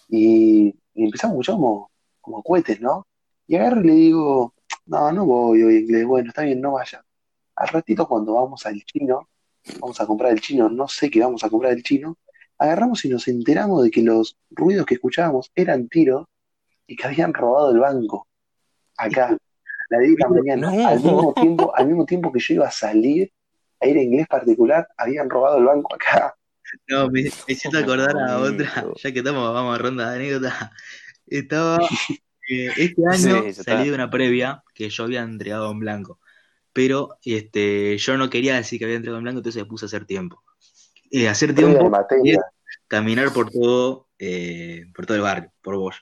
Y, 0.09 0.75
empezamos 0.95 1.35
a 1.35 1.37
escuchar 1.37 1.55
como, 1.57 1.91
como 2.21 2.43
cohetes, 2.43 2.81
¿no? 2.81 3.07
Y 3.47 3.57
agarro 3.57 3.81
y 3.81 3.87
le 3.87 3.93
digo, 3.95 4.55
no, 4.87 5.13
no 5.13 5.27
voy 5.27 5.63
hoy 5.63 5.77
a 5.77 5.81
inglés, 5.81 6.07
bueno, 6.07 6.29
está 6.31 6.43
bien, 6.43 6.61
no 6.61 6.73
vaya. 6.73 7.05
Al 7.57 7.69
ratito 7.69 8.07
cuando 8.07 8.35
vamos 8.35 8.65
al 8.67 8.83
chino, 8.85 9.29
vamos 9.81 10.01
a 10.01 10.07
comprar 10.07 10.33
el 10.33 10.41
chino, 10.41 10.69
no 10.69 10.89
sé 10.89 11.11
qué 11.11 11.21
vamos 11.21 11.45
a 11.45 11.51
comprar 11.51 11.73
el 11.73 11.83
chino, 11.83 12.19
agarramos 12.59 13.05
y 13.05 13.09
nos 13.09 13.29
enteramos 13.29 13.85
de 13.85 13.91
que 13.91 14.03
los 14.03 14.39
ruidos 14.51 14.87
que 14.87 14.95
escuchábamos 14.95 15.51
eran 15.55 15.89
tiros 15.89 16.27
y 16.87 16.97
que 16.97 17.07
habían 17.07 17.35
robado 17.35 17.73
el 17.73 17.81
banco 17.81 18.29
acá, 18.97 19.37
las 19.89 20.01
10 20.01 20.17
de 20.17 20.19
la 20.19 20.29
mañana, 20.29 20.71
No. 20.71 20.89
al 20.89 21.01
mismo 21.01 21.35
tiempo, 21.35 21.73
al 21.75 21.87
mismo 21.87 22.07
tiempo 22.07 22.33
que 22.33 22.41
yo 22.41 22.55
iba 22.55 22.69
a 22.69 22.71
salir 22.71 23.33
a 23.81 23.89
ir 23.89 23.99
a 23.99 24.03
inglés 24.03 24.27
particular, 24.29 24.89
habían 24.97 25.29
robado 25.29 25.59
el 25.59 25.65
banco 25.65 25.95
acá. 25.95 26.35
No, 26.89 27.11
me, 27.11 27.23
me 27.23 27.31
hiciste 27.49 27.77
acordar 27.77 28.17
a 28.17 28.39
otra, 28.39 28.87
ya 28.97 29.13
que 29.13 29.19
estamos, 29.19 29.53
vamos 29.53 29.75
a 29.75 29.83
ronda 29.83 30.11
de 30.11 30.17
anécdotas. 30.17 30.71
Estaba, 31.27 31.79
eh, 32.49 32.71
este 32.77 33.03
año 33.09 33.53
salí 33.53 33.89
de 33.89 33.95
una 33.95 34.11
previa 34.11 34.63
que 34.75 34.89
yo 34.89 35.05
había 35.05 35.23
entregado 35.23 35.71
en 35.71 35.81
blanco, 35.81 36.21
pero 36.73 37.17
este, 37.25 37.99
yo 37.99 38.17
no 38.17 38.31
quería 38.31 38.55
decir 38.55 38.79
que 38.79 38.85
había 38.85 38.97
entregado 38.97 39.19
en 39.19 39.25
blanco, 39.25 39.39
entonces 39.39 39.63
me 39.63 39.69
puse 39.69 39.85
a 39.85 39.89
hacer 39.89 40.07
tiempo. 40.07 40.43
Eh, 41.11 41.29
hacer 41.29 41.55
tiempo 41.55 41.91
caminar 42.89 43.33
por 43.33 43.51
todo, 43.51 44.09
eh, 44.19 44.85
por 44.95 45.07
todo 45.07 45.17
el 45.17 45.23
barrio, 45.23 45.51
por 45.63 45.77
Bosch. 45.77 45.97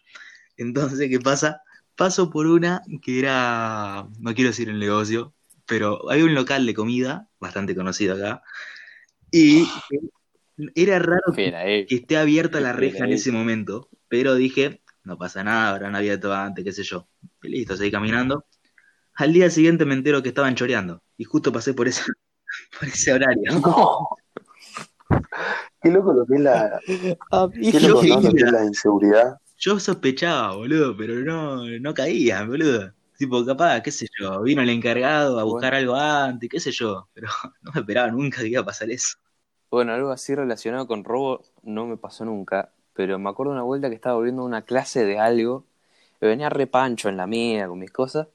Entonces, 0.57 1.09
¿qué 1.09 1.21
pasa? 1.21 1.63
Paso 2.01 2.31
por 2.31 2.47
una 2.47 2.81
que 3.03 3.19
era, 3.19 4.09
no 4.21 4.35
quiero 4.35 4.49
decir 4.49 4.71
el 4.71 4.79
negocio, 4.79 5.35
pero 5.67 6.11
hay 6.11 6.23
un 6.23 6.35
local 6.35 6.65
de 6.65 6.73
comida 6.73 7.29
bastante 7.39 7.77
conocido 7.77 8.15
acá, 8.15 8.43
y 9.31 9.69
era 10.75 10.99
raro 10.99 11.35
que, 11.37 11.49
eh. 11.49 11.85
que 11.87 11.97
esté 11.97 12.17
abierta 12.17 12.59
la 12.59 12.73
reja 12.73 13.01
en 13.01 13.05
pena, 13.05 13.17
ese 13.17 13.33
momento, 13.33 13.91
pero 14.09 14.35
dije, 14.35 14.81
no 15.05 15.19
pasa 15.19 15.45
nada, 15.45 15.69
habrán 15.69 15.95
abierto 15.95 16.33
antes, 16.33 16.65
qué 16.65 16.73
sé 16.73 16.85
yo. 16.85 17.07
Y 17.43 17.51
listo, 17.51 17.77
seguí 17.77 17.91
caminando. 17.91 18.47
Al 19.17 19.35
día 19.35 19.51
siguiente 19.51 19.85
me 19.85 19.93
entero 19.93 20.23
que 20.23 20.31
estaban 20.31 20.55
choreando, 20.55 21.03
y 21.19 21.25
justo 21.25 21.53
pasé 21.53 21.75
por 21.75 21.87
ese, 21.87 22.05
por 22.81 22.89
ese 22.89 23.13
horario. 23.13 23.61
No. 23.61 24.09
Qué 25.83 25.91
loco 25.91 26.15
lo 26.15 26.25
que 26.25 26.37
es 26.37 26.41
la, 26.41 26.81
Amigo. 27.31 27.79
qué 27.79 27.81
loco, 27.87 28.03
lo 28.23 28.33
que 28.33 28.43
es 28.43 28.53
la 28.53 28.65
inseguridad. 28.65 29.37
Yo 29.61 29.79
sospechaba, 29.79 30.57
boludo, 30.57 30.97
pero 30.97 31.17
no, 31.17 31.67
no 31.81 31.93
caía, 31.93 32.45
boludo. 32.45 32.95
Tipo, 33.19 33.45
capaz, 33.45 33.83
qué 33.83 33.91
sé 33.91 34.07
yo, 34.19 34.41
vino 34.41 34.63
el 34.63 34.71
encargado 34.71 35.39
a 35.39 35.45
buscar 35.45 35.75
algo 35.75 35.95
antes, 35.95 36.49
qué 36.49 36.59
sé 36.59 36.73
yo, 36.73 37.11
pero 37.13 37.29
no 37.61 37.73
me 37.75 37.81
esperaba 37.81 38.11
nunca 38.11 38.41
que 38.41 38.49
iba 38.49 38.63
a 38.63 38.65
pasar 38.65 38.91
eso. 38.91 39.19
Bueno, 39.71 39.93
algo 39.93 40.11
así 40.13 40.35
relacionado 40.35 40.87
con 40.87 41.05
robo 41.05 41.43
no 41.63 41.87
me 41.87 41.99
pasó 41.99 42.25
nunca, 42.25 42.73
pero 42.95 43.19
me 43.19 43.29
acuerdo 43.29 43.53
una 43.53 43.63
vuelta 43.63 43.91
que 43.91 43.95
estaba 43.95 44.17
volviendo 44.17 44.41
a 44.41 44.47
una 44.47 44.63
clase 44.63 45.05
de 45.05 45.19
algo, 45.19 45.67
me 46.23 46.29
venía 46.29 46.49
repancho 46.49 47.11
en 47.11 47.19
la 47.19 47.27
mía 47.27 47.69
con 47.69 47.79
mis 47.79 47.91
cosas, 47.91 48.29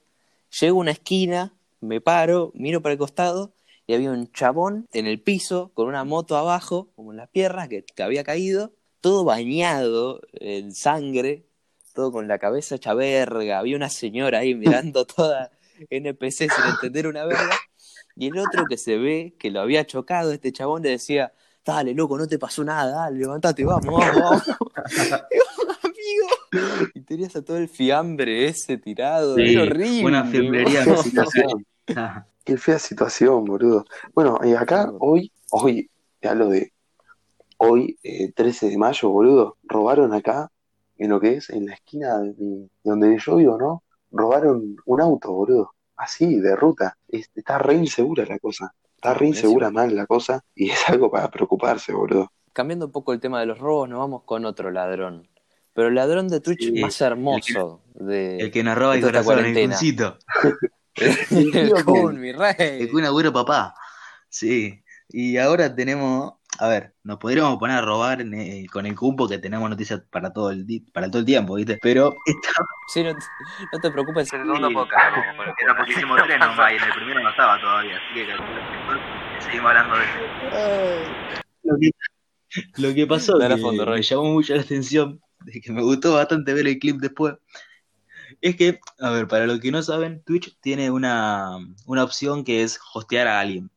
llego 0.61 0.77
a 0.77 0.81
una 0.81 0.91
esquina, 0.91 1.53
me 1.81 2.01
paro, 2.01 2.51
miro 2.53 2.83
para 2.83 2.93
el 2.93 2.99
costado 2.99 3.51
y 3.87 3.95
había 3.95 4.11
un 4.11 4.31
chabón 4.31 4.87
en 4.93 5.07
el 5.07 5.19
piso 5.19 5.71
con 5.73 5.87
una 5.87 6.03
moto 6.03 6.37
abajo, 6.37 6.89
como 6.95 7.11
en 7.13 7.17
las 7.17 7.29
piernas, 7.29 7.67
que, 7.67 7.83
que 7.83 8.03
había 8.03 8.23
caído, 8.23 8.73
todo 9.05 9.23
bañado 9.23 10.19
en 10.33 10.73
sangre, 10.73 11.45
todo 11.93 12.11
con 12.11 12.27
la 12.27 12.39
cabeza 12.39 12.73
hecha 12.73 12.95
verga. 12.95 13.59
Había 13.59 13.75
una 13.75 13.91
señora 13.91 14.39
ahí 14.39 14.55
mirando 14.55 15.05
toda 15.05 15.51
NPC 15.91 16.49
sin 16.51 16.65
entender 16.71 17.05
una 17.05 17.23
verga. 17.25 17.55
Y 18.15 18.29
el 18.29 18.39
otro 18.39 18.65
que 18.67 18.77
se 18.77 18.97
ve 18.97 19.35
que 19.37 19.51
lo 19.51 19.61
había 19.61 19.85
chocado, 19.85 20.31
este 20.31 20.51
chabón 20.51 20.81
le 20.81 20.89
decía, 20.89 21.31
dale, 21.63 21.93
loco, 21.93 22.17
no 22.17 22.27
te 22.27 22.39
pasó 22.39 22.63
nada, 22.63 23.03
dale, 23.03 23.19
levantate, 23.19 23.63
vamos, 23.63 23.93
vamos, 23.93 24.19
vamos. 24.19 24.43
Y 25.31 25.37
yo, 25.37 26.59
amigo. 26.63 26.89
Y 26.95 27.01
tenías 27.01 27.35
a 27.35 27.45
todo 27.45 27.57
el 27.57 27.69
fiambre 27.69 28.47
ese 28.47 28.77
tirado, 28.79 29.35
Sí, 29.35 29.53
era 29.53 29.63
horrible. 29.63 30.03
una 30.05 30.25
fiambrería 30.25 30.83
boludo. 30.83 31.03
situación. 31.03 31.65
Qué 32.43 32.57
fea 32.57 32.79
situación, 32.79 33.45
boludo. 33.45 33.85
Bueno, 34.15 34.39
y 34.43 34.53
acá 34.53 34.91
hoy, 34.99 35.31
hoy, 35.51 35.91
te 36.19 36.27
hablo 36.27 36.49
de 36.49 36.73
hoy, 37.57 37.97
eh, 38.03 38.31
13 38.33 38.69
de 38.69 38.77
mayo, 38.77 39.09
boludo, 39.09 39.57
robaron 39.63 40.13
acá, 40.13 40.51
en 40.97 41.09
lo 41.09 41.19
que 41.19 41.35
es, 41.35 41.49
en 41.49 41.65
la 41.65 41.73
esquina 41.73 42.17
de, 42.19 42.33
mi- 42.37 42.61
de 42.63 42.69
donde 42.83 43.17
yo 43.17 43.35
vivo, 43.35 43.57
¿no? 43.57 43.83
Robaron 44.11 44.77
un 44.85 45.01
auto, 45.01 45.31
boludo. 45.33 45.71
Así, 45.97 46.39
de 46.39 46.55
ruta. 46.55 46.97
Es- 47.07 47.29
está 47.35 47.57
re 47.57 47.73
insegura 47.75 48.25
la 48.25 48.39
cosa. 48.39 48.73
Está 48.95 49.13
re 49.13 49.27
insegura 49.27 49.69
mal 49.71 49.95
la 49.95 50.05
cosa 50.05 50.43
y 50.55 50.69
es 50.69 50.79
algo 50.89 51.11
para 51.11 51.29
preocuparse, 51.29 51.93
boludo. 51.93 52.31
Cambiando 52.53 52.85
un 52.85 52.91
poco 52.91 53.11
el 53.13 53.19
tema 53.19 53.39
de 53.41 53.45
los 53.45 53.59
robos, 53.59 53.89
nos 53.89 53.99
vamos 53.99 54.23
con 54.23 54.45
otro 54.45 54.71
ladrón. 54.71 55.27
Pero 55.73 55.89
el 55.89 55.95
ladrón 55.95 56.29
de 56.29 56.39
Twitch 56.39 56.67
Sí, 56.73 56.79
más 56.81 57.01
hermoso 57.01 57.81
de 57.95 58.37
El 58.37 58.51
que 58.51 58.63
nos 58.63 58.77
roba 58.77 58.95
el 58.95 59.01
corazón, 59.01 59.43
el. 59.45 59.67
Cuncito. 59.67 60.17
El 60.95 61.53
El 61.55 61.71
Kun, 61.83 61.83
Kun. 61.83 62.19
mi 62.21 62.29
El 62.29 62.37
rey. 62.39 62.87
Kun 62.89 63.03
Agüero 63.03 63.33
papá. 63.33 63.73
Sí. 64.29 64.81
Y 65.09 65.37
ahora 65.37 65.73
tenemos, 65.75 66.35
a 66.59 66.67
ver, 66.67 66.93
nos 67.03 67.17
podríamos 67.17 67.57
poner 67.57 67.77
a 67.77 67.81
robar 67.81 68.21
eh, 68.21 68.65
con 68.71 68.85
el 68.85 68.95
Kun 68.95 69.15
porque 69.15 69.37
tenemos 69.37 69.69
noticias 69.69 70.01
para 70.09 70.31
todo 70.31 70.51
el 70.51 70.65
para 70.93 71.07
todo 71.09 71.19
el 71.19 71.25
tiempo, 71.25 71.55
¿viste? 71.55 71.77
Pero 71.81 72.15
esta 72.25 72.49
Sí, 72.87 73.03
no, 73.03 73.13
te- 73.13 73.25
no 73.73 73.79
te 73.79 73.91
preocupes, 73.91 74.31
en 74.33 74.41
el 74.41 74.45
segundo 74.47 74.71
podcast. 74.71 75.17
era 75.61 75.85
hicimos 75.87 76.21
tres 76.23 76.39
nomás 76.39 76.71
y 76.71 76.75
en 76.75 76.83
el 76.83 76.93
primero 76.93 77.21
no 77.21 77.29
estaba 77.29 77.59
todavía, 77.59 77.97
así 77.97 78.13
que 78.13 79.43
seguimos 79.43 79.69
hablando 79.69 79.95
de 79.97 80.03
eso. 80.03 81.11
Lo 81.63 81.77
que, 81.79 81.91
lo 82.77 82.93
que 82.93 83.07
pasó 83.07 83.37
que 83.39 83.57
fondo, 83.57 83.85
me 83.85 84.01
llamó 84.01 84.23
mucho 84.25 84.55
la 84.55 84.61
atención, 84.61 85.19
de 85.45 85.61
que 85.61 85.71
me 85.71 85.81
gustó 85.81 86.13
bastante 86.13 86.53
ver 86.53 86.67
el 86.67 86.79
clip 86.79 86.97
después, 86.97 87.35
es 88.41 88.55
que, 88.55 88.79
a 88.99 89.09
ver, 89.09 89.27
para 89.27 89.47
los 89.47 89.59
que 89.59 89.71
no 89.71 89.81
saben, 89.81 90.23
Twitch 90.23 90.57
tiene 90.61 90.91
una, 90.91 91.57
una 91.85 92.03
opción 92.03 92.43
que 92.43 92.63
es 92.63 92.79
hostear 92.93 93.27
a 93.27 93.39
alguien. 93.39 93.71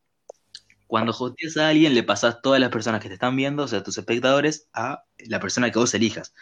Cuando 0.89 1.13
hosteas 1.13 1.57
a 1.59 1.69
alguien, 1.69 1.95
le 1.95 2.03
pasas 2.03 2.43
todas 2.43 2.59
las 2.59 2.71
personas 2.71 3.01
que 3.01 3.07
te 3.07 3.15
están 3.15 3.37
viendo, 3.37 3.63
o 3.63 3.69
sea, 3.69 3.85
tus 3.85 3.97
espectadores, 3.97 4.69
a 4.73 5.05
la 5.19 5.39
persona 5.39 5.71
que 5.71 5.79
vos 5.79 5.95
elijas. 5.95 6.35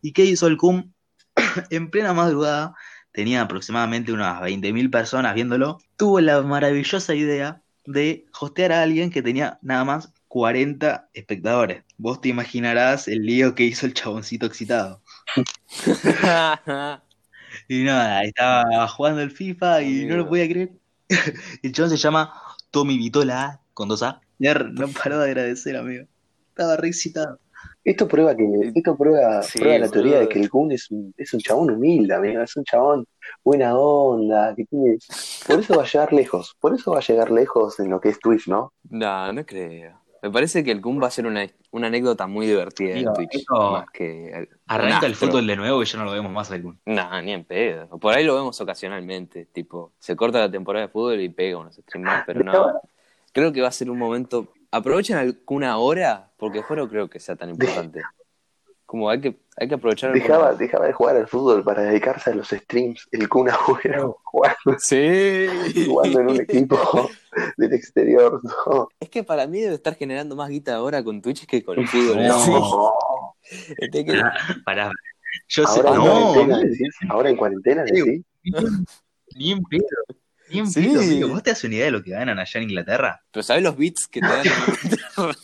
¿Y 0.00 0.12
qué 0.12 0.24
hizo 0.24 0.46
el 0.46 0.56
CUM? 0.56 0.92
en 1.70 1.90
plena 1.90 2.14
madrugada, 2.14 2.74
tenía 3.12 3.42
aproximadamente 3.42 4.12
unas 4.12 4.40
20.000 4.40 4.90
personas 4.90 5.34
viéndolo, 5.34 5.78
tuvo 5.96 6.20
la 6.20 6.40
maravillosa 6.40 7.14
idea 7.14 7.60
de 7.84 8.24
hostear 8.40 8.72
a 8.72 8.82
alguien 8.82 9.10
que 9.10 9.20
tenía 9.22 9.58
nada 9.60 9.84
más 9.84 10.12
40 10.28 11.10
espectadores. 11.12 11.84
Vos 11.96 12.20
te 12.20 12.28
imaginarás 12.28 13.08
el 13.08 13.26
lío 13.26 13.54
que 13.54 13.64
hizo 13.64 13.84
el 13.86 13.94
chaboncito 13.94 14.46
excitado. 14.46 15.02
Y 17.66 17.82
nada, 17.82 18.22
estaba 18.24 18.86
jugando 18.88 19.20
el 19.20 19.30
FIFA 19.30 19.82
y 19.82 20.06
no 20.06 20.16
lo 20.16 20.28
podía 20.28 20.48
creer. 20.48 20.72
El 21.62 21.72
chabón 21.72 21.90
se 21.90 21.96
llama 21.96 22.32
Tommy 22.70 22.98
Vitola 22.98 23.60
con 23.78 23.88
dos 23.88 24.02
A. 24.02 24.20
No 24.40 24.88
paró 24.88 25.20
de 25.20 25.26
agradecer, 25.26 25.76
amigo. 25.76 26.04
Estaba 26.48 26.76
re 26.76 26.88
excitado. 26.88 27.38
Esto 27.84 28.08
prueba 28.08 28.34
que, 28.36 28.44
esto 28.74 28.96
prueba, 28.96 29.40
Sí, 29.42 29.60
prueba 29.60 29.78
la 29.78 29.88
teoría 29.88 30.18
de 30.18 30.28
que 30.28 30.40
el 30.40 30.50
Kun 30.50 30.72
es 30.72 30.90
un, 30.90 31.14
es 31.16 31.32
un 31.32 31.38
chabón 31.40 31.70
humilde, 31.70 32.12
amigo, 32.12 32.42
es 32.42 32.56
un 32.56 32.64
chabón 32.64 33.06
buena 33.44 33.76
onda, 33.78 34.52
que 34.56 34.64
tiene, 34.64 34.98
por 35.46 35.60
eso 35.60 35.74
va 35.76 35.84
a 35.84 35.86
llegar 35.86 36.12
lejos, 36.12 36.56
por 36.60 36.74
eso 36.74 36.90
va 36.90 36.98
a 36.98 37.02
llegar 37.02 37.30
lejos 37.30 37.78
en 37.80 37.90
lo 37.90 38.00
que 38.00 38.08
es 38.10 38.18
Twitch, 38.18 38.48
¿no? 38.48 38.72
No, 38.90 39.32
no 39.32 39.46
creo. 39.46 40.00
Me 40.22 40.30
parece 40.30 40.64
que 40.64 40.72
el 40.72 40.80
Kun 40.80 41.00
va 41.00 41.06
a 41.06 41.10
ser 41.12 41.26
una, 41.26 41.46
una 41.70 41.86
anécdota 41.86 42.26
muy 42.26 42.46
divertida 42.46 42.96
en 42.96 43.12
Twitch. 43.14 43.36
eso- 43.36 43.70
Más 43.72 43.86
que 43.92 44.30
el- 44.32 44.48
Arranca 44.66 45.06
el 45.06 45.14
fútbol 45.14 45.46
de 45.46 45.54
nuevo 45.56 45.80
y 45.82 45.86
ya 45.86 45.98
no 45.98 46.04
lo 46.04 46.12
vemos 46.12 46.32
más 46.32 46.50
algún. 46.50 46.78
No, 46.84 47.22
ni 47.22 47.32
en 47.32 47.44
pedo. 47.44 47.86
Por 47.98 48.12
ahí 48.14 48.24
lo 48.24 48.34
vemos 48.34 48.60
ocasionalmente. 48.60 49.46
Tipo, 49.46 49.92
se 50.00 50.16
corta 50.16 50.40
la 50.40 50.50
temporada 50.50 50.86
de 50.86 50.92
fútbol 50.92 51.20
y 51.20 51.28
pega 51.28 51.58
unos 51.58 51.76
streams 51.76 52.04
más, 52.06 52.24
pero 52.26 52.42
no. 52.42 52.52
Creo 53.38 53.52
que 53.52 53.60
va 53.62 53.68
a 53.68 53.72
ser 53.72 53.88
un 53.90 53.98
momento. 53.98 54.52
Aprovechen 54.70 55.16
alguna 55.16 55.78
hora, 55.78 56.30
porque 56.36 56.58
después 56.58 56.76
no 56.76 56.88
creo 56.88 57.08
que 57.08 57.20
sea 57.20 57.36
tan 57.36 57.50
importante. 57.50 58.02
Como 58.84 59.08
hay 59.10 59.20
que, 59.20 59.38
hay 59.56 59.68
que 59.68 59.74
aprovechar. 59.74 60.12
Dejaba, 60.12 60.54
dejaba 60.54 60.86
de 60.86 60.92
jugar 60.94 61.16
al 61.16 61.28
fútbol 61.28 61.62
para 61.62 61.82
dedicarse 61.82 62.30
a 62.30 62.34
los 62.34 62.48
streams, 62.48 63.06
el 63.12 63.28
Kun 63.28 63.48
Agüero 63.50 64.18
jugando, 64.24 64.56
Sí. 64.78 65.46
jugando 65.86 66.20
en 66.20 66.30
un 66.30 66.40
equipo 66.40 66.76
del 67.58 67.72
exterior, 67.74 68.40
¿no? 68.42 68.88
Es 68.98 69.08
que 69.10 69.22
para 69.22 69.46
mí 69.46 69.60
debe 69.60 69.74
estar 69.74 69.94
generando 69.94 70.34
más 70.36 70.48
guita 70.48 70.74
ahora 70.74 71.04
con 71.04 71.20
Twitch 71.22 71.46
que 71.46 71.62
con 71.62 71.78
el 71.78 71.86
fútbol. 71.86 72.26
No. 72.26 72.38
Sí. 72.38 72.52
Este 73.78 74.04
que- 74.04 74.20
Pará. 74.64 74.90
Yo 75.48 75.66
sé. 75.66 75.80
Ahora 75.80 75.90
en 75.90 75.96
No, 75.96 76.32
cuarentena 76.32 76.58
decís, 76.58 76.94
ahora 77.08 77.30
en 77.30 77.36
cuarentena 77.36 77.84
decís, 77.84 78.22
ni 79.36 79.52
en 79.52 79.62
pedo. 79.64 79.82
Sí. 80.66 80.94
amigo. 80.94 81.28
¿Vos 81.28 81.42
te 81.42 81.50
das 81.50 81.64
una 81.64 81.74
idea 81.74 81.84
de 81.86 81.90
lo 81.92 82.02
que 82.02 82.10
ganan 82.10 82.38
allá 82.38 82.60
en 82.60 82.62
Inglaterra? 82.70 83.22
Pero 83.30 83.42
¿sabes 83.42 83.62
los 83.62 83.76
beats 83.76 84.06
que 84.08 84.20
te 84.20 84.26
dan? 84.26 84.44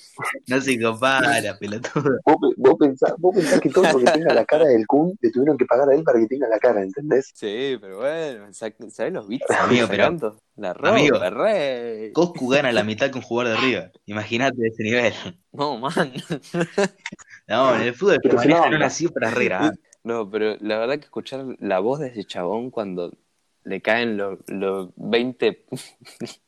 No 0.46 0.60
se 0.60 0.80
compara, 0.80 1.58
pelotudo. 1.58 2.18
vos, 2.24 2.36
vos 2.56 2.74
pensás, 2.78 3.14
vos 3.18 3.34
pensás 3.34 3.58
que 3.60 3.68
todo 3.68 3.82
lo 3.92 3.98
que 3.98 4.04
tenga 4.04 4.32
la 4.32 4.44
cara 4.44 4.64
del 4.66 4.86
Kun 4.86 5.18
le 5.20 5.30
tuvieron 5.32 5.56
que 5.58 5.64
pagar 5.66 5.88
a 5.88 5.94
él 5.96 6.04
para 6.04 6.20
que 6.20 6.28
tenga 6.28 6.46
la 6.48 6.60
cara, 6.60 6.82
¿entendés? 6.82 7.32
sí, 7.34 7.76
pero 7.80 7.98
bueno, 7.98 8.46
sa- 8.52 8.70
¿sabes 8.90 9.12
los 9.12 9.26
beats? 9.26 9.44
Amigo, 9.50 9.88
pero-? 9.90 10.38
La 10.54 10.72
ropa, 10.72 10.90
amigo. 10.90 11.18
rey. 11.30 12.12
Coscu 12.12 12.48
gana 12.48 12.70
la 12.70 12.84
mitad 12.84 13.10
que 13.10 13.18
un 13.18 13.24
jugador 13.24 13.56
de 13.56 13.60
River. 13.66 13.92
Imagínate 14.06 14.68
ese 14.68 14.84
nivel. 14.84 15.12
No, 15.50 15.78
man. 15.78 16.12
No, 17.48 17.74
en 17.74 17.82
el 17.82 17.94
fútbol 17.94 18.20
manejan 18.34 18.74
unas 18.74 18.94
cifras 18.96 19.34
re 19.34 19.44
grandes. 19.46 19.80
No, 20.04 20.30
pero 20.30 20.56
la 20.60 20.78
verdad 20.78 20.94
que 20.98 21.04
escuchar 21.06 21.44
la 21.58 21.78
voz 21.80 21.98
de 22.00 22.08
ese 22.08 22.24
chabón 22.24 22.70
cuando 22.70 23.10
le 23.64 23.80
caen 23.80 24.16
los 24.16 24.38
los 24.48 24.90
20, 24.96 25.64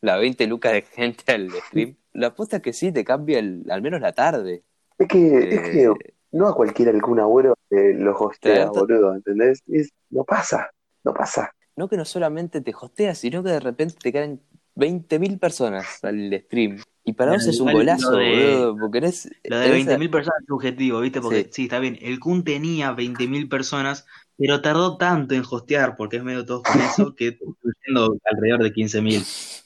las 0.01 0.21
20 0.21 0.47
lucas 0.47 0.73
de 0.73 0.83
gente 0.83 1.33
al 1.33 1.51
stream, 1.51 1.97
la 2.13 2.29
apuesta 2.29 2.57
es 2.57 2.63
que 2.63 2.73
sí, 2.73 2.93
te 2.93 3.05
cambia 3.05 3.39
el- 3.39 3.65
al 3.71 3.83
menos 3.83 4.01
la 4.01 4.13
tarde. 4.13 4.63
Es 4.99 5.09
que, 5.09 5.39
es 5.55 5.61
que 5.71 5.83
Eh, 5.85 6.15
no 6.33 6.49
a 6.49 6.55
cualquiera 6.55 6.91
el 6.91 7.03
Kun 7.03 7.21
Agüero 7.21 7.55
eh, 7.71 7.95
lo 7.95 8.17
hostea, 8.19 8.71
Te- 8.71 8.79
boludo, 8.79 9.15
¿entendés? 9.15 9.61
Es- 9.67 9.91
no 10.11 10.25
pasa, 10.25 10.71
no 11.05 11.13
pasa. 11.13 11.51
no 11.77 11.89
que 11.89 11.97
no 11.97 12.05
solamente 12.07 12.61
te 12.63 12.73
hostea, 12.79 13.15
sino 13.15 13.43
que 13.43 13.51
de 13.51 13.61
repente 13.61 13.97
te 14.01 14.13
caen 14.13 14.41
20.000 14.75 15.39
personas 15.39 16.03
al 16.05 16.33
stream. 16.45 16.79
Y 17.05 17.13
para 17.13 17.33
vos 17.33 17.47
es 17.47 17.61
un 17.61 17.71
golazo, 17.73 18.11
lo 18.13 18.17
de- 18.19 18.31
boludo, 18.31 18.77
porque 18.79 18.99
eres... 18.99 19.31
Lo 19.45 19.59
de 19.59 19.67
eres- 19.67 19.87
20.000 19.87 20.11
personas 20.11 20.41
es 20.41 20.47
subjetivo, 20.49 21.01
¿viste? 21.01 21.21
Porque 21.21 21.45
Sí. 21.45 21.51
sí. 21.53 21.63
está 21.65 21.79
bien. 21.79 21.99
El 22.01 22.19
Kun 22.19 22.45
tenía 22.45 22.93
20.000 22.93 23.49
personas, 23.49 24.07
pero 24.39 24.61
tardó 24.61 24.97
tanto 24.97 25.35
en 25.35 25.43
hostear, 25.49 25.97
porque 25.97 26.17
es 26.19 26.23
medio 26.25 26.45
todo 26.45 26.63
con 26.63 26.81
eso, 26.81 27.15
que 27.15 27.29
estuvo 27.29 27.57
yendo 27.87 28.17
alrededor 28.25 28.63
de 28.63 28.73
15.000. 28.73 29.25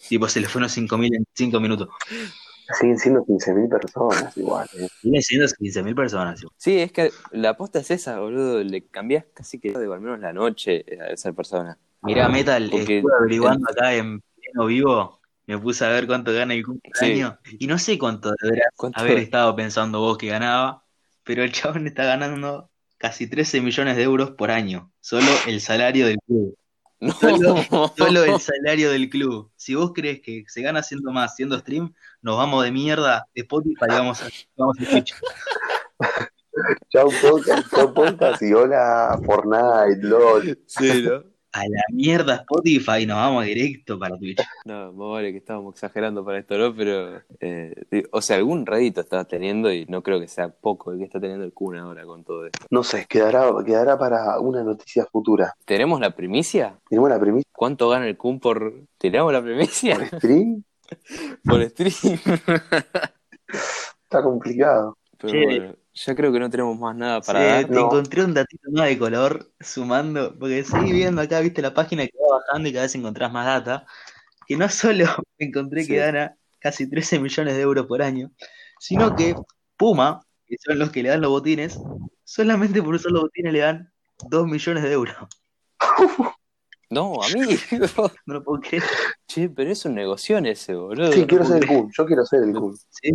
Tipo, 0.09 0.29
se 0.29 0.41
le 0.41 0.49
fueron 0.49 0.69
5.000 0.69 1.15
en 1.17 1.25
5 1.35 1.61
minutos. 1.61 1.89
Siguen 2.79 2.99
siendo 2.99 3.25
15.000 3.25 3.69
personas 3.69 4.37
igual. 4.37 4.69
¿eh? 4.79 4.89
Siguen 5.03 5.23
siendo 5.23 5.47
15.000 5.47 5.95
personas. 5.97 6.41
igual. 6.41 6.55
Sí, 6.57 6.79
es 6.79 6.93
que 6.93 7.11
la 7.33 7.51
aposta 7.51 7.81
es 7.81 7.91
esa, 7.91 8.21
boludo, 8.21 8.63
le 8.63 8.87
cambiás 8.87 9.25
casi 9.35 9.59
que 9.59 9.73
de 9.73 9.93
al 9.93 10.01
menos 10.01 10.21
la 10.21 10.33
noche 10.33 10.85
a 11.01 11.07
esa 11.13 11.33
persona. 11.33 11.77
Mirá, 12.03 12.29
Metal, 12.29 12.69
Porque- 12.71 12.99
estuve 12.99 13.13
averiguando 13.19 13.67
acá 13.71 13.93
en 13.95 14.21
pleno 14.37 14.67
vivo. 14.67 15.21
Me 15.47 15.59
puse 15.59 15.85
a 15.85 15.89
ver 15.89 16.07
cuánto 16.07 16.33
gana 16.33 16.55
el 16.55 16.65
Sí. 16.95 17.07
año. 17.07 17.37
Y 17.59 17.67
no 17.67 17.77
sé 17.77 17.99
cuánto 17.99 18.31
deberás 18.41 18.69
¿Cuánto? 18.77 19.01
haber 19.01 19.19
estado 19.19 19.57
pensando 19.57 19.99
vos 19.99 20.17
que 20.17 20.29
ganaba, 20.29 20.85
pero 21.25 21.43
el 21.43 21.51
chabón 21.51 21.89
está 21.89 22.05
ganando 22.05 22.70
casi 23.01 23.27
13 23.27 23.63
millones 23.63 23.97
de 23.97 24.03
euros 24.03 24.33
por 24.33 24.51
año. 24.51 24.93
Solo 25.01 25.27
el 25.47 25.61
salario 25.61 26.07
del 26.07 26.19
club. 26.27 26.57
No, 27.03 27.13
Solo, 27.15 27.57
solo 27.97 28.25
el 28.25 28.39
salario 28.41 28.91
del 28.91 29.09
club. 29.09 29.51
Si 29.57 29.75
vos 29.75 29.93
crees 29.95 30.21
que 30.21 30.45
se 30.49 30.61
gana 30.61 30.81
haciendo 30.81 31.11
más, 31.11 31.33
haciendo 31.33 31.59
stream, 31.59 31.95
nos 32.21 32.37
vamos 32.37 32.63
de 32.63 32.71
mierda 32.71 33.27
de 33.35 33.41
Spotify 33.41 33.87
y 33.89 33.93
vamos 33.93 34.23
a, 34.23 34.29
vamos 34.55 34.77
a 34.79 34.85
Twitch. 34.85 35.15
Chau 36.91 37.09
podcast, 37.23 37.75
chau 37.75 37.95
podcast 37.95 38.43
y 38.43 38.53
hola 38.53 39.19
Fortnite, 39.25 40.07
LOL. 40.07 40.59
Sí, 40.67 41.05
¿no? 41.05 41.25
A 41.53 41.63
la 41.63 41.83
mierda 41.93 42.37
Spotify, 42.37 43.07
nos 43.07 43.17
vamos 43.17 43.45
directo 43.45 43.99
para 43.99 44.17
Twitch. 44.17 44.41
No, 44.65 44.93
más 44.93 45.11
vale 45.11 45.33
que 45.33 45.39
estábamos 45.39 45.75
exagerando 45.75 46.25
para 46.25 46.39
esto, 46.39 46.57
¿no? 46.57 46.75
Pero, 46.75 47.23
eh, 47.41 47.75
o 48.13 48.23
sea, 48.23 48.37
algún 48.37 48.67
rédito 48.67 49.01
está 49.01 49.25
teniendo 49.25 49.73
y 49.73 49.85
no 49.87 50.03
creo 50.03 50.21
que 50.21 50.29
sea 50.29 50.49
poco 50.49 50.93
el 50.93 50.99
que 50.99 51.05
está 51.05 51.19
teniendo 51.19 51.45
el 51.45 51.53
Kun 51.53 51.77
ahora 51.77 52.05
con 52.05 52.23
todo 52.23 52.47
esto. 52.47 52.67
No 52.71 52.85
sé, 52.85 53.07
quedará, 53.09 53.51
quedará 53.65 53.99
para 53.99 54.39
una 54.39 54.63
noticia 54.63 55.07
futura. 55.07 55.55
¿Tenemos 55.65 55.99
la 56.01 56.15
primicia? 56.15 56.79
¿Tenemos 56.89 57.11
la 57.11 57.19
primicia 57.19 57.51
¿Cuánto 57.53 57.89
gana 57.89 58.07
el 58.07 58.17
Kun 58.17 58.39
por... 58.39 58.73
¿Tenemos 58.97 59.33
la 59.33 59.43
primicia? 59.43 59.97
por 59.97 60.07
stream? 60.07 60.63
por 61.45 61.69
stream. 61.69 62.19
Está 64.05 64.23
complicado. 64.23 64.97
Pero 65.19 65.47
bueno, 65.47 65.75
ya 65.93 66.15
creo 66.15 66.33
que 66.33 66.39
no 66.41 66.49
tenemos 66.51 66.79
más 66.79 66.95
nada 66.97 67.21
para 67.21 67.41
Sí, 67.41 67.47
dar. 67.47 67.65
te 67.67 67.75
No. 67.75 67.81
encontré 67.87 68.25
un 68.25 68.35
datito 68.35 68.71
más 68.73 68.87
de 68.89 68.99
color 68.99 69.51
sumando, 69.61 70.39
porque 70.39 70.63
seguí 70.65 70.93
viendo 70.93 71.21
acá, 71.23 71.41
viste 71.41 71.61
la 71.63 71.75
página 71.75 72.07
que 72.07 72.13
va 72.19 72.39
bajando 72.39 72.69
y 72.69 72.73
cada 72.73 72.85
vez 72.85 72.95
encontrás 72.95 73.33
más 73.33 73.47
data. 73.47 73.87
Que 74.47 74.57
no 74.57 74.69
solo 74.69 75.05
encontré 75.39 75.83
Sí. 75.83 75.89
que 75.89 75.97
gana 75.97 76.37
casi 76.59 76.89
13 76.89 77.19
millones 77.19 77.55
de 77.55 77.61
euros 77.63 77.87
por 77.87 78.03
año, 78.03 78.31
sino 78.79 79.15
que 79.17 79.35
Puma, 79.77 80.21
que 80.47 80.57
son 80.59 80.79
los 80.79 80.91
que 80.91 81.03
le 81.03 81.09
dan 81.09 81.21
los 81.23 81.31
botines, 81.31 81.79
solamente 82.25 82.83
por 82.83 82.95
usar 82.95 83.13
los 83.13 83.23
botines 83.23 83.53
le 83.53 83.59
dan 83.61 83.93
2 84.29 84.47
millones 84.47 84.83
de 84.83 84.93
euros. 84.93 85.17
No, 86.93 87.23
a 87.23 87.29
mí. 87.29 87.57
No 88.27 88.35
lo 88.35 88.43
puedo 88.43 88.61
creer. 88.61 88.83
che, 89.29 89.49
pero 89.49 89.71
es 89.71 89.85
un 89.85 89.95
negocio 89.95 90.39
ese, 90.39 90.75
boludo. 90.75 91.13
Sí, 91.13 91.25
quiero 91.25 91.45
ser 91.45 91.59
el 91.63 91.69
Kun. 91.69 91.89
Yo 91.97 92.05
quiero 92.05 92.27
ser 92.27 92.43
el 92.43 92.53
Kun. 92.53 92.77
Sí, 92.91 93.13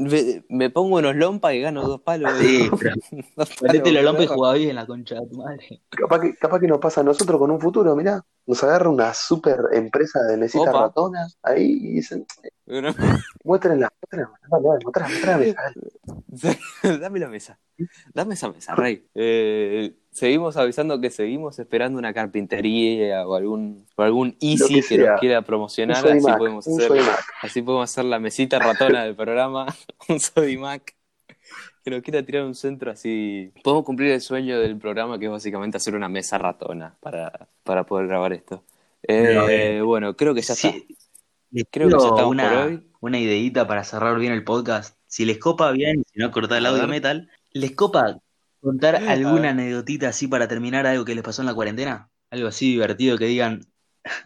Me, 0.00 0.42
me 0.48 0.70
pongo 0.70 0.96
unos 0.96 1.14
lompas 1.14 1.52
y 1.52 1.60
gano 1.60 1.84
dos 1.86 2.00
palos. 2.00 2.32
sí, 2.38 2.70
pero 2.78 2.94
Dos 3.36 3.48
palos, 3.50 3.58
ponete 3.58 3.92
la 3.92 4.02
lompa 4.02 4.22
y 4.24 4.26
jugá 4.26 4.54
bien 4.54 4.74
la 4.74 4.86
concha 4.86 5.16
de 5.16 5.26
tu 5.26 5.36
madre. 5.36 5.82
Capaz 5.90 6.20
que, 6.20 6.34
capaz 6.36 6.58
que 6.58 6.66
nos 6.66 6.78
pasa 6.78 7.02
a 7.02 7.04
nosotros 7.04 7.38
con 7.38 7.50
un 7.50 7.60
futuro, 7.60 7.94
mirá. 7.94 8.24
Nos 8.46 8.64
agarra 8.64 8.88
una 8.88 9.12
super 9.12 9.60
empresa 9.72 10.22
de 10.22 10.38
mesitas 10.38 10.68
Opa. 10.68 10.86
ratonas 10.86 11.38
ahí 11.42 11.78
y 11.82 11.94
dicen, 11.96 12.26
Bueno, 12.64 12.94
muéstrenla, 13.44 13.90
muéstrenla, 14.00 14.30
muéstrenla, 14.48 15.08
muéstrenla, 15.10 15.32
dale". 15.32 15.54
Dame 17.00 17.18
la 17.18 17.28
mesa. 17.28 17.60
Dame 18.14 18.34
esa 18.34 18.50
mesa, 18.50 18.74
Rey. 18.74 19.06
Eh, 19.14 19.99
seguimos 20.12 20.56
avisando 20.56 21.00
que 21.00 21.10
seguimos 21.10 21.58
esperando 21.58 21.98
una 21.98 22.12
carpintería 22.12 23.26
o 23.26 23.34
algún, 23.34 23.86
o 23.96 24.02
algún 24.02 24.36
Easy 24.40 24.82
que 24.82 24.98
nos 24.98 25.20
quiera 25.20 25.38
Un 25.38 25.44
promocionar. 25.44 25.96
Así 25.96 26.26
podemos, 26.38 26.66
hacer, 26.66 27.02
así 27.42 27.62
podemos 27.62 27.90
hacer 27.90 28.04
la 28.04 28.18
mesita 28.18 28.58
ratona 28.58 29.04
del 29.04 29.14
programa. 29.14 29.66
Un 30.08 30.20
Sodimac. 30.20 30.94
Que 31.82 31.90
nos 31.90 32.02
quiera 32.02 32.22
tirar 32.22 32.44
un 32.44 32.54
centro 32.54 32.90
así. 32.90 33.54
Podemos 33.64 33.86
cumplir 33.86 34.10
el 34.10 34.20
sueño 34.20 34.60
del 34.60 34.76
programa 34.76 35.18
que 35.18 35.24
es 35.24 35.30
básicamente 35.30 35.78
hacer 35.78 35.94
una 35.94 36.10
mesa 36.10 36.36
ratona 36.36 36.94
para, 37.00 37.48
para 37.64 37.84
poder 37.84 38.06
grabar 38.06 38.34
esto. 38.34 38.62
Eh, 39.02 39.78
eh, 39.78 39.80
bueno, 39.80 40.14
creo 40.14 40.34
que 40.34 40.42
ya 40.42 40.52
está. 40.52 40.70
Sí, 40.72 40.86
Creo 41.70 41.88
que 41.88 41.94
ya 41.98 42.08
estamos 42.08 42.26
una, 42.26 42.48
por 42.50 42.58
hoy. 42.58 42.86
una 43.00 43.18
ideita 43.18 43.66
para 43.66 43.82
cerrar 43.82 44.18
bien 44.18 44.32
el 44.32 44.44
podcast. 44.44 44.96
Si 45.06 45.24
les 45.24 45.38
copa 45.38 45.72
bien, 45.72 46.04
si 46.12 46.20
no 46.20 46.30
cortar 46.30 46.58
el 46.58 46.66
audio 46.66 46.86
metal, 46.86 47.30
¿les 47.52 47.72
copa 47.72 48.20
contar 48.60 48.96
alguna 48.96 49.40
ver. 49.42 49.50
anécdotita 49.50 50.08
así 50.08 50.26
para 50.28 50.48
terminar 50.48 50.86
algo 50.86 51.04
que 51.04 51.14
les 51.14 51.24
pasó 51.24 51.42
en 51.42 51.46
la 51.46 51.54
cuarentena? 51.54 52.08
Algo 52.30 52.48
así 52.48 52.72
divertido 52.72 53.18
que 53.18 53.26
digan, 53.26 53.60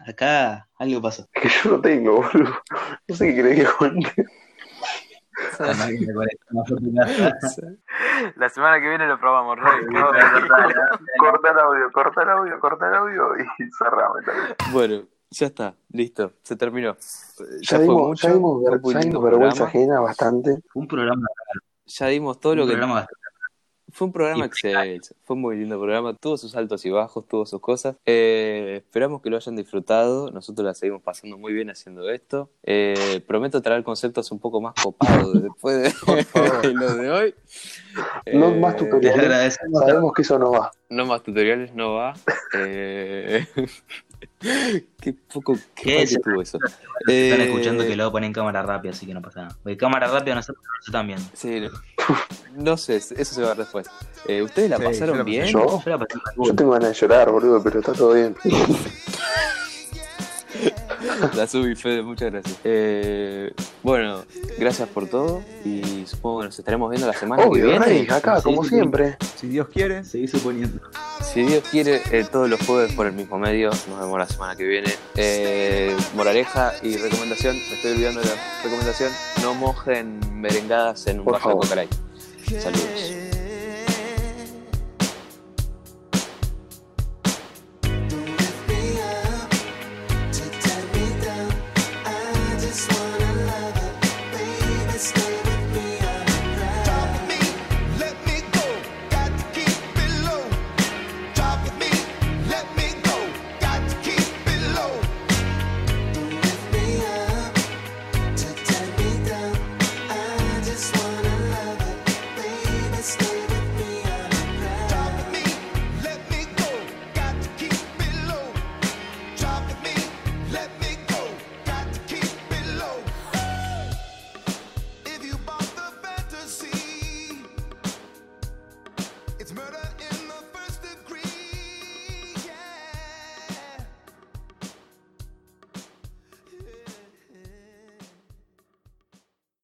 acá 0.07 0.69
algo 0.77 1.01
pasó. 1.01 1.27
Que 1.33 1.49
yo 1.49 1.71
no 1.71 1.81
tengo, 1.81 2.21
boludo. 2.21 2.55
No 3.07 3.15
sé 3.15 3.27
qué 3.27 3.35
querés 3.35 3.59
que 3.67 3.73
cuente. 3.77 4.13
La 5.57 5.73
semana 8.49 8.79
que 8.79 8.87
viene 8.87 9.05
lo 9.07 9.19
probamos, 9.19 9.57
Rey. 9.59 9.85
Corta 11.19 11.51
el 11.51 11.59
audio, 11.59 11.91
corta 11.91 12.23
el 12.23 12.29
audio, 12.29 12.59
corta 12.59 12.87
el 12.87 12.95
audio 12.95 13.27
y 13.59 13.69
también. 14.25 14.55
Bueno, 14.71 15.03
ya 15.29 15.47
está, 15.47 15.75
listo, 15.89 16.31
se 16.41 16.55
terminó. 16.55 16.95
Ya, 16.97 17.45
Ya, 17.61 17.75
fue 17.77 17.83
dimos, 17.85 18.07
mucho, 18.07 18.27
ya 18.27 18.33
dimos, 18.33 18.63
ya 18.63 18.71
vergüenza 18.71 19.09
programa. 19.19 19.65
ajena 19.65 19.99
bastante. 19.99 20.57
Un 20.73 20.87
programa, 20.87 21.27
Ya 21.85 22.07
dimos 22.07 22.39
todo 22.39 22.53
un 22.53 22.59
lo 22.59 22.67
que. 22.67 22.77
Fue 23.95 24.07
un 24.07 24.11
programa 24.11 24.43
excelente, 24.43 25.15
fue 25.23 25.37
un 25.37 25.41
muy 25.41 25.55
lindo 25.55 25.77
programa, 25.79 26.13
tuvo 26.15 26.35
sus 26.35 26.53
altos 26.57 26.85
y 26.85 26.89
bajos, 26.89 27.25
tuvo 27.29 27.45
sus 27.45 27.61
cosas. 27.61 27.95
Eh, 28.05 28.81
esperamos 28.85 29.21
que 29.21 29.29
lo 29.29 29.37
hayan 29.37 29.55
disfrutado, 29.55 30.31
nosotros 30.31 30.65
la 30.65 30.73
seguimos 30.73 31.01
pasando 31.01 31.37
muy 31.37 31.53
bien 31.53 31.69
haciendo 31.69 32.09
esto. 32.09 32.49
Eh, 32.63 33.23
prometo 33.25 33.61
traer 33.61 33.85
conceptos 33.85 34.33
un 34.33 34.39
poco 34.39 34.59
más 34.59 34.73
copados 34.83 35.41
después 35.41 35.77
de, 35.77 35.93
de 36.67 36.73
lo 36.73 36.93
de 36.93 37.09
hoy. 37.09 37.35
No 38.33 38.49
Eh, 38.49 38.59
más 38.59 38.73
Les 38.73 38.89
tutoriales. 38.89 39.57
Sabemos 39.71 40.11
que 40.11 40.23
eso 40.23 40.37
no 40.39 40.51
va. 40.51 40.73
No 40.89 41.05
más 41.05 41.23
tutoriales, 41.23 41.73
no 41.73 41.93
va. 41.93 42.15
Qué 45.01 45.13
poco 45.33 45.57
¿Qué 45.75 46.01
es? 46.03 46.11
que 46.11 46.19
tuvo 46.19 46.41
eso. 46.41 46.57
que 47.05 47.29
están 47.31 47.41
Eh, 47.41 47.49
escuchando 47.49 47.83
que 47.85 47.95
lo 47.95 48.03
voy 48.05 48.09
a 48.09 48.11
poner 48.11 48.27
en 48.27 48.33
cámara 48.33 48.61
rápida, 48.63 48.91
así 48.91 49.05
que 49.05 49.13
no 49.13 49.21
pasa 49.21 49.43
nada. 49.43 49.57
Porque 49.63 49.77
cámara 49.77 50.07
rápida 50.07 50.35
nosotros 50.35 50.63
también. 50.91 51.19
Sí, 51.33 51.61
no, 51.61 51.69
no 52.55 52.77
sé, 52.77 52.97
eso 52.97 53.23
se 53.23 53.41
va 53.41 53.47
a 53.47 53.49
ver 53.51 53.59
después. 53.59 53.87
Eh, 54.27 54.41
¿Ustedes 54.41 54.69
la 54.69 54.77
Sí, 54.77 54.83
pasaron 54.83 55.23
bien? 55.25 55.47
¿Yo? 55.47 55.81
Yo 55.83 55.89
la 55.91 55.97
pasé 55.99 56.17
mal. 56.17 56.47
Yo 56.47 56.55
tengo 56.55 56.71
ganas 56.71 56.89
de 56.89 56.95
llorar, 56.95 57.31
boludo, 57.31 57.61
pero 57.63 57.79
está 57.79 57.93
todo 57.93 58.13
bien. 58.13 58.35
La 61.35 61.47
subí, 61.47 61.75
Fede, 61.75 62.01
muchas 62.01 62.31
gracias. 62.31 62.59
Eh, 62.63 63.53
bueno, 63.83 64.23
gracias 64.57 64.87
por 64.89 65.07
todo 65.07 65.43
y 65.63 66.05
supongo 66.07 66.39
que 66.39 66.45
nos 66.47 66.59
estaremos 66.59 66.89
viendo 66.89 67.07
la 67.07 67.13
semana 67.13 67.43
que 67.43 67.49
Obvio, 67.49 67.65
viene. 67.67 67.85
Rey, 67.85 68.07
acá, 68.09 68.41
como 68.41 68.63
siempre. 68.63 69.17
Si 69.35 69.47
Dios 69.47 69.67
quiere. 69.69 70.03
Seguí 70.03 70.27
suponiendo. 70.27 70.79
Si 71.35 71.43
Dios 71.43 71.65
quiere, 71.69 72.01
eh, 72.11 72.23
todos 72.31 72.49
los 72.49 72.65
jueves 72.65 72.93
por 72.93 73.07
el 73.07 73.11
mismo 73.11 73.37
medio. 73.37 73.69
Nos 73.69 73.99
vemos 73.99 74.17
la 74.17 74.25
semana 74.25 74.55
que 74.55 74.63
viene. 74.63 74.95
Eh, 75.17 75.93
moraleja 76.13 76.71
y 76.81 76.95
recomendación, 76.95 77.57
me 77.57 77.75
estoy 77.75 77.91
olvidando 77.91 78.21
de 78.21 78.27
la 78.27 78.35
recomendación. 78.63 79.11
No 79.41 79.53
mojen 79.53 80.21
merengadas 80.31 81.07
en 81.07 81.19
un 81.19 81.25
Por 81.25 81.41
coca 81.41 81.75
Light. 81.75 81.91
Saludos. 82.57 83.24